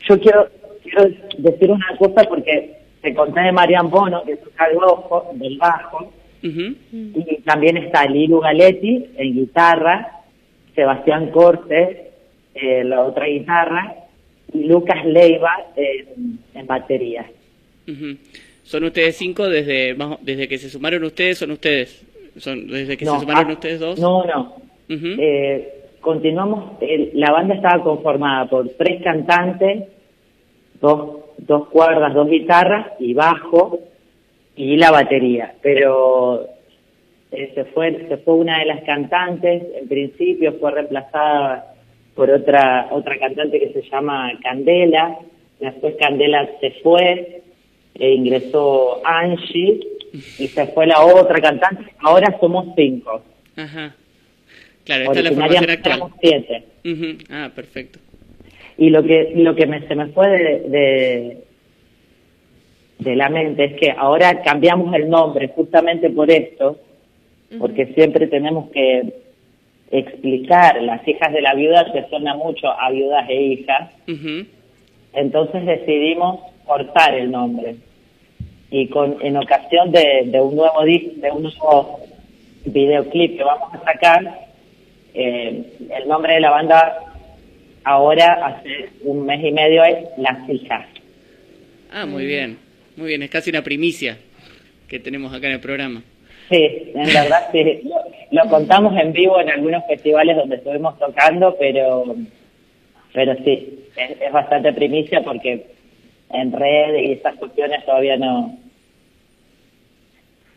[0.09, 0.49] Yo quiero,
[0.83, 1.05] quiero
[1.39, 6.13] decir una cosa porque te conté de Marian Bono, que toca el ojo del bajo,
[6.43, 10.21] y también está Lilu Galetti en guitarra,
[10.75, 11.99] Sebastián Cortes
[12.55, 13.95] en la otra guitarra,
[14.53, 17.27] y Lucas Leiva en, en batería.
[18.63, 22.05] Son ustedes cinco desde desde que se sumaron ustedes, son ustedes.
[22.39, 23.99] Son desde que No, se sumaron ah, ustedes dos.
[23.99, 24.57] No, no.
[24.89, 29.89] Eh, continuamos, el- la banda estaba conformada por tres cantantes,
[30.81, 33.81] dos, dos cuerdas, dos guitarras y bajo
[34.57, 35.55] y la batería.
[35.63, 36.45] Pero
[37.33, 41.75] eh, se fue se fue una de las cantantes, en principio fue reemplazada
[42.15, 45.19] por otra otra cantante que se llama Candela,
[45.59, 47.43] después Candela se fue,
[47.95, 49.81] e ingresó Angie
[50.13, 53.21] y se fue la otra cantante, ahora somos cinco.
[53.57, 53.95] Ajá.
[54.85, 56.03] Claro, esta es la formación actual.
[56.21, 56.65] siete.
[57.31, 57.99] Ah, perfecto.
[58.77, 61.45] Y lo que lo que me, se me fue de, de,
[62.99, 66.79] de la mente es que ahora cambiamos el nombre justamente por esto,
[67.59, 69.15] porque siempre tenemos que
[69.91, 73.91] explicar, las hijas de la viuda se suena mucho a viudas e hijas,
[75.13, 77.77] entonces decidimos cortar el nombre.
[78.71, 82.01] Y con en ocasión de, de un nuevo de un nuevo
[82.65, 84.49] videoclip que vamos a sacar,
[85.15, 85.65] eh,
[85.97, 86.97] el nombre de la banda
[87.85, 90.87] ahora hace un mes y medio es Las Hijas.
[91.91, 92.59] Ah, muy bien.
[92.97, 94.19] Muy bien, es casi una primicia
[94.89, 96.03] que tenemos acá en el programa.
[96.49, 97.83] Sí, en verdad sí.
[97.85, 102.17] Lo, lo contamos en vivo en algunos festivales donde estuvimos tocando, pero
[103.13, 105.67] pero sí, es, es bastante primicia porque
[106.31, 108.59] en red y esas cuestiones todavía no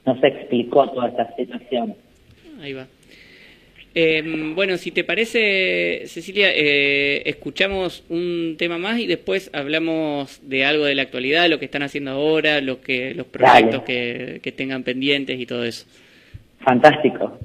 [0.05, 1.95] no se explicó toda esta situación.
[2.61, 2.87] Ahí va.
[3.99, 4.21] Eh,
[4.53, 10.85] bueno, si te parece, Cecilia, eh, escuchamos un tema más y después hablamos de algo
[10.85, 14.83] de la actualidad, lo que están haciendo ahora, lo que, los proyectos que, que tengan
[14.83, 15.87] pendientes y todo eso.
[16.59, 17.39] Fantástico.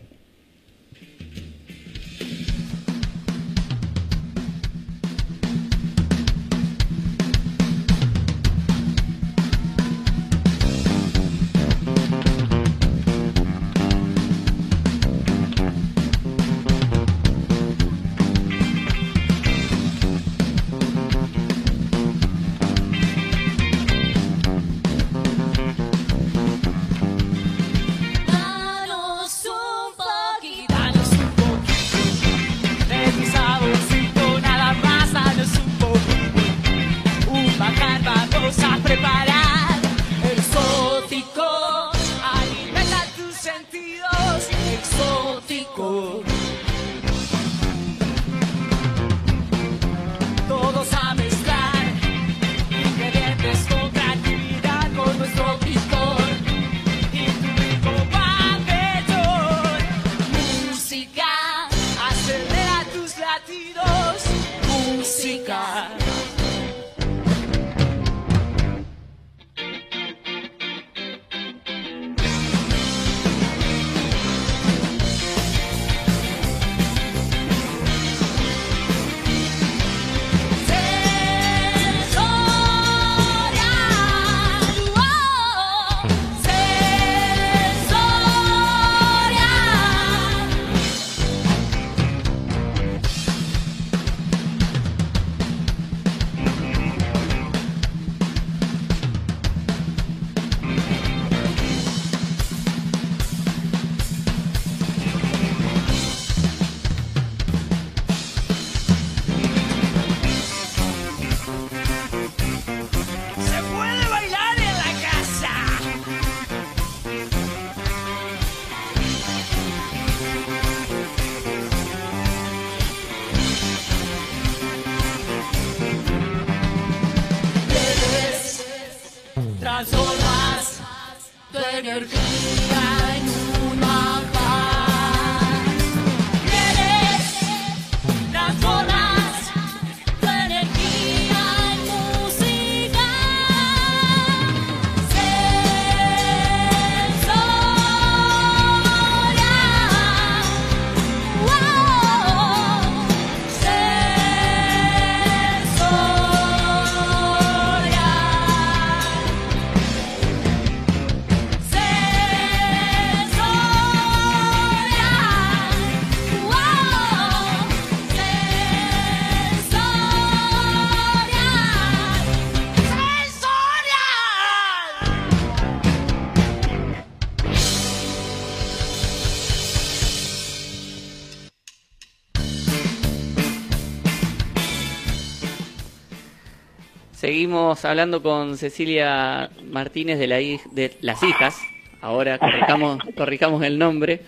[187.53, 191.61] Seguimos hablando con Cecilia Martínez de, la, de Las Hijas.
[192.01, 194.21] Ahora corrijamos, corrijamos el nombre.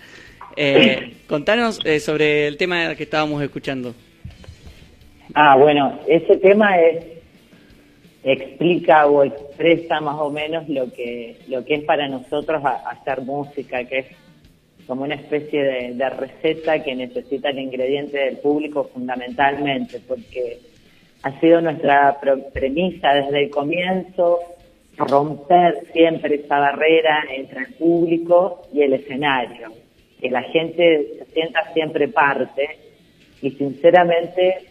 [0.55, 3.95] Eh, contanos eh, sobre el tema que estábamos escuchando.
[5.33, 7.03] Ah, bueno, ese tema es
[8.23, 13.21] explica o expresa más o menos lo que lo que es para nosotros a- hacer
[13.21, 14.05] música, que es
[14.85, 20.59] como una especie de, de receta que necesita el ingrediente del público fundamentalmente, porque
[21.25, 22.19] ha sido nuestra
[22.53, 24.41] premisa desde el comienzo
[24.95, 29.69] romper siempre esa barrera entre el público y el escenario,
[30.21, 32.77] que la gente se sienta siempre parte
[33.41, 34.67] y sinceramente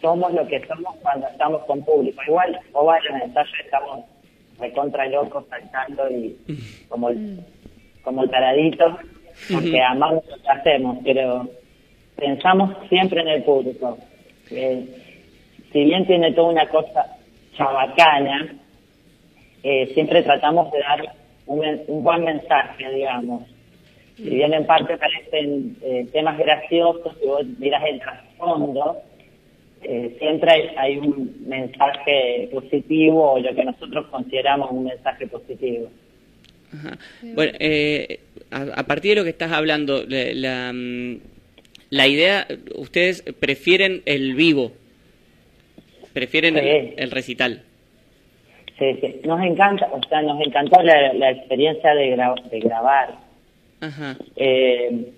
[0.00, 2.22] somos lo que somos cuando estamos con público.
[2.26, 4.04] Igual, o vaya en el ensayo estamos
[4.58, 6.36] recontra locos saltando y
[6.88, 7.10] como,
[8.02, 8.98] como taraditos,
[9.52, 11.48] porque amamos lo que hacemos, pero
[12.16, 13.96] pensamos siempre en el público.
[14.50, 15.04] Eh,
[15.72, 17.16] si bien tiene toda una cosa
[17.56, 18.54] chabacana,
[19.62, 21.14] eh, siempre tratamos de dar
[21.46, 23.42] un, un buen mensaje, digamos.
[24.16, 28.96] Si bien en parte parecen eh, temas graciosos, si vos miras el trasfondo,
[29.82, 35.88] eh, siempre hay, hay un mensaje positivo o lo que nosotros consideramos un mensaje positivo.
[36.72, 36.98] Ajá.
[37.22, 38.20] Bueno, eh,
[38.50, 41.20] a, a partir de lo que estás hablando, la, la, mm,
[41.90, 44.72] la idea, ustedes prefieren el vivo,
[46.12, 46.60] prefieren Sí.
[46.60, 47.62] el, el recital.
[48.78, 49.20] Sí, sí.
[49.24, 53.14] Nos encanta, o sea, nos encantó la, la experiencia de, gra- de grabar,
[53.80, 54.16] Ajá.
[54.36, 55.10] eh,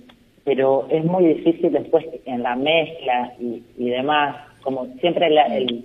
[0.45, 5.85] pero es muy difícil después en la mezcla y, y demás, como siempre la, el,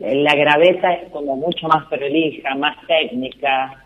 [0.00, 3.84] la graveza es como mucho más prolija, más técnica,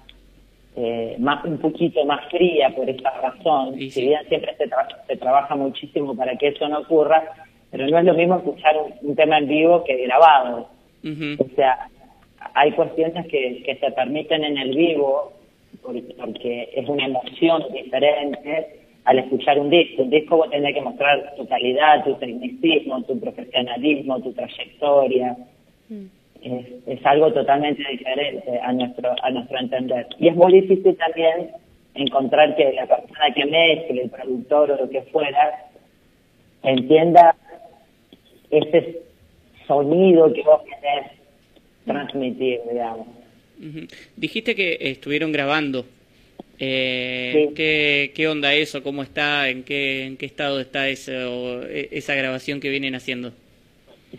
[0.76, 3.78] eh, más un poquito más fría por esa razón.
[3.78, 7.22] Si bien siempre se, tra- se trabaja muchísimo para que eso no ocurra,
[7.70, 10.68] pero no es lo mismo escuchar un, un tema en vivo que grabado.
[11.38, 11.88] O sea,
[12.54, 15.32] hay cuestiones que, que se permiten en el vivo
[15.82, 20.02] por- porque es una emoción diferente al escuchar un disco.
[20.02, 25.36] Un disco vos tenés que mostrar tu calidad, tu tecnicismo, tu profesionalismo, tu trayectoria.
[26.42, 30.06] Es, es algo totalmente diferente a nuestro a nuestro entender.
[30.18, 31.50] Y es muy difícil también
[31.94, 35.66] encontrar que la persona que mezcle, el productor o lo que fuera,
[36.62, 37.34] entienda
[38.50, 38.98] ese
[39.66, 41.12] sonido que vos querés
[41.84, 43.06] transmitir, digamos.
[44.16, 45.84] Dijiste que estuvieron grabando.
[46.58, 48.82] Eh, ¿qué, ¿Qué onda eso?
[48.82, 49.48] ¿Cómo está?
[49.48, 53.32] ¿En qué, en qué estado está eso, e- esa grabación que vienen haciendo?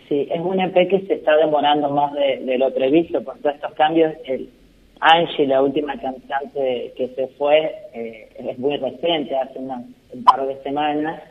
[0.08, 3.54] Sí, es un EP que se está demorando más de, de lo previsto por todos
[3.56, 4.12] estos cambios.
[4.24, 4.48] El
[5.00, 10.46] Angie, la última cantante que se fue, eh, es muy reciente, hace una- un par
[10.46, 11.22] de semanas,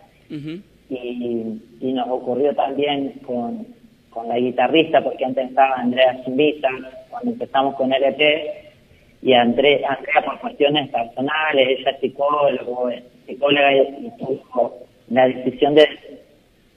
[0.92, 3.66] y, y nos ocurrió también con,
[4.12, 6.68] con la guitarrista, porque antes estaba Andrea Zumbiza,
[7.10, 8.72] cuando empezamos con el EP,
[9.22, 12.90] y André, Andrea por cuestiones personales, ella es psicólogo,
[13.26, 14.78] psicóloga y, tuvo
[15.10, 15.88] la decisión de,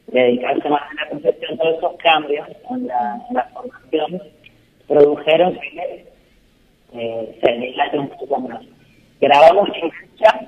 [0.09, 4.23] de dedicarse más a la profesión, todos esos cambios en la, formación
[4.86, 6.07] produjeron que
[6.95, 8.61] eh, se dilate un poco más.
[9.20, 10.41] Grabamos en fecha,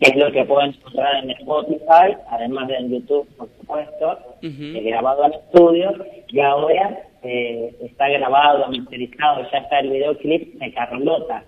[0.00, 4.82] que es lo que pueden encontrar en Spotify, además de en YouTube, por supuesto, eh,
[4.84, 5.94] grabado en estudio,
[6.28, 11.44] y ahora eh, está grabado, masterizado, ya está el videoclip de Carlota.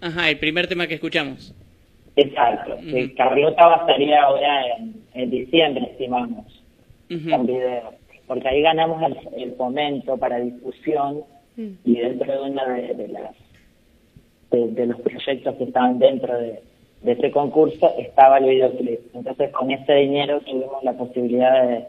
[0.00, 1.54] Ajá, el primer tema que escuchamos.
[2.16, 2.76] Exacto.
[2.90, 6.62] que Carlota va a salir ahora en, en diciembre, estimamos,
[7.08, 7.94] en video.
[8.26, 11.24] Porque ahí ganamos el, el fomento para difusión
[11.56, 13.34] y dentro de una de, de las
[14.50, 16.62] de, de los proyectos que estaban dentro de,
[17.02, 19.00] de ese concurso estaba el videoclip.
[19.14, 21.86] Entonces con ese dinero tuvimos la posibilidad de,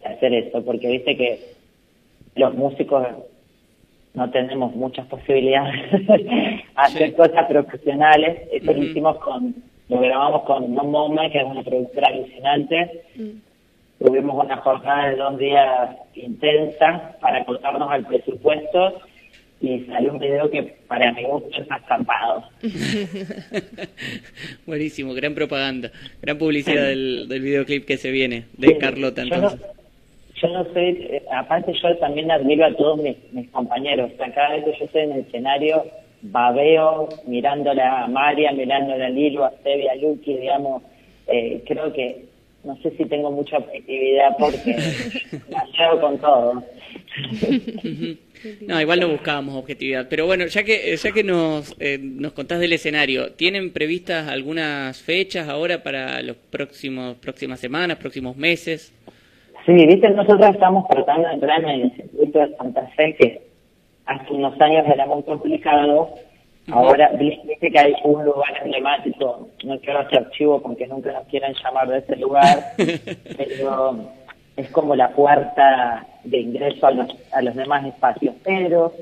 [0.00, 1.40] de hacer eso, porque viste que
[2.36, 3.06] los músicos
[4.14, 8.42] no tenemos muchas posibilidades de hacer cosas profesionales.
[8.52, 9.54] Eso lo hicimos con,
[9.88, 13.02] lo grabamos con No Moment, que es una productora alucinante.
[13.98, 19.00] Tuvimos una jornada de dos días intensa para acotarnos al presupuesto
[19.60, 22.44] y salió un video que para mi gusto está estampado.
[24.66, 25.90] Buenísimo, gran propaganda,
[26.22, 29.66] gran publicidad del, del videoclip que se viene, de Sí, Carlota yo no- entonces.
[30.42, 34.10] Yo no sé, eh, aparte yo también admiro a todos mis, mis compañeros.
[34.12, 35.84] O sea, cada vez que yo estoy en el escenario,
[36.22, 40.82] babeo mirándola a María, mirándola a Lilo, a Sebi, a Lucky, digamos.
[41.28, 42.24] Eh, creo que,
[42.64, 44.76] no sé si tengo mucha objetividad porque
[45.48, 46.62] la llevo con todo.
[48.66, 50.06] No, igual no buscábamos objetividad.
[50.08, 55.00] Pero bueno, ya que ya que nos, eh, nos contás del escenario, ¿tienen previstas algunas
[55.02, 58.92] fechas ahora para los próximos próximas semanas, próximos meses?
[59.66, 63.40] Sí, viste, nosotros estamos tratando de entrar en el circuito de Santa Fe, que
[64.04, 66.10] hace unos años era muy complicado.
[66.70, 71.54] Ahora, viste que hay un lugar emblemático, no quiero hacer archivo porque nunca nos quieren
[71.62, 72.58] llamar de ese lugar,
[73.36, 73.98] pero
[74.56, 78.34] es como la puerta de ingreso a los, a los demás espacios.
[78.44, 78.92] Pero,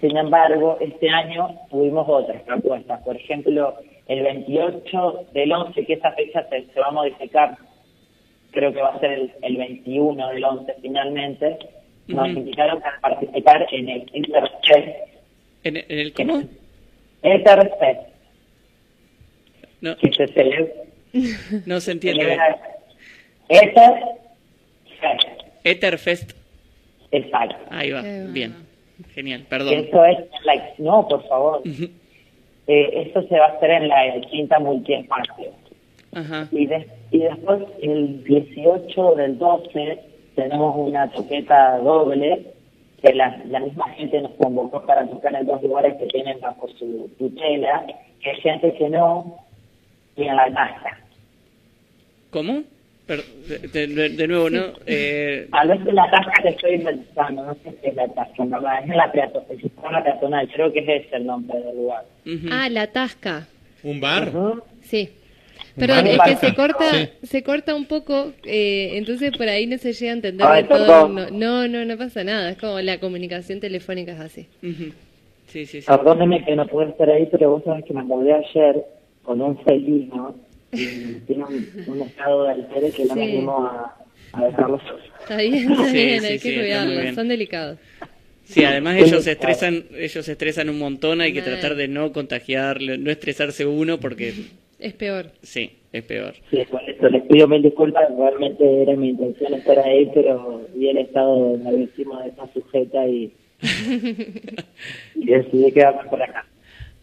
[0.00, 3.00] sin embargo, este año tuvimos otras propuestas.
[3.02, 3.74] Por ejemplo,
[4.08, 7.56] el 28 del 11, que esa fecha se, se va a modificar,
[8.50, 11.58] creo que va a ser el, el 21 del 11 finalmente,
[12.08, 14.88] nos invitaron a participar en el Interfest.
[15.62, 16.42] ¿En, en el cómo?
[17.22, 17.72] Interfest,
[19.80, 20.72] No, que se celebra.
[21.66, 22.36] no se entiende.
[25.64, 26.32] Etherfest,
[27.12, 27.56] exacto.
[27.70, 28.32] Ahí va, bueno.
[28.32, 28.54] bien.
[29.14, 29.74] Genial, perdón.
[29.74, 31.62] Eso es, like, no, por favor.
[32.66, 35.52] Eh, esto se va a hacer en la quinta multiespacio.
[36.12, 36.48] Ajá.
[36.52, 39.98] Y, de- y después, el 18 del 12,
[40.36, 42.46] tenemos una toqueta doble
[43.02, 46.68] que la, la misma gente nos convocó para tocar en dos lugares que tienen bajo
[46.78, 47.86] su tutela,
[48.22, 49.38] que hay gente que no
[50.14, 51.00] tiene la tasca.
[52.30, 52.62] ¿Cómo?
[53.10, 53.24] Per-
[53.72, 54.66] de, de- de nuevo, ¿no?
[54.86, 58.44] Eh, Tal vez es la tasca que estoy inventando, no sé si es la tasca,
[58.44, 62.04] verdad, es la peato- el sistema peatonal, creo que es ese el nombre del lugar.
[62.52, 63.48] Ah, la tasca.
[63.82, 64.30] ¿Un bar?
[64.82, 65.08] Sí.
[65.76, 67.08] Perdón, es que se corta, Sí.
[67.24, 70.68] se corta un poco, eh, entonces por ahí no se llega a entender Ay, de
[70.68, 71.08] todo.
[71.08, 72.50] No, no, no, no pasa nada.
[72.50, 74.46] Es como la comunicación telefónica es así.
[74.62, 74.92] ujú.
[75.48, 75.86] Sí, sí, sí.
[75.88, 78.84] Perdóneme que no pude estar ahí, pero vos sabés que me mudé ayer
[79.24, 80.36] con un felino
[81.26, 83.96] tiene un, un estado de altere que no me animo a,
[84.32, 85.00] a dejarlo solo.
[85.20, 87.78] Está bien, está bien, sí, hay sí, que cuidarlos, son delicados.
[88.44, 92.12] Sí, además ellos se estresan, ellos se estresan un montón, hay que tratar de no
[92.12, 94.34] contagiarle, no estresarse uno porque
[94.80, 95.30] Es peor.
[95.42, 96.34] sí, es peor.
[96.50, 100.88] Sí, por eso les pido mil disculpas, realmente era mi intención estar ahí, pero vi
[100.88, 103.30] el estado nerviosismo de esta sujeta y,
[105.14, 106.46] y decidí quedarme por acá.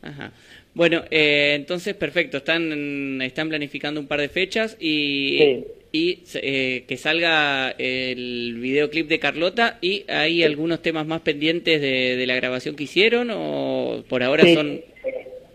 [0.02, 0.32] Ajá.
[0.78, 5.66] Bueno, eh, entonces perfecto, están están planificando un par de fechas y Sí.
[5.92, 12.16] y eh, que salga el videoclip de Carlota y hay algunos temas más pendientes de,
[12.16, 14.54] de la grabación que hicieron o por ahora Sí.
[14.54, 14.80] son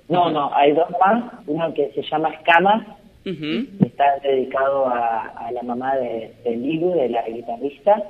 [0.08, 2.84] No, no, hay dos más, uno que se llama Escamas,
[3.24, 8.02] que está dedicado a, a la mamá de, de Lilu, de la guitarrista.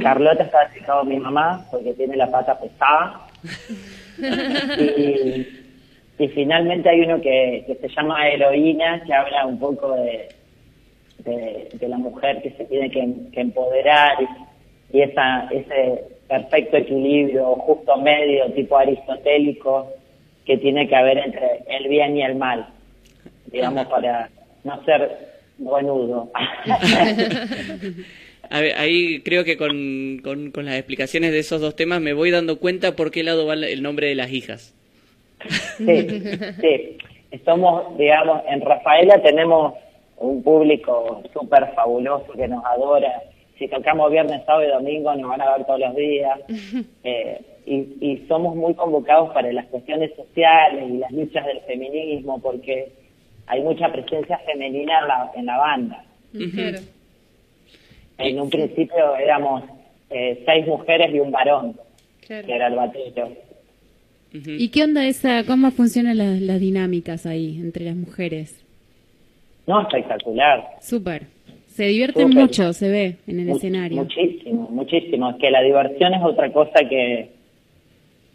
[0.00, 3.26] Carlota está dedicado a mi mamá porque tiene la pata pesada.
[4.78, 5.61] y,
[6.22, 10.28] y finalmente hay uno que, que se llama Heroína, que habla un poco de,
[11.18, 14.28] de, de la mujer que se tiene que, que empoderar y,
[14.98, 19.88] y esa, ese perfecto equilibrio justo medio tipo aristotélico
[20.46, 22.68] que tiene que haber entre el bien y el mal,
[23.46, 24.30] digamos, para
[24.62, 25.10] no ser
[25.58, 26.30] buenudo.
[28.50, 32.12] A ver, ahí creo que con, con, con las explicaciones de esos dos temas me
[32.12, 34.76] voy dando cuenta por qué lado va el nombre de las hijas.
[35.78, 36.08] Sí,
[36.60, 36.98] sí.
[37.44, 39.74] Somos, digamos, en Rafaela tenemos
[40.18, 43.22] un público súper fabuloso que nos adora.
[43.58, 46.38] Si tocamos viernes, sábado y domingo nos van a ver todos los días.
[47.04, 52.40] Eh, y, y somos muy convocados para las cuestiones sociales y las luchas del feminismo
[52.40, 52.90] porque
[53.46, 56.04] hay mucha presencia femenina en la, en la banda.
[56.32, 56.78] Claro.
[58.18, 59.62] En un principio éramos
[60.10, 61.76] eh, seis mujeres y un varón,
[62.26, 62.46] Claro.
[62.46, 63.28] que era el batero.
[64.32, 68.58] ¿Y qué onda esa, cómo funcionan las, las dinámicas ahí entre las mujeres?
[69.66, 70.70] No, espectacular.
[70.80, 71.26] Súper.
[71.68, 72.42] Se divierten Súper.
[72.42, 74.02] mucho, se ve en el escenario.
[74.02, 75.30] Muchísimo, muchísimo.
[75.30, 77.30] Es que la diversión es otra cosa que,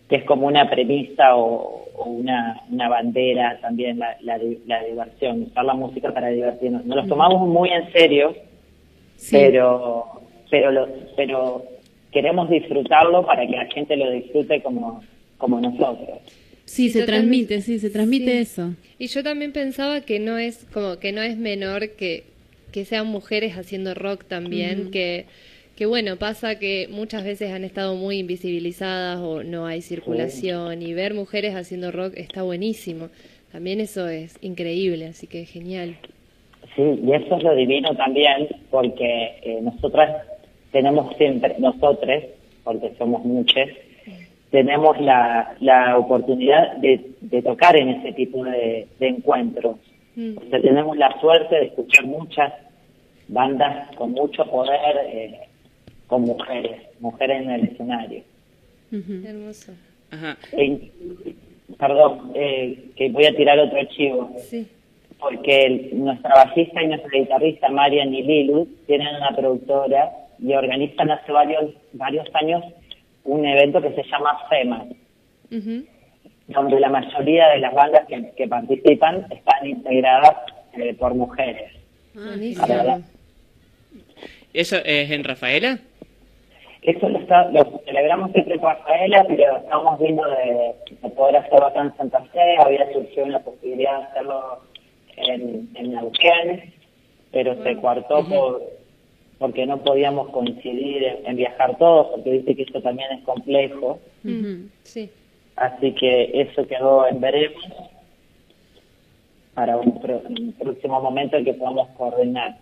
[0.10, 5.44] que es como una premisa o, o una, una bandera también, la, la, la diversión,
[5.44, 6.86] usar la música para divertirnos.
[6.86, 8.36] Nos lo tomamos muy en serio,
[9.32, 10.06] pero,
[10.50, 11.64] pero, lo, pero
[12.12, 15.04] queremos disfrutarlo para que la gente lo disfrute como,
[15.38, 16.20] como nosotros.
[16.66, 18.38] Sí, se transmite, sí, se transmite Sí.
[18.40, 18.74] eso.
[19.00, 22.24] Y yo también pensaba que no es como que no es menor que,
[22.72, 25.26] que sean mujeres haciendo rock también, que,
[25.78, 30.94] que bueno, pasa que muchas veces han estado muy invisibilizadas o no hay circulación y
[30.94, 33.10] ver mujeres haciendo rock está buenísimo.
[33.52, 35.96] También eso es increíble, así que genial.
[36.76, 40.26] Sí, y eso es lo divino también, porque eh, nosotras
[40.74, 42.24] tenemos siempre, nosotros,
[42.66, 43.70] porque somos muchas,
[44.52, 49.78] tenemos la, la oportunidad de, de tocar en ese tipo de, de encuentros.
[50.16, 50.38] Mm.
[50.38, 52.54] O sea, tenemos la suerte de escuchar muchas
[53.28, 55.40] bandas con mucho poder, eh,
[56.08, 58.24] con mujeres, mujeres en el escenario.
[58.92, 59.74] Hermoso.
[60.12, 60.38] Ajá.
[60.54, 60.92] Eh,
[61.78, 64.32] perdón, eh, que voy a tirar otro archivo.
[64.40, 64.66] Sí.
[65.20, 70.10] Porque el- nuestra bajista y nuestra guitarrista, Marian y Lilu, tienen una productora
[70.40, 72.64] y organizan hace varios, varios años
[73.28, 74.86] un evento que se llama FEMA,
[76.48, 80.36] donde la mayoría de las bandas que, que participan están integradas
[80.74, 81.72] eh, por mujeres.
[82.14, 83.04] Buenísimo.
[84.54, 85.80] ¿Eso es en Rafaela?
[86.82, 91.66] Eso lo, está, lo celebramos siempre con Rafaela, pero estamos viendo de, de poder hacerlo
[91.68, 92.56] acá en Santa Fe.
[92.60, 94.62] Había surgido una posibilidad de hacerlo
[95.18, 96.74] en, en Neuquén,
[97.34, 98.77] pero se cuartó por
[99.40, 104.00] porque no podíamos coincidir en, en viajar todos, porque viste que esto también es complejo.
[104.84, 105.10] Sí.
[105.56, 107.64] Así que eso quedó en veremos
[109.54, 112.58] para un, pro- un próximo momento en que podamos coordinar.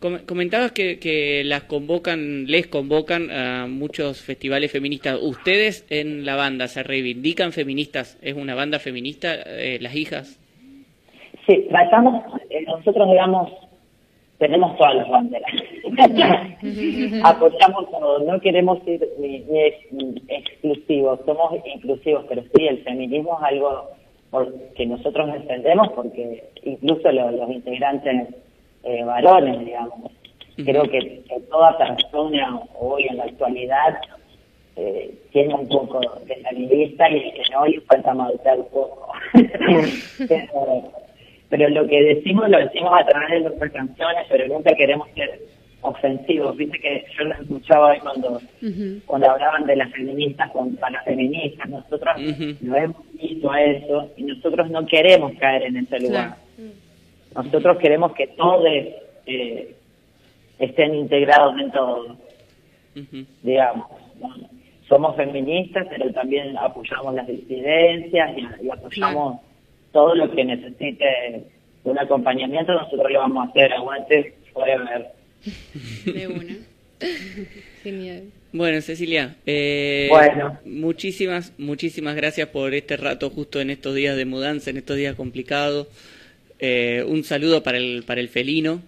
[0.00, 5.18] Com- Comentabas que, que las convocan, les convocan a muchos festivales feministas.
[5.20, 8.16] ¿Ustedes en la banda se reivindican feministas?
[8.22, 10.38] ¿Es una banda feminista, eh, las hijas?
[11.46, 13.50] Sí, tratamos, eh, nosotros digamos,
[14.38, 15.50] tenemos todas las banderas.
[17.24, 22.78] Apoyamos todo, no queremos ir ni, ni ex- ni exclusivos, somos inclusivos, pero sí, el
[22.84, 23.90] feminismo es algo
[24.30, 28.28] por- que nosotros defendemos porque incluso lo- los integrantes
[28.84, 30.12] eh, varones, digamos,
[30.64, 30.98] creo que,
[31.28, 33.98] que toda persona hoy en la actualidad
[34.76, 39.12] eh, tiene un poco de feminista y el que no le falta madurar un poco.
[40.28, 40.92] pero,
[41.48, 45.40] pero lo que decimos lo decimos a través de nuestras canciones, pero nunca queremos ser
[45.80, 46.56] ofensivos.
[46.56, 48.40] Viste que yo lo escuchaba hoy cuando,
[49.06, 51.68] cuando hablaban de las feministas contra las feministas.
[51.68, 52.20] Nosotros
[52.60, 56.36] lo hemos visto a eso y nosotros no queremos caer en ese lugar.
[57.34, 58.64] Nosotros queremos que todos
[59.26, 59.74] eh,
[60.58, 62.16] estén integrados en todo,
[63.42, 63.86] digamos.
[64.88, 69.40] Somos feministas, pero también apoyamos las disidencias y, y apoyamos
[69.92, 71.44] todo lo que necesite
[71.84, 72.72] un acompañamiento.
[72.72, 73.72] Nosotros lo vamos a hacer.
[73.72, 75.06] Aguante, forever.
[76.04, 76.56] De una.
[77.82, 78.24] Genial.
[78.52, 80.58] Bueno, Cecilia, eh, Bueno.
[80.64, 85.14] muchísimas, muchísimas gracias por este rato justo en estos días de mudanza, en estos días
[85.14, 85.86] complicados.
[86.58, 88.82] Eh, un saludo para el, para el felino.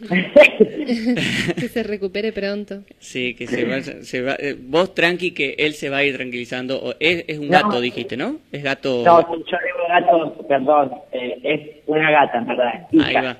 [1.56, 2.82] que se recupere pronto.
[2.98, 6.16] Sí, que se vaya, se va, eh, vos tranqui que él se va a ir
[6.16, 6.80] tranquilizando.
[6.82, 7.52] O- Es, es un No.
[7.62, 8.38] gato, dijiste, ¿no?
[8.52, 9.02] Es gato.
[9.04, 12.86] No, yo digo gato, perdón, eh, es una gata, en ¿verdad?
[13.04, 13.36] Ahí va.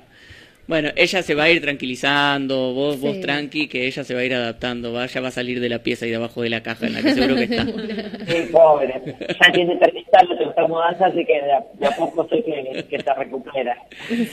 [0.67, 4.25] Bueno, ella se va a ir tranquilizando, vos, vos tranqui, que ella se va a
[4.25, 6.61] ir adaptando, va, ya va a salir de la pieza y de abajo de la
[6.61, 7.63] caja en la que seguro que está.
[8.27, 9.01] Sí, pobre.
[9.17, 12.83] Ya tiene terminado la tercera mudanza, así que de a, de a poco sé que,
[12.89, 13.77] que se recupera.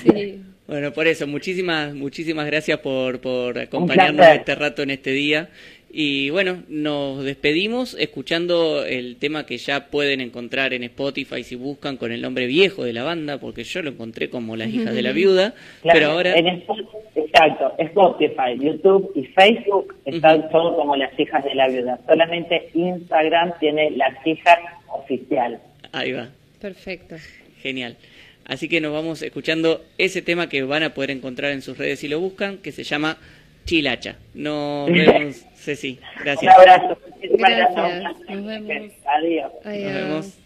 [0.03, 0.41] Sí.
[0.66, 5.51] Bueno, por eso, muchísimas, muchísimas gracias por, por acompañarnos este rato en este día.
[5.97, 11.97] Y bueno, nos despedimos escuchando el tema que ya pueden encontrar en Spotify si buscan
[11.99, 15.03] con el nombre viejo de la banda, porque yo lo encontré como Las Hijas de
[15.03, 16.35] la Viuda, Claro, pero ahora...
[16.36, 16.82] en Sp-
[17.15, 22.01] exacto, Spotify, YouTube y Facebook están todos como las hijas de la viuda.
[22.09, 24.59] Solamente Instagram tiene las hijas
[24.89, 25.61] oficial.
[25.93, 26.28] Ahí va.
[26.61, 27.15] Perfecto.
[27.62, 27.97] Genial.
[28.47, 32.01] Así que nos vamos escuchando ese tema que van a poder encontrar en sus redes
[32.01, 33.16] si lo buscan, que se llama
[33.65, 34.16] Chilacha.
[34.35, 35.99] Nos vemos, Ceci.
[36.23, 36.55] Gracias.
[36.55, 36.99] Un abrazo.
[37.15, 38.21] Muchísimas Gracias.
[38.29, 38.93] Nos vemos.
[39.07, 39.53] Adiós.
[39.65, 39.93] Adiós.
[39.93, 40.39] Nos vemos.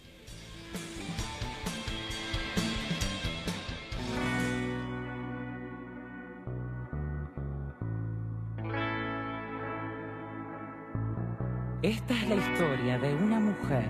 [11.83, 13.85] Esta es la historia de una mujer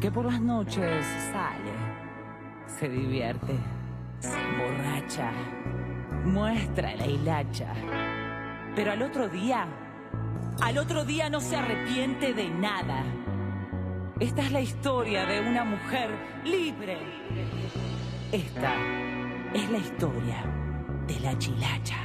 [0.00, 1.83] que por las noches sale,
[2.78, 3.54] se divierte,
[4.18, 5.30] se emborracha,
[6.24, 7.72] muestra la hilacha.
[8.74, 9.66] Pero al otro día,
[10.60, 13.04] al otro día no se arrepiente de nada.
[14.18, 16.10] Esta es la historia de una mujer
[16.44, 16.98] libre.
[18.32, 18.74] Esta
[19.52, 20.44] es la historia
[21.06, 21.96] de la chilacha.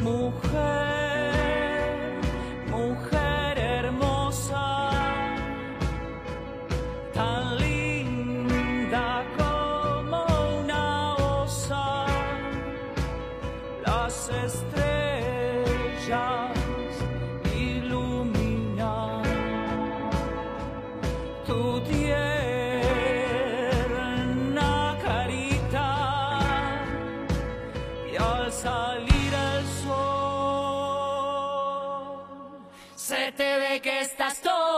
[0.00, 0.89] Mujer,
[34.20, 34.69] estás toda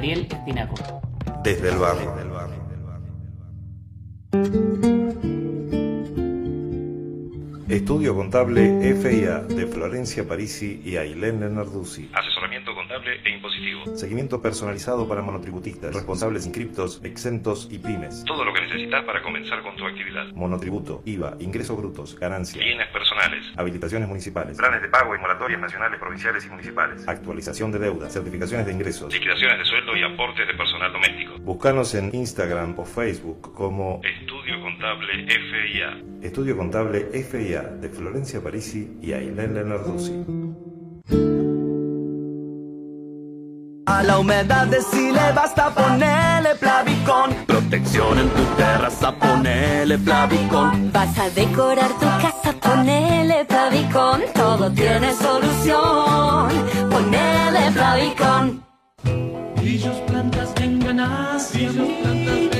[0.00, 0.74] Ariel Espinaco.
[1.44, 2.10] Desde el barrio.
[7.68, 12.10] Estudio Contable FIA de Florencia Parisi y Ailén Narduzzi.
[12.14, 13.49] Asesoramiento contable e impositivo.
[13.94, 18.24] Seguimiento personalizado para monotributistas, responsables inscriptos, exentos y pymes.
[18.26, 20.26] Todo lo que necesitas para comenzar con tu actividad.
[20.34, 23.44] Monotributo, IVA, ingresos brutos, ganancias, Bienes personales.
[23.56, 27.06] habilitaciones municipales, Planes de pago y moratorias nacionales, provinciales y municipales.
[27.08, 29.12] actualización de deuda, certificaciones de ingresos.
[29.12, 31.38] Liquidaciones de sueldo y aportes de personal doméstico.
[31.40, 36.02] Búscanos en Instagram o Facebook como Estudio Contable FIA.
[36.22, 41.39] Estudio Contable FIA de Florencia Parisi y Ailén Narduzzi.
[43.90, 47.34] A la humedad decile basta ponerle Plavicón.
[47.44, 50.92] Protección en tu terraza, ponele Plavicón.
[50.92, 54.22] Vas a decorar tu casa, ponele Plavicón.
[54.32, 56.50] Todo tiene solución.
[56.88, 58.64] Ponele Plavicón.
[59.56, 62.59] Brillos, plantas, vengan hacia plantas, vengan,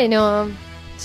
[0.00, 0.46] Bueno,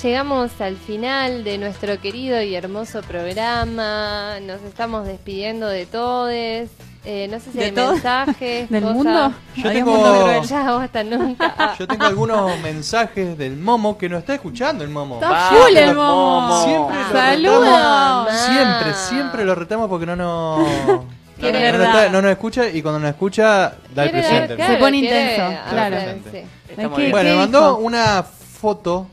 [0.03, 4.35] llegamos al final de nuestro querido y hermoso programa.
[4.39, 6.29] Nos estamos despidiendo de todos.
[6.31, 7.93] Eh, no sé si ¿De hay todo?
[7.93, 8.69] mensajes.
[8.69, 8.95] ¿Del cosas.
[8.95, 9.33] mundo?
[9.55, 10.43] Yo tengo- mundo cruel.
[10.43, 11.55] Ya, hasta nunca.
[11.57, 15.15] Ah, Yo tengo algunos mensajes del Momo que nos está escuchando el Momo.
[15.15, 16.87] Está full el momo.
[16.91, 17.65] Lo Saludos.
[17.65, 18.31] retamos.
[18.31, 20.59] Siempre, siempre lo retamos porque no nos.
[20.67, 21.05] No,
[21.41, 21.87] nos verdad.
[22.03, 24.55] está- no nos escucha y cuando nos escucha da el presente.
[24.55, 25.97] claro, Se pone intenso, claro.
[26.31, 26.41] sí.
[26.75, 28.23] Bueno, ¿Qué me mandó una
[28.63, 29.07] foto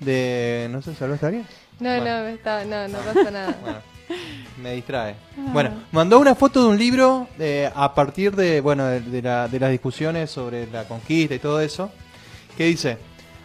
[0.00, 0.68] de.
[0.70, 1.42] No sé, ¿salud estaría?
[1.80, 2.04] No, Bueno.
[2.04, 3.54] no, está, no, no pasa nada.
[3.62, 3.78] Bueno,
[4.62, 5.16] me distrae.
[5.38, 5.50] Ah.
[5.52, 9.48] Bueno, mandó una foto de un libro eh, a partir de, bueno, de, de la-
[9.48, 11.90] de las discusiones sobre la conquista y todo eso,
[12.56, 12.98] que dice,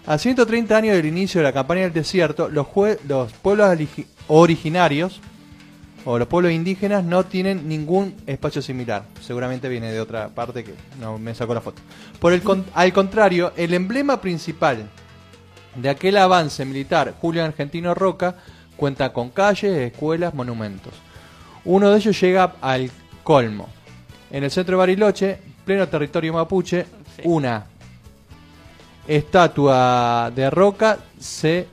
[0.05, 3.69] a 130 años del inicio de la campaña del desierto, los, jue- los pueblos
[4.27, 5.21] originarios
[6.05, 9.03] o los pueblos indígenas no tienen ningún espacio similar.
[9.21, 11.81] Seguramente viene de otra parte que no me sacó la foto.
[12.19, 14.89] Por el con- al contrario, el emblema principal
[15.75, 18.35] de aquel avance militar, Julio Argentino Roca,
[18.75, 20.93] cuenta con calles, escuelas, monumentos.
[21.65, 22.89] Uno de ellos llega al
[23.23, 23.67] colmo.
[24.31, 26.85] En el centro de Bariloche, pleno territorio mapuche,
[27.23, 27.65] una
[29.07, 31.67] estatua de roca se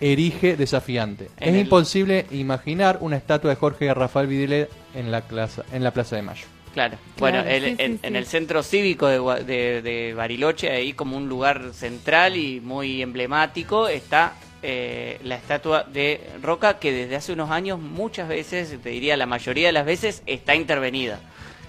[0.00, 1.30] erige desafiante.
[1.38, 5.82] En es el- imposible imaginar una estatua de Jorge Rafael Videla en la, plaza, en
[5.84, 6.46] la Plaza de Mayo.
[6.74, 6.96] Claro.
[7.16, 8.00] Claro, Bueno, el- sí, en, sí.
[8.02, 12.60] en el centro cívico de, Gua- de- de Bariloche, ahí como un lugar central y
[12.60, 18.74] muy emblemático, está eh, la estatua de Roca, que desde hace unos años, muchas veces,
[18.82, 21.18] te diría la mayoría de las veces, está intervenida.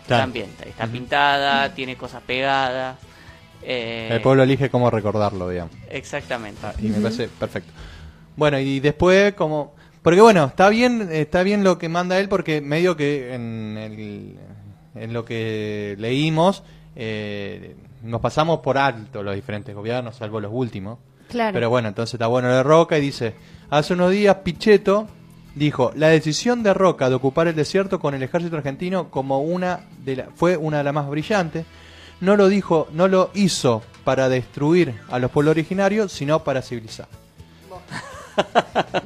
[0.08, 0.24] Claro.
[0.24, 2.98] También, está, está pintada, tiene cosas pegadas.
[3.64, 5.74] eh, El pueblo elige cómo recordarlo, digamos.
[5.90, 6.62] Exactamente.
[6.80, 7.72] Y me parece perfecto.
[8.36, 9.74] Bueno, y después como...
[10.04, 14.36] Porque bueno, está bien, está bien lo que manda él porque medio que en, el-
[14.96, 16.64] en lo que leímos
[16.96, 21.00] eh, nos pasamos por alto los diferentes gobiernos, salvo los últimos.
[21.30, 21.54] Claro.
[21.54, 23.34] Pero bueno, entonces está bueno de Roca y dice,
[23.70, 25.08] hace unos días Pichetto
[25.56, 29.82] dijo, la decisión de Roca de ocupar el desierto con el ejército argentino como una
[30.04, 31.66] de la, fue una de las más brillantes,
[32.20, 37.08] no lo dijo, no lo hizo para destruir a los pueblos originarios, sino para civilizar.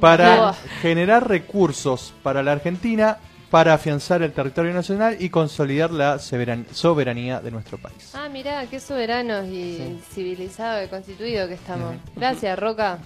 [0.00, 3.18] para generar recursos para la Argentina,
[3.50, 8.10] para afianzar el territorio nacional y consolidar la soberan- soberanía de nuestro país.
[8.14, 11.94] Ah, mirá, qué soberanos y civilizados y constituidos que estamos.
[12.14, 12.98] Gracias, Roca.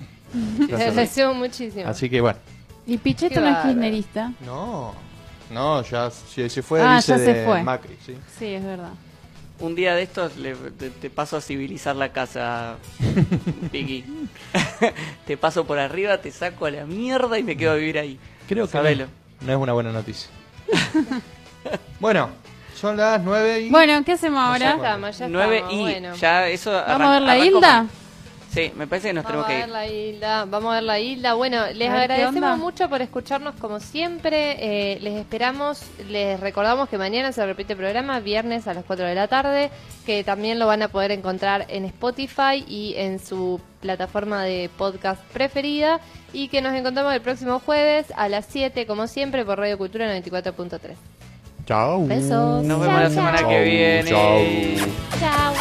[0.66, 1.86] Te agradecemos muchísimo.
[1.88, 2.38] Así que bueno.
[2.86, 4.32] Y Pichetto no es kirchnerista.
[4.44, 4.92] No,
[5.50, 7.62] no, ya se, se fue, Ah, dice ya se de fue.
[7.62, 8.16] Macri, sí.
[8.38, 8.90] Sí, es verdad.
[9.60, 12.74] Un día de estos le- te, te paso a civilizar la casa,
[13.72, 14.04] Vicky.
[15.26, 18.18] te paso por arriba, te saco a la mierda y me quedo a vivir ahí.
[18.48, 19.06] Creo que.
[19.46, 20.28] No, es una buena noticia.
[22.00, 22.30] bueno,
[22.74, 23.70] son las nueve y...
[23.70, 24.70] Bueno, ¿qué hacemos Ya ahora?
[24.76, 26.14] estamos, ya Nueve estamos, y bueno.
[26.16, 27.82] ya eso ¿Vamos a ver la arrancó Hilda?
[27.82, 27.88] mal.
[28.52, 29.72] Sí, me parece que nos Vamos a tenemos que ver ir.
[29.72, 31.34] la isla, vamos a ver la isla.
[31.34, 34.56] Bueno, les A ver, ¿qué agradecemos mucho por escucharnos como siempre.
[34.60, 39.06] Eh, les esperamos, les recordamos que mañana se repite el programa, viernes a las 4
[39.06, 39.70] de la tarde,
[40.04, 45.22] que también lo van a poder encontrar en Spotify y en su plataforma de podcast
[45.32, 45.98] preferida.
[46.34, 50.14] Y que nos encontramos el próximo jueves a las 7, como siempre, por Radio Cultura
[50.14, 50.78] 94.3.
[51.64, 52.06] Chao.
[52.06, 52.64] Besos.
[52.64, 54.10] Nos vemos la semana que viene.
[54.10, 55.54] Chao.